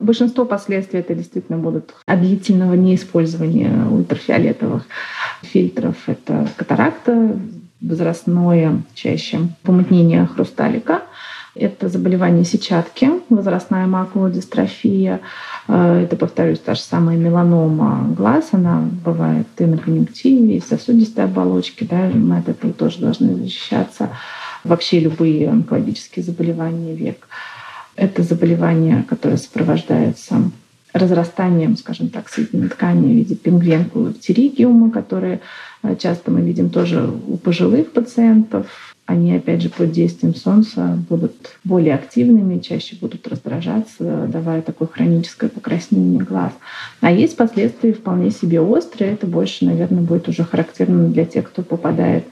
Большинство 0.04 0.44
последствий 0.44 1.00
это 1.00 1.14
действительно 1.14 1.56
будут 1.56 1.94
от 2.04 2.20
длительного 2.20 2.74
неиспользования 2.74 3.86
ультрафиолетовых 3.88 4.84
фильтров. 5.40 5.96
Это 6.06 6.46
катаракта, 6.58 7.38
возрастное 7.80 8.82
чаще 8.94 9.48
помутнение 9.62 10.26
хрусталика. 10.26 11.04
Это 11.54 11.88
заболевание 11.88 12.44
сетчатки, 12.44 13.08
возрастная 13.30 13.86
макуловая 13.86 14.30
дистрофия. 14.30 15.20
Э, 15.68 16.02
это, 16.02 16.16
повторюсь, 16.16 16.58
та 16.58 16.74
же 16.74 16.82
самая 16.82 17.16
меланома 17.16 18.06
глаз. 18.14 18.50
Она 18.52 18.86
бывает 19.06 19.46
и 19.56 19.64
на 19.64 19.78
конъюнктиве, 19.78 20.58
и 20.58 20.60
в 20.60 20.64
сосудистой 20.66 21.24
оболочке. 21.24 21.86
Да, 21.88 22.10
мы 22.12 22.36
от 22.36 22.50
этого 22.50 22.74
тоже 22.74 22.98
должны 22.98 23.34
защищаться. 23.36 24.10
Вообще 24.64 25.00
любые 25.00 25.48
онкологические 25.48 26.24
заболевания 26.24 26.94
век. 26.94 27.26
Это 27.96 28.22
заболевание, 28.22 29.04
которое 29.08 29.36
сопровождается 29.36 30.50
разрастанием, 30.94 31.76
скажем 31.76 32.08
так, 32.08 32.28
соединительной 32.28 32.68
ткани 32.68 33.06
в 33.06 33.16
виде 33.16 33.34
пингвенкулы 33.34 34.12
птеригиума, 34.12 34.90
которые 34.90 35.40
э, 35.82 35.96
часто 35.96 36.30
мы 36.30 36.40
видим 36.40 36.70
тоже 36.70 37.10
у 37.26 37.36
пожилых 37.36 37.90
пациентов. 37.92 38.94
Они, 39.04 39.34
опять 39.34 39.60
же, 39.60 39.68
под 39.68 39.90
действием 39.90 40.34
солнца 40.34 40.96
будут 41.10 41.58
более 41.64 41.94
активными, 41.94 42.60
чаще 42.60 42.96
будут 42.96 43.26
раздражаться, 43.28 44.26
давая 44.28 44.62
такое 44.62 44.88
хроническое 44.88 45.50
покраснение 45.50 46.22
глаз. 46.22 46.52
А 47.00 47.10
есть 47.10 47.36
последствия 47.36 47.92
вполне 47.92 48.30
себе 48.30 48.60
острые. 48.60 49.12
Это 49.12 49.26
больше, 49.26 49.66
наверное, 49.66 50.02
будет 50.02 50.28
уже 50.28 50.44
характерно 50.44 51.08
для 51.08 51.26
тех, 51.26 51.48
кто 51.50 51.62
попадает 51.62 52.24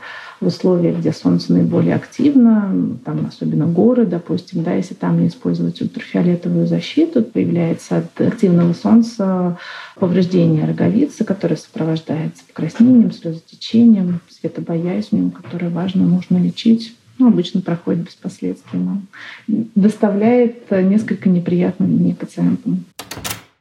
в 0.42 0.46
условиях, 0.46 0.98
где 0.98 1.12
солнце 1.12 1.52
наиболее 1.52 1.94
активно, 1.94 2.98
там 3.04 3.26
особенно 3.26 3.66
горы, 3.66 4.04
допустим, 4.04 4.62
да, 4.62 4.74
если 4.74 4.94
там 4.94 5.20
не 5.20 5.28
использовать 5.28 5.80
ультрафиолетовую 5.80 6.66
защиту, 6.66 7.22
появляется 7.22 7.98
от 7.98 8.20
активного 8.20 8.72
солнца 8.74 9.56
повреждение 9.94 10.66
роговицы, 10.66 11.24
которое 11.24 11.56
сопровождается 11.56 12.42
покраснением, 12.46 13.12
слезотечением, 13.12 14.20
светобоязнью, 14.28 15.30
которое 15.30 15.70
важно, 15.70 16.04
нужно 16.04 16.38
лечить. 16.38 16.96
Ну, 17.18 17.28
обычно 17.28 17.60
проходит 17.60 18.06
без 18.06 18.14
последствий, 18.14 18.78
но 18.80 19.00
доставляет 19.46 20.70
несколько 20.70 21.28
неприятных 21.28 21.88
дней 21.88 22.14
пациентам. 22.14 22.84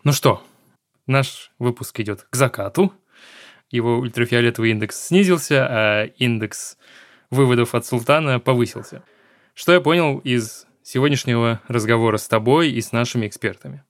Ну 0.04 0.14
что, 0.14 0.42
наш 1.06 1.52
выпуск 1.60 2.00
идет 2.00 2.26
к 2.30 2.36
закату 2.36 2.92
его 3.72 3.98
ультрафиолетовый 3.98 4.72
индекс 4.72 5.08
снизился, 5.08 5.66
а 5.68 6.06
индекс 6.18 6.78
выводов 7.30 7.74
от 7.74 7.86
султана 7.86 8.40
повысился. 8.40 9.04
Что 9.54 9.74
я 9.74 9.82
понял 9.82 10.20
из 10.20 10.68
сегодняшнего 10.84 11.62
разговора 11.68 12.18
с 12.18 12.28
тобой 12.28 12.72
и 12.72 12.82
с 12.82 12.92
нашими 12.92 13.28
экспертами? 13.28 13.84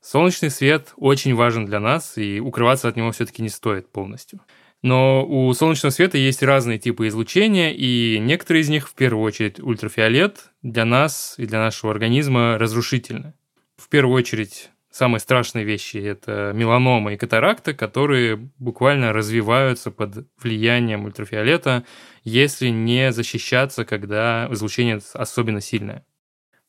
Солнечный 0.00 0.50
свет 0.50 0.92
очень 0.96 1.34
важен 1.34 1.64
для 1.64 1.78
нас, 1.78 2.18
и 2.18 2.40
укрываться 2.40 2.88
от 2.88 2.96
него 2.96 3.12
все-таки 3.12 3.40
не 3.40 3.48
стоит 3.48 3.90
полностью. 3.90 4.40
Но 4.82 5.24
у 5.24 5.52
солнечного 5.54 5.92
света 5.92 6.18
есть 6.18 6.42
разные 6.42 6.80
типы 6.80 7.06
излучения, 7.06 7.70
и 7.72 8.18
некоторые 8.18 8.62
из 8.62 8.68
них, 8.68 8.88
в 8.88 8.94
первую 8.94 9.22
очередь 9.22 9.60
ультрафиолет, 9.60 10.50
для 10.62 10.84
нас 10.84 11.36
и 11.38 11.46
для 11.46 11.60
нашего 11.60 11.92
организма 11.92 12.58
разрушительны. 12.58 13.34
В 13.76 13.88
первую 13.88 14.16
очередь 14.16 14.70
самые 14.92 15.20
страшные 15.20 15.64
вещи– 15.64 15.96
это 15.98 16.52
меланома 16.54 17.14
и 17.14 17.16
катаракта, 17.16 17.74
которые 17.74 18.36
буквально 18.58 19.12
развиваются 19.12 19.90
под 19.90 20.28
влиянием 20.40 21.04
ультрафиолета, 21.04 21.84
если 22.22 22.68
не 22.68 23.10
защищаться, 23.10 23.84
когда 23.84 24.48
излучение 24.50 25.00
особенно 25.14 25.60
сильное. 25.60 26.06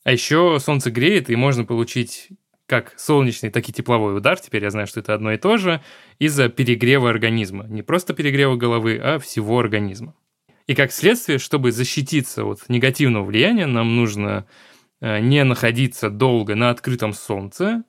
А 0.04 0.12
еще 0.12 0.58
солнце 0.60 0.90
греет, 0.90 1.30
и 1.30 1.36
можно 1.36 1.66
получить 1.66 2.30
как 2.66 2.94
солнечный, 2.98 3.50
так 3.50 3.68
и 3.68 3.74
тепловой 3.74 4.18
удар, 4.18 4.40
теперь 4.40 4.64
я 4.64 4.70
знаю, 4.70 4.88
что 4.88 5.02
это 5.02 5.14
одно 5.14 5.34
и 5.34 5.38
то 5.38 5.58
же, 5.58 5.82
из-за 6.18 6.50
перегрева 6.50 7.10
организма. 7.10 7.66
Не 7.68 7.84
просто 7.84 8.14
перегрева 8.14 8.56
головы, 8.56 9.00
а 9.02 9.20
всего 9.20 9.60
организма. 9.60 10.16
И 10.66 10.76
как 10.76 10.92
следствие, 10.92 11.40
чтобы 11.40 11.72
защититься 11.72 12.46
от 12.46 12.70
негативного 12.70 13.26
влияния, 13.26 13.66
нам 13.66 13.96
нужно 13.96 14.48
э, 15.02 15.20
не 15.20 15.44
находиться 15.44 16.10
долго 16.10 16.56
на 16.56 16.70
открытом 16.70 17.14
солнце, 17.14 17.84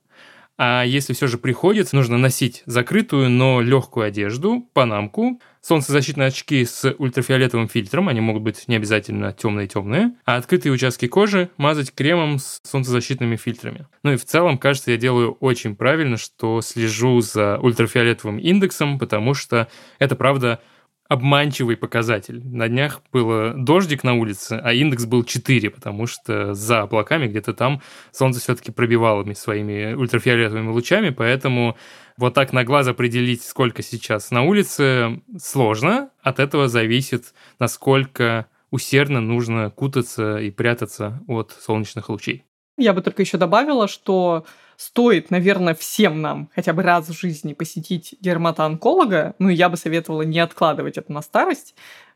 а 0.56 0.84
если 0.84 1.12
все 1.12 1.26
же 1.26 1.38
приходится, 1.38 1.96
нужно 1.96 2.16
носить 2.18 2.62
закрытую, 2.66 3.28
но 3.30 3.60
легкую 3.60 4.06
одежду, 4.06 4.68
панамку, 4.72 5.40
солнцезащитные 5.60 6.28
очки 6.28 6.64
с 6.64 6.94
ультрафиолетовым 6.98 7.68
фильтром, 7.68 8.08
они 8.08 8.20
могут 8.20 8.42
быть 8.42 8.68
не 8.68 8.76
обязательно 8.76 9.32
темные-темные, 9.32 10.12
а 10.24 10.36
открытые 10.36 10.72
участки 10.72 11.08
кожи 11.08 11.50
мазать 11.56 11.92
кремом 11.92 12.38
с 12.38 12.60
солнцезащитными 12.64 13.36
фильтрами. 13.36 13.86
Ну 14.02 14.12
и 14.12 14.16
в 14.16 14.24
целом, 14.24 14.58
кажется, 14.58 14.90
я 14.90 14.96
делаю 14.96 15.32
очень 15.40 15.74
правильно, 15.74 16.18
что 16.18 16.60
слежу 16.60 17.20
за 17.20 17.58
ультрафиолетовым 17.58 18.38
индексом, 18.38 18.98
потому 18.98 19.34
что 19.34 19.68
это, 19.98 20.14
правда, 20.16 20.60
обманчивый 21.08 21.76
показатель. 21.76 22.42
На 22.44 22.68
днях 22.68 23.02
было 23.12 23.52
дождик 23.54 24.04
на 24.04 24.14
улице, 24.14 24.60
а 24.62 24.72
индекс 24.72 25.04
был 25.04 25.24
4, 25.24 25.70
потому 25.70 26.06
что 26.06 26.54
за 26.54 26.82
облаками 26.82 27.26
где-то 27.26 27.52
там 27.52 27.82
солнце 28.10 28.40
все-таки 28.40 28.72
пробивало 28.72 29.30
своими 29.34 29.94
ультрафиолетовыми 29.94 30.70
лучами, 30.70 31.10
поэтому 31.10 31.76
вот 32.16 32.34
так 32.34 32.52
на 32.52 32.64
глаз 32.64 32.88
определить, 32.88 33.42
сколько 33.42 33.82
сейчас 33.82 34.30
на 34.30 34.42
улице, 34.42 35.20
сложно. 35.38 36.10
От 36.22 36.38
этого 36.38 36.68
зависит, 36.68 37.34
насколько 37.58 38.46
усердно 38.70 39.20
нужно 39.20 39.70
кутаться 39.70 40.38
и 40.38 40.50
прятаться 40.50 41.22
от 41.28 41.52
солнечных 41.60 42.08
лучей. 42.08 42.44
Я 42.76 42.92
бы 42.92 43.02
только 43.02 43.22
еще 43.22 43.38
добавила, 43.38 43.86
что 43.86 44.46
стоит, 44.76 45.30
наверное, 45.30 45.74
всем 45.74 46.20
нам 46.20 46.50
хотя 46.54 46.72
бы 46.72 46.82
раз 46.82 47.08
в 47.08 47.18
жизни 47.18 47.52
посетить 47.54 48.14
дерматоонколога. 48.20 49.34
Ну, 49.38 49.48
я 49.48 49.68
бы 49.68 49.76
советовала 49.76 50.22
не 50.22 50.38
откладывать 50.38 50.98
это 50.98 51.12
на 51.12 51.22
старость, 51.22 51.74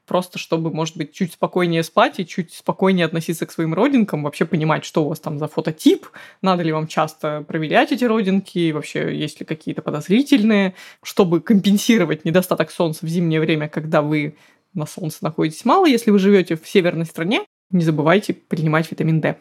просто 0.09 0.39
чтобы, 0.39 0.73
может 0.73 0.97
быть, 0.97 1.13
чуть 1.13 1.35
спокойнее 1.35 1.85
спать 1.85 2.19
и 2.19 2.27
чуть 2.27 2.55
спокойнее 2.55 3.07
относиться 3.07 3.47
к 3.47 3.53
своим 3.53 3.75
родинкам, 3.75 4.25
вообще 4.25 4.47
понимать, 4.47 4.85
что 4.85 5.05
у 5.05 5.09
вас 5.09 5.21
там 5.21 5.39
за 5.39 5.47
фототип, 5.47 6.09
надо 6.43 6.63
ли 6.63 6.73
вам 6.73 6.89
часто 6.89 7.45
проверять 7.47 7.93
эти 7.93 8.05
родинки, 8.05 8.73
вообще 8.73 9.17
есть 9.17 9.39
ли 9.39 9.47
какие-то 9.47 9.83
подозрительные, 9.83 10.75
чтобы 11.03 11.41
компенсировать 11.41 12.25
недостаток 12.25 12.71
солнца 12.71 13.07
в 13.07 13.09
зимнее 13.09 13.41
время, 13.41 13.69
когда 13.69 14.03
вы 14.03 14.37
на 14.75 14.87
солнце 14.87 15.19
находитесь 15.23 15.65
мало, 15.65 15.87
если 15.87 16.11
вы 16.11 16.19
живете 16.19 16.57
в 16.57 16.67
северной 16.67 17.07
стране, 17.07 17.45
не 17.71 17.85
забывайте 17.85 18.33
принимать 18.33 18.91
витамин 18.91 19.21
D. 19.21 19.37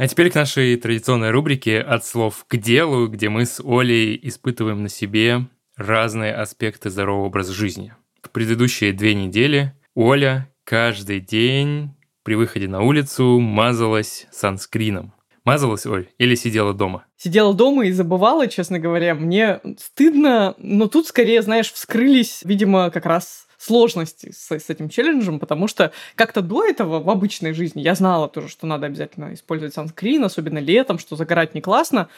А 0.00 0.08
теперь 0.08 0.30
к 0.30 0.34
нашей 0.34 0.76
традиционной 0.76 1.30
рубрике 1.30 1.78
«От 1.78 2.06
слов 2.06 2.46
к 2.48 2.56
делу», 2.56 3.06
где 3.06 3.28
мы 3.28 3.44
с 3.44 3.60
Олей 3.62 4.18
испытываем 4.22 4.82
на 4.82 4.88
себе 4.88 5.42
разные 5.76 6.32
аспекты 6.32 6.88
здорового 6.88 7.26
образа 7.26 7.52
жизни. 7.52 7.92
В 8.22 8.30
предыдущие 8.30 8.94
две 8.94 9.14
недели 9.14 9.74
Оля 9.94 10.48
каждый 10.64 11.20
день 11.20 11.90
при 12.22 12.34
выходе 12.34 12.66
на 12.66 12.80
улицу 12.80 13.40
мазалась 13.40 14.26
санскрином. 14.32 15.12
Мазалась, 15.44 15.84
Оль, 15.84 16.08
или 16.16 16.34
сидела 16.34 16.72
дома? 16.72 17.04
Сидела 17.18 17.52
дома 17.52 17.84
и 17.84 17.92
забывала, 17.92 18.48
честно 18.48 18.78
говоря. 18.78 19.14
Мне 19.14 19.60
стыдно, 19.76 20.54
но 20.56 20.88
тут 20.88 21.08
скорее, 21.08 21.42
знаешь, 21.42 21.70
вскрылись, 21.70 22.40
видимо, 22.42 22.90
как 22.90 23.04
раз 23.04 23.48
сложности 23.60 24.32
с, 24.32 24.50
с 24.50 24.70
этим 24.70 24.88
челленджем, 24.88 25.38
потому 25.38 25.68
что 25.68 25.92
как-то 26.14 26.40
до 26.40 26.64
этого 26.64 27.00
в 27.00 27.10
обычной 27.10 27.52
жизни 27.52 27.82
я 27.82 27.94
знала 27.94 28.26
тоже, 28.26 28.48
что 28.48 28.66
надо 28.66 28.86
обязательно 28.86 29.34
использовать 29.34 29.74
санскрин, 29.74 30.24
особенно 30.24 30.58
летом, 30.58 30.98
что 30.98 31.14
загорать 31.14 31.54
не 31.54 31.60
классно. 31.60 32.08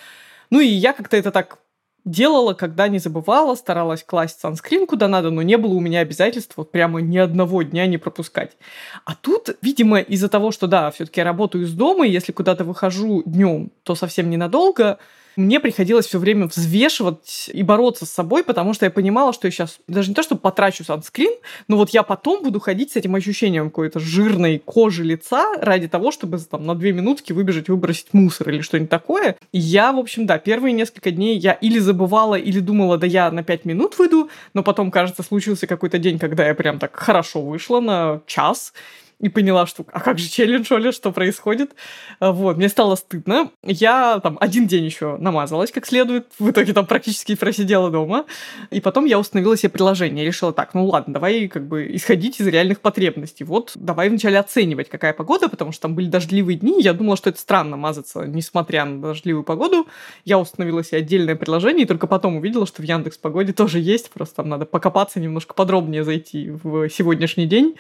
Ну 0.51 0.61
и 0.61 0.66
я 0.66 0.93
как-то 0.93 1.16
это 1.16 1.32
так 1.32 1.59
делала, 2.05 2.55
когда 2.55 2.88
не 2.88 2.99
забывала, 2.99 3.55
старалась 3.55 4.05
класть 4.05 4.40
санскрин 4.40 4.86
куда 4.86 5.09
надо, 5.09 5.30
но 5.30 5.43
не 5.43 5.57
было 5.57 5.74
у 5.74 5.80
меня 5.80 6.01
обязательства 6.01 6.62
вот 6.62 6.70
прямо 6.70 7.01
ни 7.01 7.18
одного 7.18 7.62
дня 7.62 7.86
не 7.86 7.99
пропускать. 7.99 8.57
А 9.05 9.14
тут, 9.14 9.57
видимо, 9.62 9.99
из-за 10.01 10.28
того, 10.28 10.53
что 10.53 10.66
да, 10.68 10.90
все-таки 10.90 11.20
я 11.20 11.24
работаю 11.24 11.64
из 11.64 11.72
дома, 11.72 12.07
и 12.07 12.11
если 12.11 12.32
куда-то 12.32 12.64
выхожу 12.64 13.22
днем, 13.24 13.70
то 13.82 13.95
совсем 13.95 14.30
ненадолго, 14.30 14.99
мне 15.37 15.61
приходилось 15.61 16.07
все 16.07 16.18
время 16.18 16.47
взвешивать 16.47 17.51
и 17.53 17.62
бороться 17.62 18.07
с 18.07 18.12
собой, 18.12 18.45
потому 18.45 18.74
что 18.74 18.85
я 18.85 18.91
понимала, 18.91 19.33
что 19.33 19.47
я 19.47 19.51
сейчас 19.51 19.78
даже 19.89 20.11
не 20.11 20.14
то, 20.14 20.22
что 20.22 20.37
потрачу 20.37 20.85
санскрин, 20.85 21.33
но 21.68 21.76
вот 21.76 21.91
я 21.91 22.03
потом 22.03 22.43
буду 22.43 22.61
ходить 22.61 22.93
с 22.93 22.97
этим 22.97 23.14
ощущением 23.14 23.66
какой-то 23.66 24.01
жирной 24.01 24.59
кожи 24.59 25.05
лица 25.05 25.55
ради 25.59 25.89
того, 25.89 26.11
чтобы 26.11 26.39
там 26.39 26.66
на 26.66 26.74
две 26.74 26.93
минутки 26.93 27.33
выбежать, 27.33 27.68
выбросить 27.68 28.12
мусор 28.12 28.51
или 28.51 28.61
что-нибудь 28.61 28.91
такое. 28.91 29.37
И 29.53 29.59
я, 29.59 29.93
в 29.93 29.99
общем, 29.99 30.26
да, 30.26 30.39
первые 30.39 30.72
несколько 30.72 31.11
дней 31.11 31.39
я 31.39 31.53
или 31.53 31.78
забывала, 31.78 32.35
или 32.35 32.61
думала, 32.61 32.99
да 32.99 33.07
я 33.07 33.30
на 33.30 33.43
пять 33.43 33.64
минут 33.64 33.99
выйду, 33.99 34.28
но 34.55 34.62
потом, 34.62 34.91
кажется, 34.91 35.22
случился 35.22 35.66
какой-то 35.66 35.99
день, 35.99 36.18
когда 36.18 36.47
я 36.47 36.55
прям 36.55 36.78
так 36.78 36.95
хорошо 36.97 37.43
вышла 37.43 37.80
на 37.80 38.20
час, 38.26 38.72
и 39.20 39.28
поняла, 39.28 39.66
что 39.66 39.84
а 39.92 40.00
как 40.00 40.18
же 40.18 40.28
челлендж, 40.28 40.72
Оля, 40.72 40.92
что 40.92 41.12
происходит? 41.12 41.74
А, 42.20 42.32
вот, 42.32 42.56
мне 42.56 42.68
стало 42.68 42.96
стыдно. 42.96 43.50
Я 43.62 44.20
там 44.20 44.36
один 44.40 44.66
день 44.66 44.84
еще 44.84 45.16
намазалась 45.18 45.70
как 45.70 45.86
следует, 45.86 46.26
в 46.38 46.50
итоге 46.50 46.72
там 46.72 46.86
практически 46.86 47.34
просидела 47.36 47.90
дома. 47.90 48.26
И 48.70 48.80
потом 48.80 49.04
я 49.04 49.18
установила 49.18 49.56
себе 49.56 49.70
приложение, 49.70 50.24
решила 50.24 50.52
так, 50.52 50.74
ну 50.74 50.86
ладно, 50.86 51.14
давай 51.14 51.48
как 51.48 51.66
бы 51.66 51.94
исходить 51.94 52.40
из 52.40 52.46
реальных 52.46 52.80
потребностей. 52.80 53.44
Вот 53.44 53.72
давай 53.74 54.08
вначале 54.08 54.38
оценивать, 54.38 54.88
какая 54.88 55.12
погода, 55.12 55.48
потому 55.48 55.72
что 55.72 55.82
там 55.82 55.94
были 55.94 56.08
дождливые 56.08 56.58
дни, 56.58 56.80
я 56.82 56.92
думала, 56.92 57.16
что 57.16 57.30
это 57.30 57.38
странно 57.38 57.76
мазаться, 57.76 58.26
несмотря 58.26 58.84
на 58.84 59.00
дождливую 59.00 59.44
погоду. 59.44 59.86
Я 60.24 60.38
установила 60.38 60.82
себе 60.82 60.98
отдельное 60.98 61.36
приложение, 61.36 61.84
и 61.84 61.86
только 61.86 62.06
потом 62.06 62.36
увидела, 62.36 62.66
что 62.66 62.82
в 62.82 62.84
Яндекс 62.84 63.18
Погоде 63.18 63.52
тоже 63.52 63.78
есть, 63.78 64.10
просто 64.10 64.36
там 64.36 64.48
надо 64.48 64.66
покопаться, 64.66 65.20
немножко 65.20 65.54
подробнее 65.54 66.04
зайти 66.04 66.50
в 66.50 66.88
сегодняшний 66.88 67.46
день. 67.46 67.76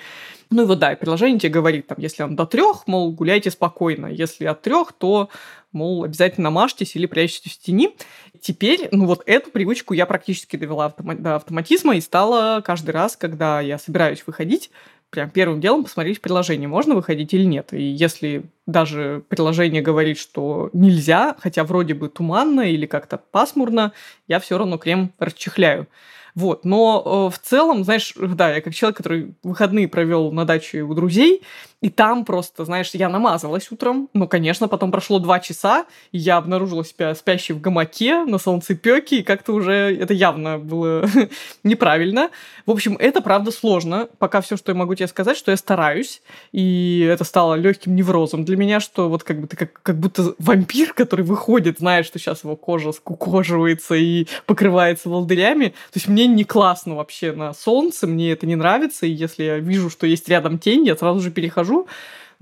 Ну 0.52 0.62
и 0.62 0.66
вот 0.66 0.78
да, 0.78 0.94
приложение 0.94 1.40
тебе 1.40 1.50
говорит, 1.50 1.86
там, 1.86 1.96
если 1.98 2.22
он 2.22 2.36
до 2.36 2.44
трех, 2.44 2.86
мол, 2.86 3.10
гуляйте 3.12 3.50
спокойно. 3.50 4.06
Если 4.06 4.44
от 4.44 4.60
трех, 4.60 4.92
то, 4.92 5.30
мол, 5.72 6.04
обязательно 6.04 6.50
мажьтесь 6.50 6.94
или 6.94 7.06
прячьтесь 7.06 7.56
в 7.56 7.62
тени. 7.62 7.96
Теперь, 8.38 8.88
ну 8.92 9.06
вот 9.06 9.22
эту 9.24 9.50
привычку 9.50 9.94
я 9.94 10.04
практически 10.04 10.56
довела 10.56 10.94
до 10.98 11.36
автоматизма 11.36 11.96
и 11.96 12.02
стала 12.02 12.60
каждый 12.60 12.90
раз, 12.90 13.16
когда 13.16 13.62
я 13.62 13.78
собираюсь 13.78 14.24
выходить, 14.26 14.70
прям 15.08 15.30
первым 15.30 15.60
делом 15.60 15.84
посмотреть 15.84 16.18
в 16.18 16.20
приложении, 16.20 16.66
можно 16.66 16.94
выходить 16.94 17.32
или 17.32 17.44
нет. 17.44 17.72
И 17.72 17.82
если 17.82 18.44
даже 18.66 19.24
приложение 19.28 19.80
говорит, 19.80 20.18
что 20.18 20.68
нельзя, 20.74 21.34
хотя 21.38 21.64
вроде 21.64 21.94
бы 21.94 22.10
туманно 22.10 22.60
или 22.60 22.84
как-то 22.84 23.16
пасмурно, 23.16 23.92
я 24.28 24.38
все 24.38 24.58
равно 24.58 24.76
крем 24.76 25.12
расчехляю. 25.18 25.86
Вот. 26.34 26.64
Но 26.64 27.28
э, 27.30 27.34
в 27.34 27.38
целом, 27.38 27.84
знаешь, 27.84 28.14
да, 28.16 28.54
я 28.54 28.60
как 28.60 28.74
человек, 28.74 28.96
который 28.96 29.34
выходные 29.42 29.88
провел 29.88 30.32
на 30.32 30.44
даче 30.44 30.82
у 30.82 30.94
друзей, 30.94 31.42
и 31.82 31.90
там 31.90 32.24
просто, 32.24 32.64
знаешь, 32.64 32.90
я 32.92 33.08
намазалась 33.08 33.70
утром, 33.72 34.08
но, 34.14 34.28
конечно, 34.28 34.68
потом 34.68 34.92
прошло 34.92 35.18
два 35.18 35.40
часа, 35.40 35.84
я 36.12 36.36
обнаружила 36.36 36.84
себя 36.84 37.12
спящей 37.16 37.54
в 37.54 37.60
гамаке 37.60 38.24
на 38.24 38.38
солнцепёке, 38.38 39.18
и 39.18 39.22
как-то 39.24 39.52
уже 39.52 39.72
это 39.72 40.14
явно 40.14 40.58
было 40.58 41.04
неправильно. 41.64 42.30
В 42.66 42.70
общем, 42.70 42.96
это 43.00 43.20
правда 43.20 43.50
сложно. 43.50 44.08
Пока 44.18 44.40
все, 44.40 44.56
что 44.56 44.70
я 44.70 44.78
могу 44.78 44.94
тебе 44.94 45.08
сказать, 45.08 45.36
что 45.36 45.50
я 45.50 45.56
стараюсь, 45.56 46.22
и 46.52 47.06
это 47.10 47.24
стало 47.24 47.54
легким 47.54 47.96
неврозом 47.96 48.44
для 48.44 48.56
меня, 48.56 48.78
что 48.78 49.08
вот 49.08 49.24
как 49.24 49.40
бы 49.40 49.48
ты 49.48 49.56
как, 49.56 49.82
как 49.82 49.98
будто 49.98 50.34
вампир, 50.38 50.94
который 50.94 51.24
выходит, 51.24 51.78
знает, 51.78 52.06
что 52.06 52.20
сейчас 52.20 52.44
его 52.44 52.54
кожа 52.54 52.92
скукоживается 52.92 53.96
и 53.96 54.28
покрывается 54.46 55.08
волдырями. 55.08 55.70
То 55.92 55.96
есть 55.96 56.06
мне 56.06 56.21
не 56.26 56.44
классно 56.44 56.96
вообще 56.96 57.32
на 57.32 57.54
солнце, 57.54 58.06
мне 58.06 58.32
это 58.32 58.46
не 58.46 58.56
нравится, 58.56 59.06
и 59.06 59.10
если 59.10 59.44
я 59.44 59.58
вижу, 59.58 59.90
что 59.90 60.06
есть 60.06 60.28
рядом 60.28 60.58
тень, 60.58 60.86
я 60.86 60.96
сразу 60.96 61.20
же 61.20 61.30
перехожу. 61.30 61.84
хожу, 61.84 61.88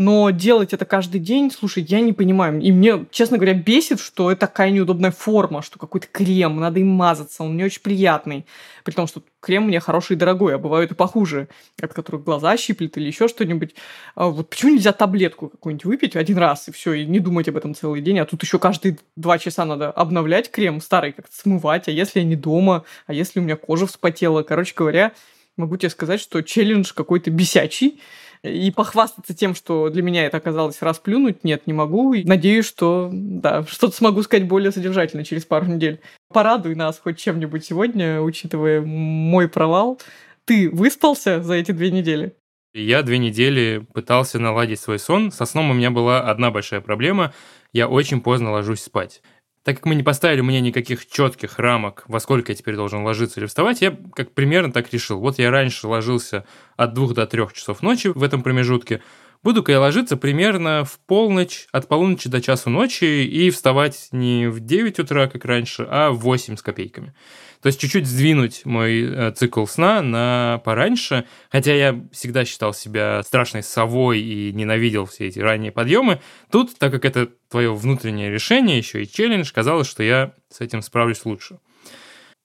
но 0.00 0.30
делать 0.30 0.72
это 0.72 0.86
каждый 0.86 1.20
день, 1.20 1.50
слушай, 1.50 1.82
я 1.82 2.00
не 2.00 2.14
понимаю. 2.14 2.58
И 2.58 2.72
мне, 2.72 3.04
честно 3.10 3.36
говоря, 3.36 3.52
бесит, 3.52 4.00
что 4.00 4.30
это 4.30 4.46
такая 4.46 4.70
неудобная 4.70 5.10
форма, 5.10 5.60
что 5.60 5.78
какой-то 5.78 6.06
крем, 6.10 6.56
надо 6.56 6.80
им 6.80 6.88
мазаться, 6.88 7.42
он 7.42 7.58
не 7.58 7.64
очень 7.64 7.82
приятный. 7.82 8.46
При 8.82 8.94
том, 8.94 9.06
что 9.06 9.22
крем 9.40 9.64
мне 9.64 9.78
хороший 9.78 10.14
и 10.14 10.18
дорогой, 10.18 10.54
а 10.54 10.58
бывают 10.58 10.90
и 10.90 10.94
похуже, 10.94 11.48
от 11.82 11.92
которых 11.92 12.24
глаза 12.24 12.56
щиплет 12.56 12.96
или 12.96 13.08
еще 13.08 13.28
что-нибудь. 13.28 13.74
А 14.14 14.28
вот 14.28 14.48
почему 14.48 14.72
нельзя 14.72 14.92
таблетку 14.92 15.50
какую-нибудь 15.50 15.84
выпить 15.84 16.16
один 16.16 16.38
раз 16.38 16.68
и 16.68 16.72
все, 16.72 16.94
и 16.94 17.04
не 17.04 17.20
думать 17.20 17.50
об 17.50 17.58
этом 17.58 17.74
целый 17.74 18.00
день, 18.00 18.20
а 18.20 18.24
тут 18.24 18.42
еще 18.42 18.58
каждые 18.58 18.96
два 19.16 19.36
часа 19.36 19.66
надо 19.66 19.90
обновлять 19.90 20.50
крем 20.50 20.80
старый, 20.80 21.12
как-то 21.12 21.36
смывать, 21.36 21.88
а 21.88 21.90
если 21.90 22.20
я 22.20 22.24
не 22.24 22.36
дома, 22.36 22.84
а 23.06 23.12
если 23.12 23.38
у 23.38 23.42
меня 23.42 23.56
кожа 23.56 23.86
вспотела. 23.86 24.44
Короче 24.44 24.72
говоря, 24.74 25.12
могу 25.58 25.76
тебе 25.76 25.90
сказать, 25.90 26.22
что 26.22 26.40
челлендж 26.40 26.94
какой-то 26.94 27.30
бесячий, 27.30 28.00
и 28.42 28.70
похвастаться 28.70 29.34
тем, 29.34 29.54
что 29.54 29.90
для 29.90 30.02
меня 30.02 30.24
это 30.24 30.38
оказалось 30.38 30.80
расплюнуть, 30.80 31.44
нет, 31.44 31.66
не 31.66 31.72
могу. 31.72 32.14
И 32.14 32.24
надеюсь, 32.24 32.66
что, 32.66 33.10
да, 33.12 33.64
что-то 33.68 33.94
смогу 33.94 34.22
сказать 34.22 34.48
более 34.48 34.72
содержательно 34.72 35.24
через 35.24 35.44
пару 35.44 35.66
недель. 35.66 36.00
Порадуй 36.32 36.74
нас 36.74 36.98
хоть 36.98 37.18
чем-нибудь 37.18 37.64
сегодня, 37.64 38.20
учитывая 38.20 38.80
мой 38.80 39.48
провал. 39.48 40.00
Ты 40.46 40.70
выспался 40.70 41.42
за 41.42 41.54
эти 41.54 41.72
две 41.72 41.90
недели? 41.90 42.34
Я 42.72 43.02
две 43.02 43.18
недели 43.18 43.84
пытался 43.92 44.38
наладить 44.38 44.80
свой 44.80 44.98
сон. 44.98 45.32
Со 45.32 45.44
сном 45.44 45.70
у 45.70 45.74
меня 45.74 45.90
была 45.90 46.20
одна 46.20 46.50
большая 46.50 46.80
проблема. 46.80 47.34
Я 47.72 47.88
очень 47.88 48.20
поздно 48.20 48.52
ложусь 48.52 48.82
спать. 48.82 49.22
Так 49.62 49.76
как 49.76 49.86
мы 49.86 49.94
не 49.94 50.02
поставили 50.02 50.40
мне 50.40 50.60
никаких 50.60 51.06
четких 51.06 51.58
рамок, 51.58 52.04
во 52.08 52.18
сколько 52.20 52.52
я 52.52 52.56
теперь 52.56 52.76
должен 52.76 53.04
ложиться 53.04 53.40
или 53.40 53.46
вставать, 53.46 53.82
я 53.82 53.96
как 54.14 54.32
примерно 54.32 54.72
так 54.72 54.92
решил. 54.92 55.20
Вот 55.20 55.38
я 55.38 55.50
раньше 55.50 55.86
ложился 55.86 56.46
от 56.76 56.94
двух 56.94 57.14
до 57.14 57.26
трех 57.26 57.52
часов 57.52 57.82
ночи 57.82 58.08
в 58.08 58.22
этом 58.22 58.42
промежутке, 58.42 59.02
Буду-ка 59.42 59.72
я 59.72 59.80
ложиться 59.80 60.18
примерно 60.18 60.84
в 60.84 60.98
полночь, 61.00 61.66
от 61.72 61.88
полуночи 61.88 62.28
до 62.28 62.42
часу 62.42 62.68
ночи 62.68 63.24
и 63.24 63.48
вставать 63.48 64.08
не 64.12 64.48
в 64.48 64.60
9 64.60 64.98
утра, 64.98 65.28
как 65.28 65.46
раньше, 65.46 65.86
а 65.88 66.10
в 66.10 66.18
8 66.18 66.56
с 66.56 66.62
копейками. 66.62 67.14
То 67.62 67.68
есть 67.68 67.80
чуть-чуть 67.80 68.06
сдвинуть 68.06 68.66
мой 68.66 69.02
э, 69.02 69.32
цикл 69.32 69.64
сна 69.64 70.02
на 70.02 70.60
пораньше, 70.64 71.26
хотя 71.50 71.74
я 71.74 72.04
всегда 72.12 72.44
считал 72.44 72.74
себя 72.74 73.22
страшной 73.22 73.62
совой 73.62 74.20
и 74.20 74.52
ненавидел 74.52 75.06
все 75.06 75.28
эти 75.28 75.38
ранние 75.38 75.72
подъемы. 75.72 76.20
Тут, 76.50 76.78
так 76.78 76.92
как 76.92 77.06
это 77.06 77.30
твое 77.48 77.74
внутреннее 77.74 78.30
решение, 78.30 78.76
еще 78.76 79.02
и 79.02 79.10
челлендж, 79.10 79.52
казалось, 79.54 79.88
что 79.88 80.02
я 80.02 80.34
с 80.50 80.60
этим 80.60 80.82
справлюсь 80.82 81.24
лучше. 81.24 81.60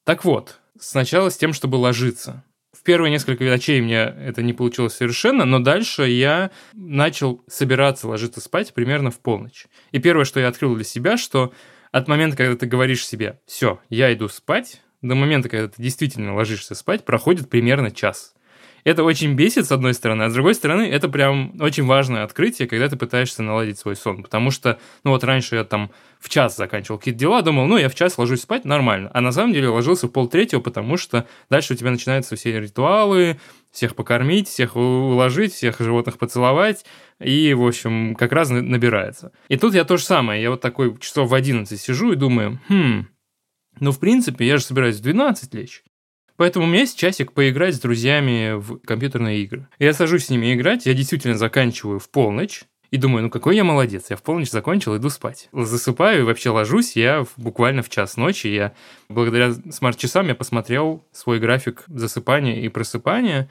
Так 0.06 0.24
вот, 0.24 0.60
сначала 0.80 1.30
с 1.30 1.38
тем, 1.38 1.52
чтобы 1.52 1.76
ложиться 1.76 2.46
первые 2.86 3.12
несколько 3.12 3.44
ночей 3.44 3.82
мне 3.82 3.98
это 3.98 4.42
не 4.42 4.54
получилось 4.54 4.94
совершенно, 4.94 5.44
но 5.44 5.60
дальше 5.60 6.04
я 6.04 6.52
начал 6.74 7.44
собираться 7.48 8.08
ложиться 8.08 8.40
спать 8.40 8.74
примерно 8.74 9.12
в 9.12 9.20
полночь. 9.20 9.66
И 9.92 10.00
первое, 10.00 10.24
что 10.24 10.40
я 10.40 10.48
открыл 10.48 10.76
для 10.76 10.86
себя, 10.86 11.18
что 11.18 11.52
от 11.92 12.08
момента, 12.08 12.38
когда 12.38 12.56
ты 12.56 12.66
говоришь 12.66 13.06
себе 13.06 13.40
«все, 13.46 13.80
я 13.90 14.14
иду 14.14 14.30
спать», 14.30 14.82
до 15.02 15.16
момента, 15.16 15.50
когда 15.50 15.68
ты 15.68 15.82
действительно 15.82 16.34
ложишься 16.34 16.74
спать, 16.74 17.06
проходит 17.06 17.50
примерно 17.50 17.92
час 17.92 18.35
это 18.86 19.04
очень 19.04 19.34
бесит, 19.34 19.66
с 19.66 19.72
одной 19.72 19.96
стороны, 19.96 20.24
а 20.24 20.30
с 20.30 20.34
другой 20.34 20.54
стороны, 20.54 20.84
это 20.84 21.10
прям 21.10 21.60
очень 21.60 21.86
важное 21.86 22.24
открытие, 22.24 22.68
когда 22.68 22.88
ты 22.88 22.96
пытаешься 22.96 23.42
наладить 23.42 23.80
свой 23.80 23.96
сон. 23.96 24.22
Потому 24.22 24.52
что, 24.52 24.80
ну 25.04 25.12
вот 25.12 25.24
раньше 25.24 25.56
я 25.56 25.64
там 25.64 25.92
в 26.20 26.30
час 26.30 26.56
заканчивал 26.56 27.00
какие-то 27.00 27.20
дела, 27.20 27.42
думал, 27.42 27.66
ну 27.66 27.78
я 27.78 27.90
в 27.90 27.96
час 27.96 28.18
ложусь 28.20 28.42
спать, 28.42 28.64
нормально. 28.64 29.10
А 29.12 29.22
на 29.22 29.32
самом 29.32 29.54
деле 29.54 29.70
ложился 29.70 30.08
в 30.08 30.12
полтретьего, 30.12 30.60
потому 30.60 30.98
что 30.98 31.26
дальше 31.50 31.74
у 31.74 31.76
тебя 31.76 31.90
начинаются 31.90 32.36
все 32.36 32.60
ритуалы, 32.60 33.40
всех 33.72 33.96
покормить, 33.96 34.48
всех 34.48 34.76
уложить, 34.76 35.54
всех 35.54 35.80
животных 35.80 36.20
поцеловать, 36.20 36.86
и, 37.20 37.56
в 37.56 37.66
общем, 37.66 38.14
как 38.14 38.32
раз 38.34 38.52
набирается. 38.52 39.32
И 39.50 39.58
тут 39.58 39.74
я 39.74 39.84
то 39.84 39.98
же 39.98 40.04
самое, 40.04 40.42
я 40.42 40.52
вот 40.52 40.62
такой 40.62 40.96
часов 41.00 41.30
в 41.30 41.34
11 41.34 41.82
сижу 41.82 42.14
и 42.14 42.16
думаю, 42.16 42.60
хм, 42.70 43.08
ну, 43.80 43.92
в 43.92 44.00
принципе, 44.00 44.46
я 44.46 44.58
же 44.58 44.64
собираюсь 44.64 44.98
в 44.98 45.02
12 45.02 45.54
лечь. 45.56 45.84
Поэтому 46.38 46.66
у 46.66 46.68
меня 46.68 46.82
есть 46.82 46.98
часик 46.98 47.32
поиграть 47.32 47.76
с 47.76 47.80
друзьями 47.80 48.54
в 48.60 48.80
компьютерные 48.80 49.40
игры. 49.42 49.68
Я 49.80 49.94
сажусь 49.94 50.26
с 50.26 50.30
ними 50.30 50.54
играть, 50.54 50.86
я 50.86 50.94
действительно 50.94 51.38
заканчиваю 51.38 52.00
в 52.00 52.10
полночь, 52.10 52.64
и 52.92 52.98
думаю, 52.98 53.24
ну 53.24 53.30
какой 53.30 53.56
я 53.56 53.64
молодец, 53.64 54.06
я 54.10 54.16
в 54.16 54.24
полночь 54.24 54.50
закончил, 54.50 54.96
иду 54.96 55.10
спать. 55.10 55.50
Засыпаю 55.52 56.22
и 56.22 56.24
вообще 56.24 56.50
ложусь 56.50 56.96
я 56.96 57.26
буквально 57.36 57.82
в 57.82 57.90
час 57.90 58.16
ночи. 58.16 58.48
Я 58.48 58.74
благодаря 59.10 59.54
смарт-часам 59.54 60.28
я 60.28 60.36
посмотрел 60.36 61.06
свой 61.12 61.40
график 61.40 61.84
засыпания 61.88 62.62
и 62.62 62.70
просыпания. 62.70 63.50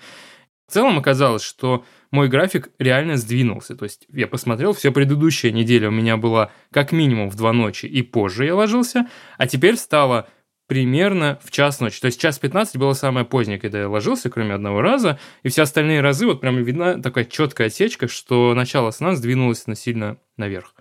В 0.66 0.72
целом 0.72 0.98
оказалось, 0.98 1.42
что 1.42 1.84
мой 2.10 2.28
график 2.28 2.70
реально 2.78 3.16
сдвинулся. 3.16 3.76
То 3.76 3.84
есть 3.84 4.06
я 4.10 4.26
посмотрел, 4.26 4.72
все 4.72 4.92
предыдущая 4.92 5.50
неделя 5.50 5.88
у 5.88 5.92
меня 5.92 6.16
была 6.16 6.50
как 6.70 6.92
минимум 6.92 7.28
в 7.28 7.34
два 7.34 7.52
ночи 7.52 7.86
и 7.86 8.02
позже 8.02 8.46
я 8.46 8.54
ложился, 8.54 9.08
а 9.36 9.46
теперь 9.46 9.76
стало 9.76 10.28
примерно 10.66 11.38
в 11.42 11.50
час 11.50 11.80
ночи. 11.80 12.00
То 12.00 12.06
есть 12.06 12.20
час 12.20 12.38
15 12.38 12.76
было 12.76 12.94
самое 12.94 13.26
позднее, 13.26 13.58
когда 13.58 13.80
я 13.80 13.88
ложился, 13.88 14.30
кроме 14.30 14.54
одного 14.54 14.80
раза, 14.82 15.18
и 15.42 15.48
все 15.48 15.62
остальные 15.62 16.00
разы 16.00 16.26
вот 16.26 16.40
прям 16.40 16.62
видна 16.62 17.00
такая 17.00 17.24
четкая 17.24 17.68
отсечка, 17.68 18.08
что 18.08 18.54
начало 18.54 18.90
сна 18.90 19.14
сдвинулось 19.14 19.66
на 19.66 19.74
сильно 19.74 20.16
наверх. 20.36 20.74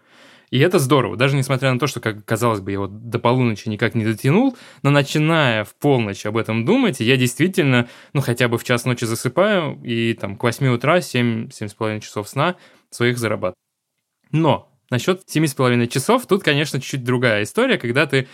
И 0.53 0.59
это 0.59 0.77
здорово, 0.77 1.17
даже 1.17 1.35
несмотря 1.35 1.73
на 1.73 1.79
то, 1.79 1.87
что, 1.87 1.99
как 1.99 2.23
казалось 2.25 2.59
бы, 2.59 2.71
я 2.71 2.79
вот 2.79 3.09
до 3.09 3.17
полуночи 3.17 3.69
никак 3.69 3.95
не 3.95 4.05
дотянул, 4.05 4.55
но 4.83 4.91
начиная 4.91 5.63
в 5.63 5.73
полночь 5.73 6.27
об 6.27 6.37
этом 6.37 6.63
думать, 6.63 6.99
я 6.99 7.17
действительно, 7.17 7.89
ну, 8.13 8.21
хотя 8.21 8.47
бы 8.47 8.59
в 8.59 8.63
час 8.63 8.85
ночи 8.85 9.05
засыпаю, 9.05 9.81
и 9.83 10.13
там 10.13 10.37
к 10.37 10.43
8 10.43 10.67
утра 10.67 10.99
7-7,5 10.99 12.01
часов 12.01 12.29
сна 12.29 12.55
своих 12.91 13.17
зарабатываю. 13.17 13.55
Но 14.31 14.71
насчет 14.91 15.23
7,5 15.27 15.87
часов, 15.87 16.27
тут, 16.27 16.43
конечно, 16.43 16.79
чуть-чуть 16.79 17.03
другая 17.03 17.41
история, 17.41 17.79
когда 17.79 18.05
ты 18.05 18.27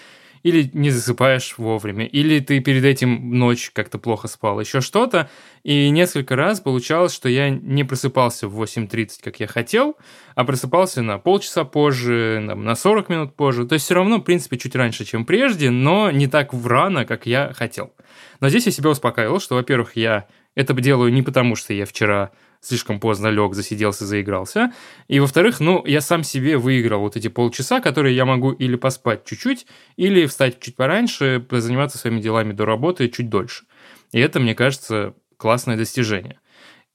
или 0.43 0.69
не 0.73 0.89
засыпаешь 0.89 1.55
вовремя, 1.57 2.05
или 2.05 2.39
ты 2.39 2.59
перед 2.59 2.83
этим 2.85 3.37
ночь 3.37 3.71
как-то 3.73 3.97
плохо 3.97 4.27
спал, 4.27 4.59
еще 4.59 4.81
что-то. 4.81 5.29
И 5.63 5.89
несколько 5.89 6.35
раз 6.35 6.61
получалось, 6.61 7.13
что 7.13 7.29
я 7.29 7.49
не 7.49 7.83
просыпался 7.83 8.47
в 8.47 8.61
8.30, 8.61 9.23
как 9.23 9.39
я 9.39 9.47
хотел, 9.47 9.97
а 10.35 10.43
просыпался 10.45 11.01
на 11.01 11.17
полчаса 11.17 11.63
позже, 11.63 12.39
на 12.39 12.75
40 12.75 13.09
минут 13.09 13.35
позже. 13.35 13.65
То 13.65 13.73
есть 13.73 13.85
все 13.85 13.95
равно, 13.95 14.17
в 14.17 14.23
принципе, 14.23 14.57
чуть 14.57 14.75
раньше, 14.75 15.05
чем 15.05 15.25
прежде, 15.25 15.69
но 15.69 16.11
не 16.11 16.27
так 16.27 16.53
рано, 16.53 17.05
как 17.05 17.25
я 17.25 17.53
хотел. 17.53 17.93
Но 18.39 18.49
здесь 18.49 18.65
я 18.65 18.71
себя 18.71 18.89
успокаивал, 18.89 19.39
что, 19.39 19.55
во-первых, 19.55 19.95
я 19.95 20.27
это 20.55 20.73
делаю 20.73 21.11
не 21.11 21.21
потому, 21.21 21.55
что 21.55 21.73
я 21.73 21.85
вчера 21.85 22.31
слишком 22.61 22.99
поздно 22.99 23.27
лег, 23.27 23.53
засиделся, 23.53 24.05
заигрался. 24.05 24.73
И 25.07 25.19
во-вторых, 25.19 25.59
ну, 25.59 25.85
я 25.85 26.01
сам 26.01 26.23
себе 26.23 26.57
выиграл 26.57 27.01
вот 27.01 27.15
эти 27.15 27.27
полчаса, 27.27 27.79
которые 27.79 28.15
я 28.15 28.25
могу 28.25 28.51
или 28.51 28.75
поспать 28.75 29.25
чуть-чуть, 29.25 29.65
или 29.95 30.25
встать 30.25 30.59
чуть 30.59 30.75
пораньше, 30.75 31.45
заниматься 31.49 31.97
своими 31.97 32.21
делами 32.21 32.53
до 32.53 32.65
работы 32.65 33.09
чуть 33.09 33.29
дольше. 33.29 33.65
И 34.11 34.19
это, 34.19 34.39
мне 34.39 34.55
кажется, 34.55 35.13
классное 35.37 35.77
достижение. 35.77 36.39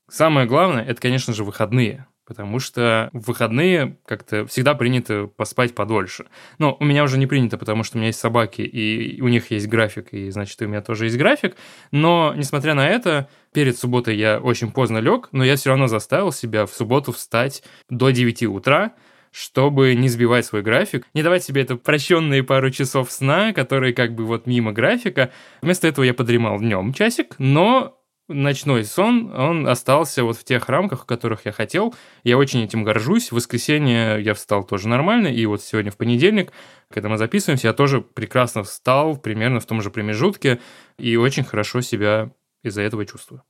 Самое 0.09 0.47
главное, 0.47 0.85
это, 0.85 1.01
конечно 1.01 1.33
же, 1.33 1.45
выходные 1.45 2.07
потому 2.27 2.59
что 2.59 3.11
в 3.13 3.29
выходные 3.29 3.99
как-то 4.07 4.47
всегда 4.47 4.75
принято 4.75 5.27
поспать 5.27 5.75
подольше. 5.75 6.27
Но 6.59 6.77
у 6.79 6.85
меня 6.85 7.05
уже 7.05 7.19
не 7.19 7.27
принято, 7.27 7.59
потому 7.59 7.85
что 7.85 7.97
у 7.97 7.99
меня 7.99 8.09
есть 8.09 8.21
собаки, 8.21 8.63
и 8.63 9.21
у 9.21 9.29
них 9.29 9.51
есть 9.51 9.69
график, 9.69 10.13
и 10.13 10.31
значит, 10.31 10.61
у 10.63 10.67
меня 10.67 10.81
тоже 10.81 11.07
есть 11.07 11.17
график. 11.19 11.57
Но, 11.91 12.33
несмотря 12.37 12.75
на 12.75 12.89
это, 12.89 13.29
перед 13.53 13.79
субботой 13.79 14.17
я 14.17 14.39
очень 14.39 14.73
поздно 14.73 14.99
лег, 14.99 15.29
но 15.33 15.45
я 15.45 15.57
все 15.57 15.71
равно 15.71 15.87
заставил 15.87 16.33
себя 16.33 16.67
в 16.67 16.71
субботу 16.71 17.13
встать 17.13 17.63
до 17.91 18.11
9 18.11 18.45
утра, 18.45 18.93
чтобы 19.31 19.95
не 19.97 20.09
сбивать 20.09 20.47
свой 20.47 20.63
график, 20.63 21.07
не 21.13 21.23
давать 21.23 21.43
себе 21.43 21.63
это 21.63 21.77
прощенные 21.77 22.45
пару 22.45 22.71
часов 22.71 23.11
сна, 23.11 23.53
которые 23.53 23.93
как 23.93 24.15
бы 24.15 24.25
вот 24.25 24.47
мимо 24.47 24.73
графика. 24.73 25.33
Вместо 25.61 25.89
этого 25.89 26.05
я 26.05 26.15
подремал 26.15 26.61
днем 26.61 26.93
часик, 26.93 27.35
но 27.39 27.99
ночной 28.29 28.85
сон, 28.85 29.33
он 29.35 29.67
остался 29.69 30.25
вот 30.25 30.37
в 30.37 30.45
тех 30.45 30.69
рамках, 30.69 31.03
в 31.03 31.07
которых 31.07 31.45
я 31.45 31.53
хотел. 31.53 31.95
Я 32.23 32.39
очень 32.39 32.63
этим 32.63 32.85
горжусь. 32.85 33.29
В 33.29 33.37
воскресенье 33.37 34.21
я 34.21 34.35
встал 34.35 34.65
тоже 34.65 34.89
нормально, 34.89 35.29
и 35.29 35.45
вот 35.47 35.63
сегодня 35.63 35.91
в 35.91 35.97
понедельник, 35.97 36.53
когда 36.91 37.09
мы 37.09 37.19
записываемся, 37.19 37.69
я 37.69 37.73
тоже 37.73 38.01
прекрасно 38.01 38.63
встал 38.63 39.17
примерно 39.17 39.61
в 39.61 39.67
том 39.67 39.83
же 39.83 39.91
промежутке 39.91 40.61
и 40.99 41.17
очень 41.17 41.45
хорошо 41.45 41.81
себя 41.81 42.31
из-за 42.63 42.83
этого 42.83 43.05
чувствую. 43.05 43.43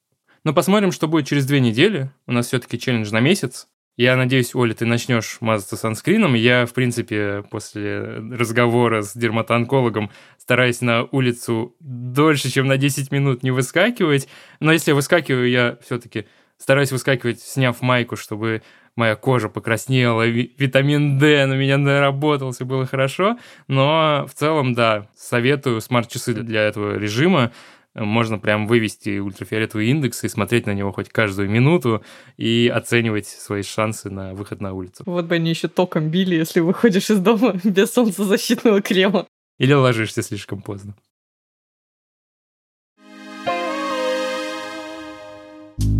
Но 0.44 0.52
посмотрим, 0.52 0.92
что 0.92 1.08
будет 1.08 1.26
через 1.26 1.46
две 1.46 1.60
недели. 1.60 2.10
У 2.26 2.32
нас 2.32 2.48
все-таки 2.48 2.78
челлендж 2.78 3.10
на 3.12 3.20
месяц. 3.20 3.68
Я 3.96 4.16
надеюсь, 4.16 4.54
Оля, 4.56 4.74
ты 4.74 4.86
начнешь 4.86 5.38
мазаться 5.40 5.76
санскрином. 5.76 6.34
Я, 6.34 6.66
в 6.66 6.72
принципе, 6.72 7.44
после 7.48 8.00
разговора 8.00 9.02
с 9.02 9.16
дерматоонкологом 9.16 10.10
стараюсь 10.36 10.80
на 10.80 11.04
улицу 11.04 11.76
дольше, 11.78 12.50
чем 12.50 12.66
на 12.66 12.76
10 12.76 13.12
минут 13.12 13.44
не 13.44 13.52
выскакивать. 13.52 14.28
Но 14.58 14.72
если 14.72 14.90
я 14.90 14.94
выскакиваю, 14.96 15.48
я 15.48 15.78
все-таки 15.84 16.26
стараюсь 16.58 16.90
выскакивать, 16.90 17.40
сняв 17.40 17.82
майку, 17.82 18.16
чтобы 18.16 18.62
моя 18.96 19.16
кожа 19.16 19.48
покраснела, 19.48 20.26
витамин 20.26 21.18
D 21.18 21.46
на 21.46 21.54
меня 21.54 21.78
наработал, 21.78 22.52
все 22.52 22.64
было 22.64 22.86
хорошо. 22.86 23.38
Но 23.68 24.26
в 24.28 24.34
целом, 24.34 24.74
да, 24.74 25.08
советую 25.16 25.80
смарт-часы 25.80 26.32
для 26.34 26.62
этого 26.62 26.96
режима 26.96 27.52
можно 27.94 28.38
прям 28.38 28.66
вывести 28.66 29.18
ультрафиолетовый 29.18 29.88
индекс 29.88 30.24
и 30.24 30.28
смотреть 30.28 30.66
на 30.66 30.72
него 30.72 30.92
хоть 30.92 31.10
каждую 31.10 31.48
минуту 31.48 32.02
и 32.36 32.70
оценивать 32.74 33.26
свои 33.26 33.62
шансы 33.62 34.10
на 34.10 34.34
выход 34.34 34.60
на 34.60 34.72
улицу. 34.72 35.04
Вот 35.06 35.26
бы 35.26 35.36
они 35.36 35.50
еще 35.50 35.68
током 35.68 36.08
били, 36.10 36.34
если 36.34 36.60
выходишь 36.60 37.10
из 37.10 37.20
дома 37.20 37.54
без 37.64 37.92
солнцезащитного 37.92 38.82
крема. 38.82 39.26
Или 39.58 39.72
ложишься 39.72 40.22
слишком 40.22 40.62
поздно. 40.62 40.94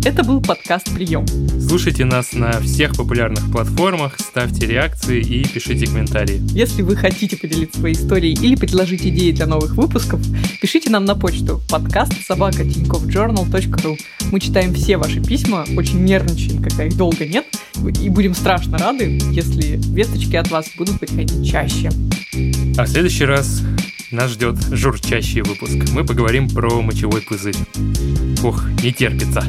Это 0.05 0.23
был 0.23 0.39
подкаст 0.39 0.93
«Прием». 0.93 1.25
Слушайте 1.59 2.05
нас 2.05 2.31
на 2.33 2.61
всех 2.61 2.95
популярных 2.95 3.51
платформах, 3.51 4.19
ставьте 4.19 4.67
реакции 4.67 5.19
и 5.19 5.47
пишите 5.47 5.87
комментарии. 5.87 6.39
Если 6.51 6.83
вы 6.83 6.95
хотите 6.95 7.35
поделиться 7.35 7.79
своей 7.79 7.95
историей 7.95 8.35
или 8.35 8.55
предложить 8.55 9.01
идеи 9.01 9.31
для 9.31 9.47
новых 9.47 9.75
выпусков, 9.75 10.21
пишите 10.61 10.91
нам 10.91 11.05
на 11.05 11.15
почту 11.15 11.59
подкаст 11.67 12.13
собака 12.23 12.63
Мы 14.31 14.39
читаем 14.39 14.75
все 14.75 14.97
ваши 14.97 15.23
письма, 15.23 15.65
очень 15.75 16.03
нервничаем, 16.03 16.61
когда 16.61 16.83
их 16.83 16.95
долго 16.95 17.25
нет, 17.25 17.47
и 18.01 18.09
будем 18.09 18.33
страшно 18.33 18.77
рады, 18.77 19.19
если 19.31 19.79
весточки 19.93 20.35
от 20.35 20.49
вас 20.51 20.67
будут 20.77 20.99
приходить 20.99 21.49
чаще. 21.49 21.89
А 22.77 22.83
в 22.83 22.87
следующий 22.87 23.25
раз 23.25 23.61
нас 24.11 24.31
ждет 24.31 24.55
журчащий 24.71 25.41
выпуск. 25.41 25.75
Мы 25.91 26.05
поговорим 26.05 26.49
про 26.49 26.81
мочевой 26.81 27.21
пузырь. 27.21 27.55
Ух, 28.43 28.63
не 28.83 28.91
терпится. 28.91 29.43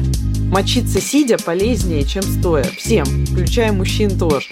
мочиться 0.49 0.99
сидя 0.99 1.37
полезнее, 1.37 2.03
чем 2.03 2.23
стоя. 2.23 2.65
Всем, 2.77 3.05
включая 3.27 3.71
мужчин 3.71 4.17
тоже. 4.17 4.47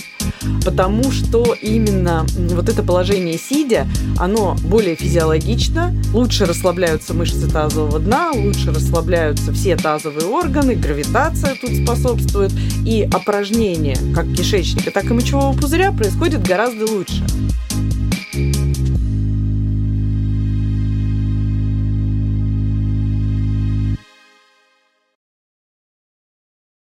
Потому 0.63 1.11
что 1.11 1.55
именно 1.61 2.25
вот 2.37 2.69
это 2.69 2.83
положение 2.83 3.37
сидя, 3.37 3.87
оно 4.17 4.55
более 4.63 4.95
физиологично, 4.95 5.95
лучше 6.13 6.45
расслабляются 6.45 7.13
мышцы 7.13 7.49
тазового 7.49 7.99
дна, 7.99 8.31
лучше 8.33 8.71
расслабляются 8.71 9.53
все 9.53 9.75
тазовые 9.75 10.27
органы, 10.27 10.75
гравитация 10.75 11.55
тут 11.55 11.71
способствует, 11.83 12.51
и 12.85 13.07
опорожнение 13.11 13.64
как 14.13 14.31
кишечника, 14.31 14.91
так 14.91 15.05
и 15.05 15.13
мочевого 15.13 15.57
пузыря 15.57 15.91
происходит 15.91 16.43
гораздо 16.47 16.85
лучше. 16.85 17.23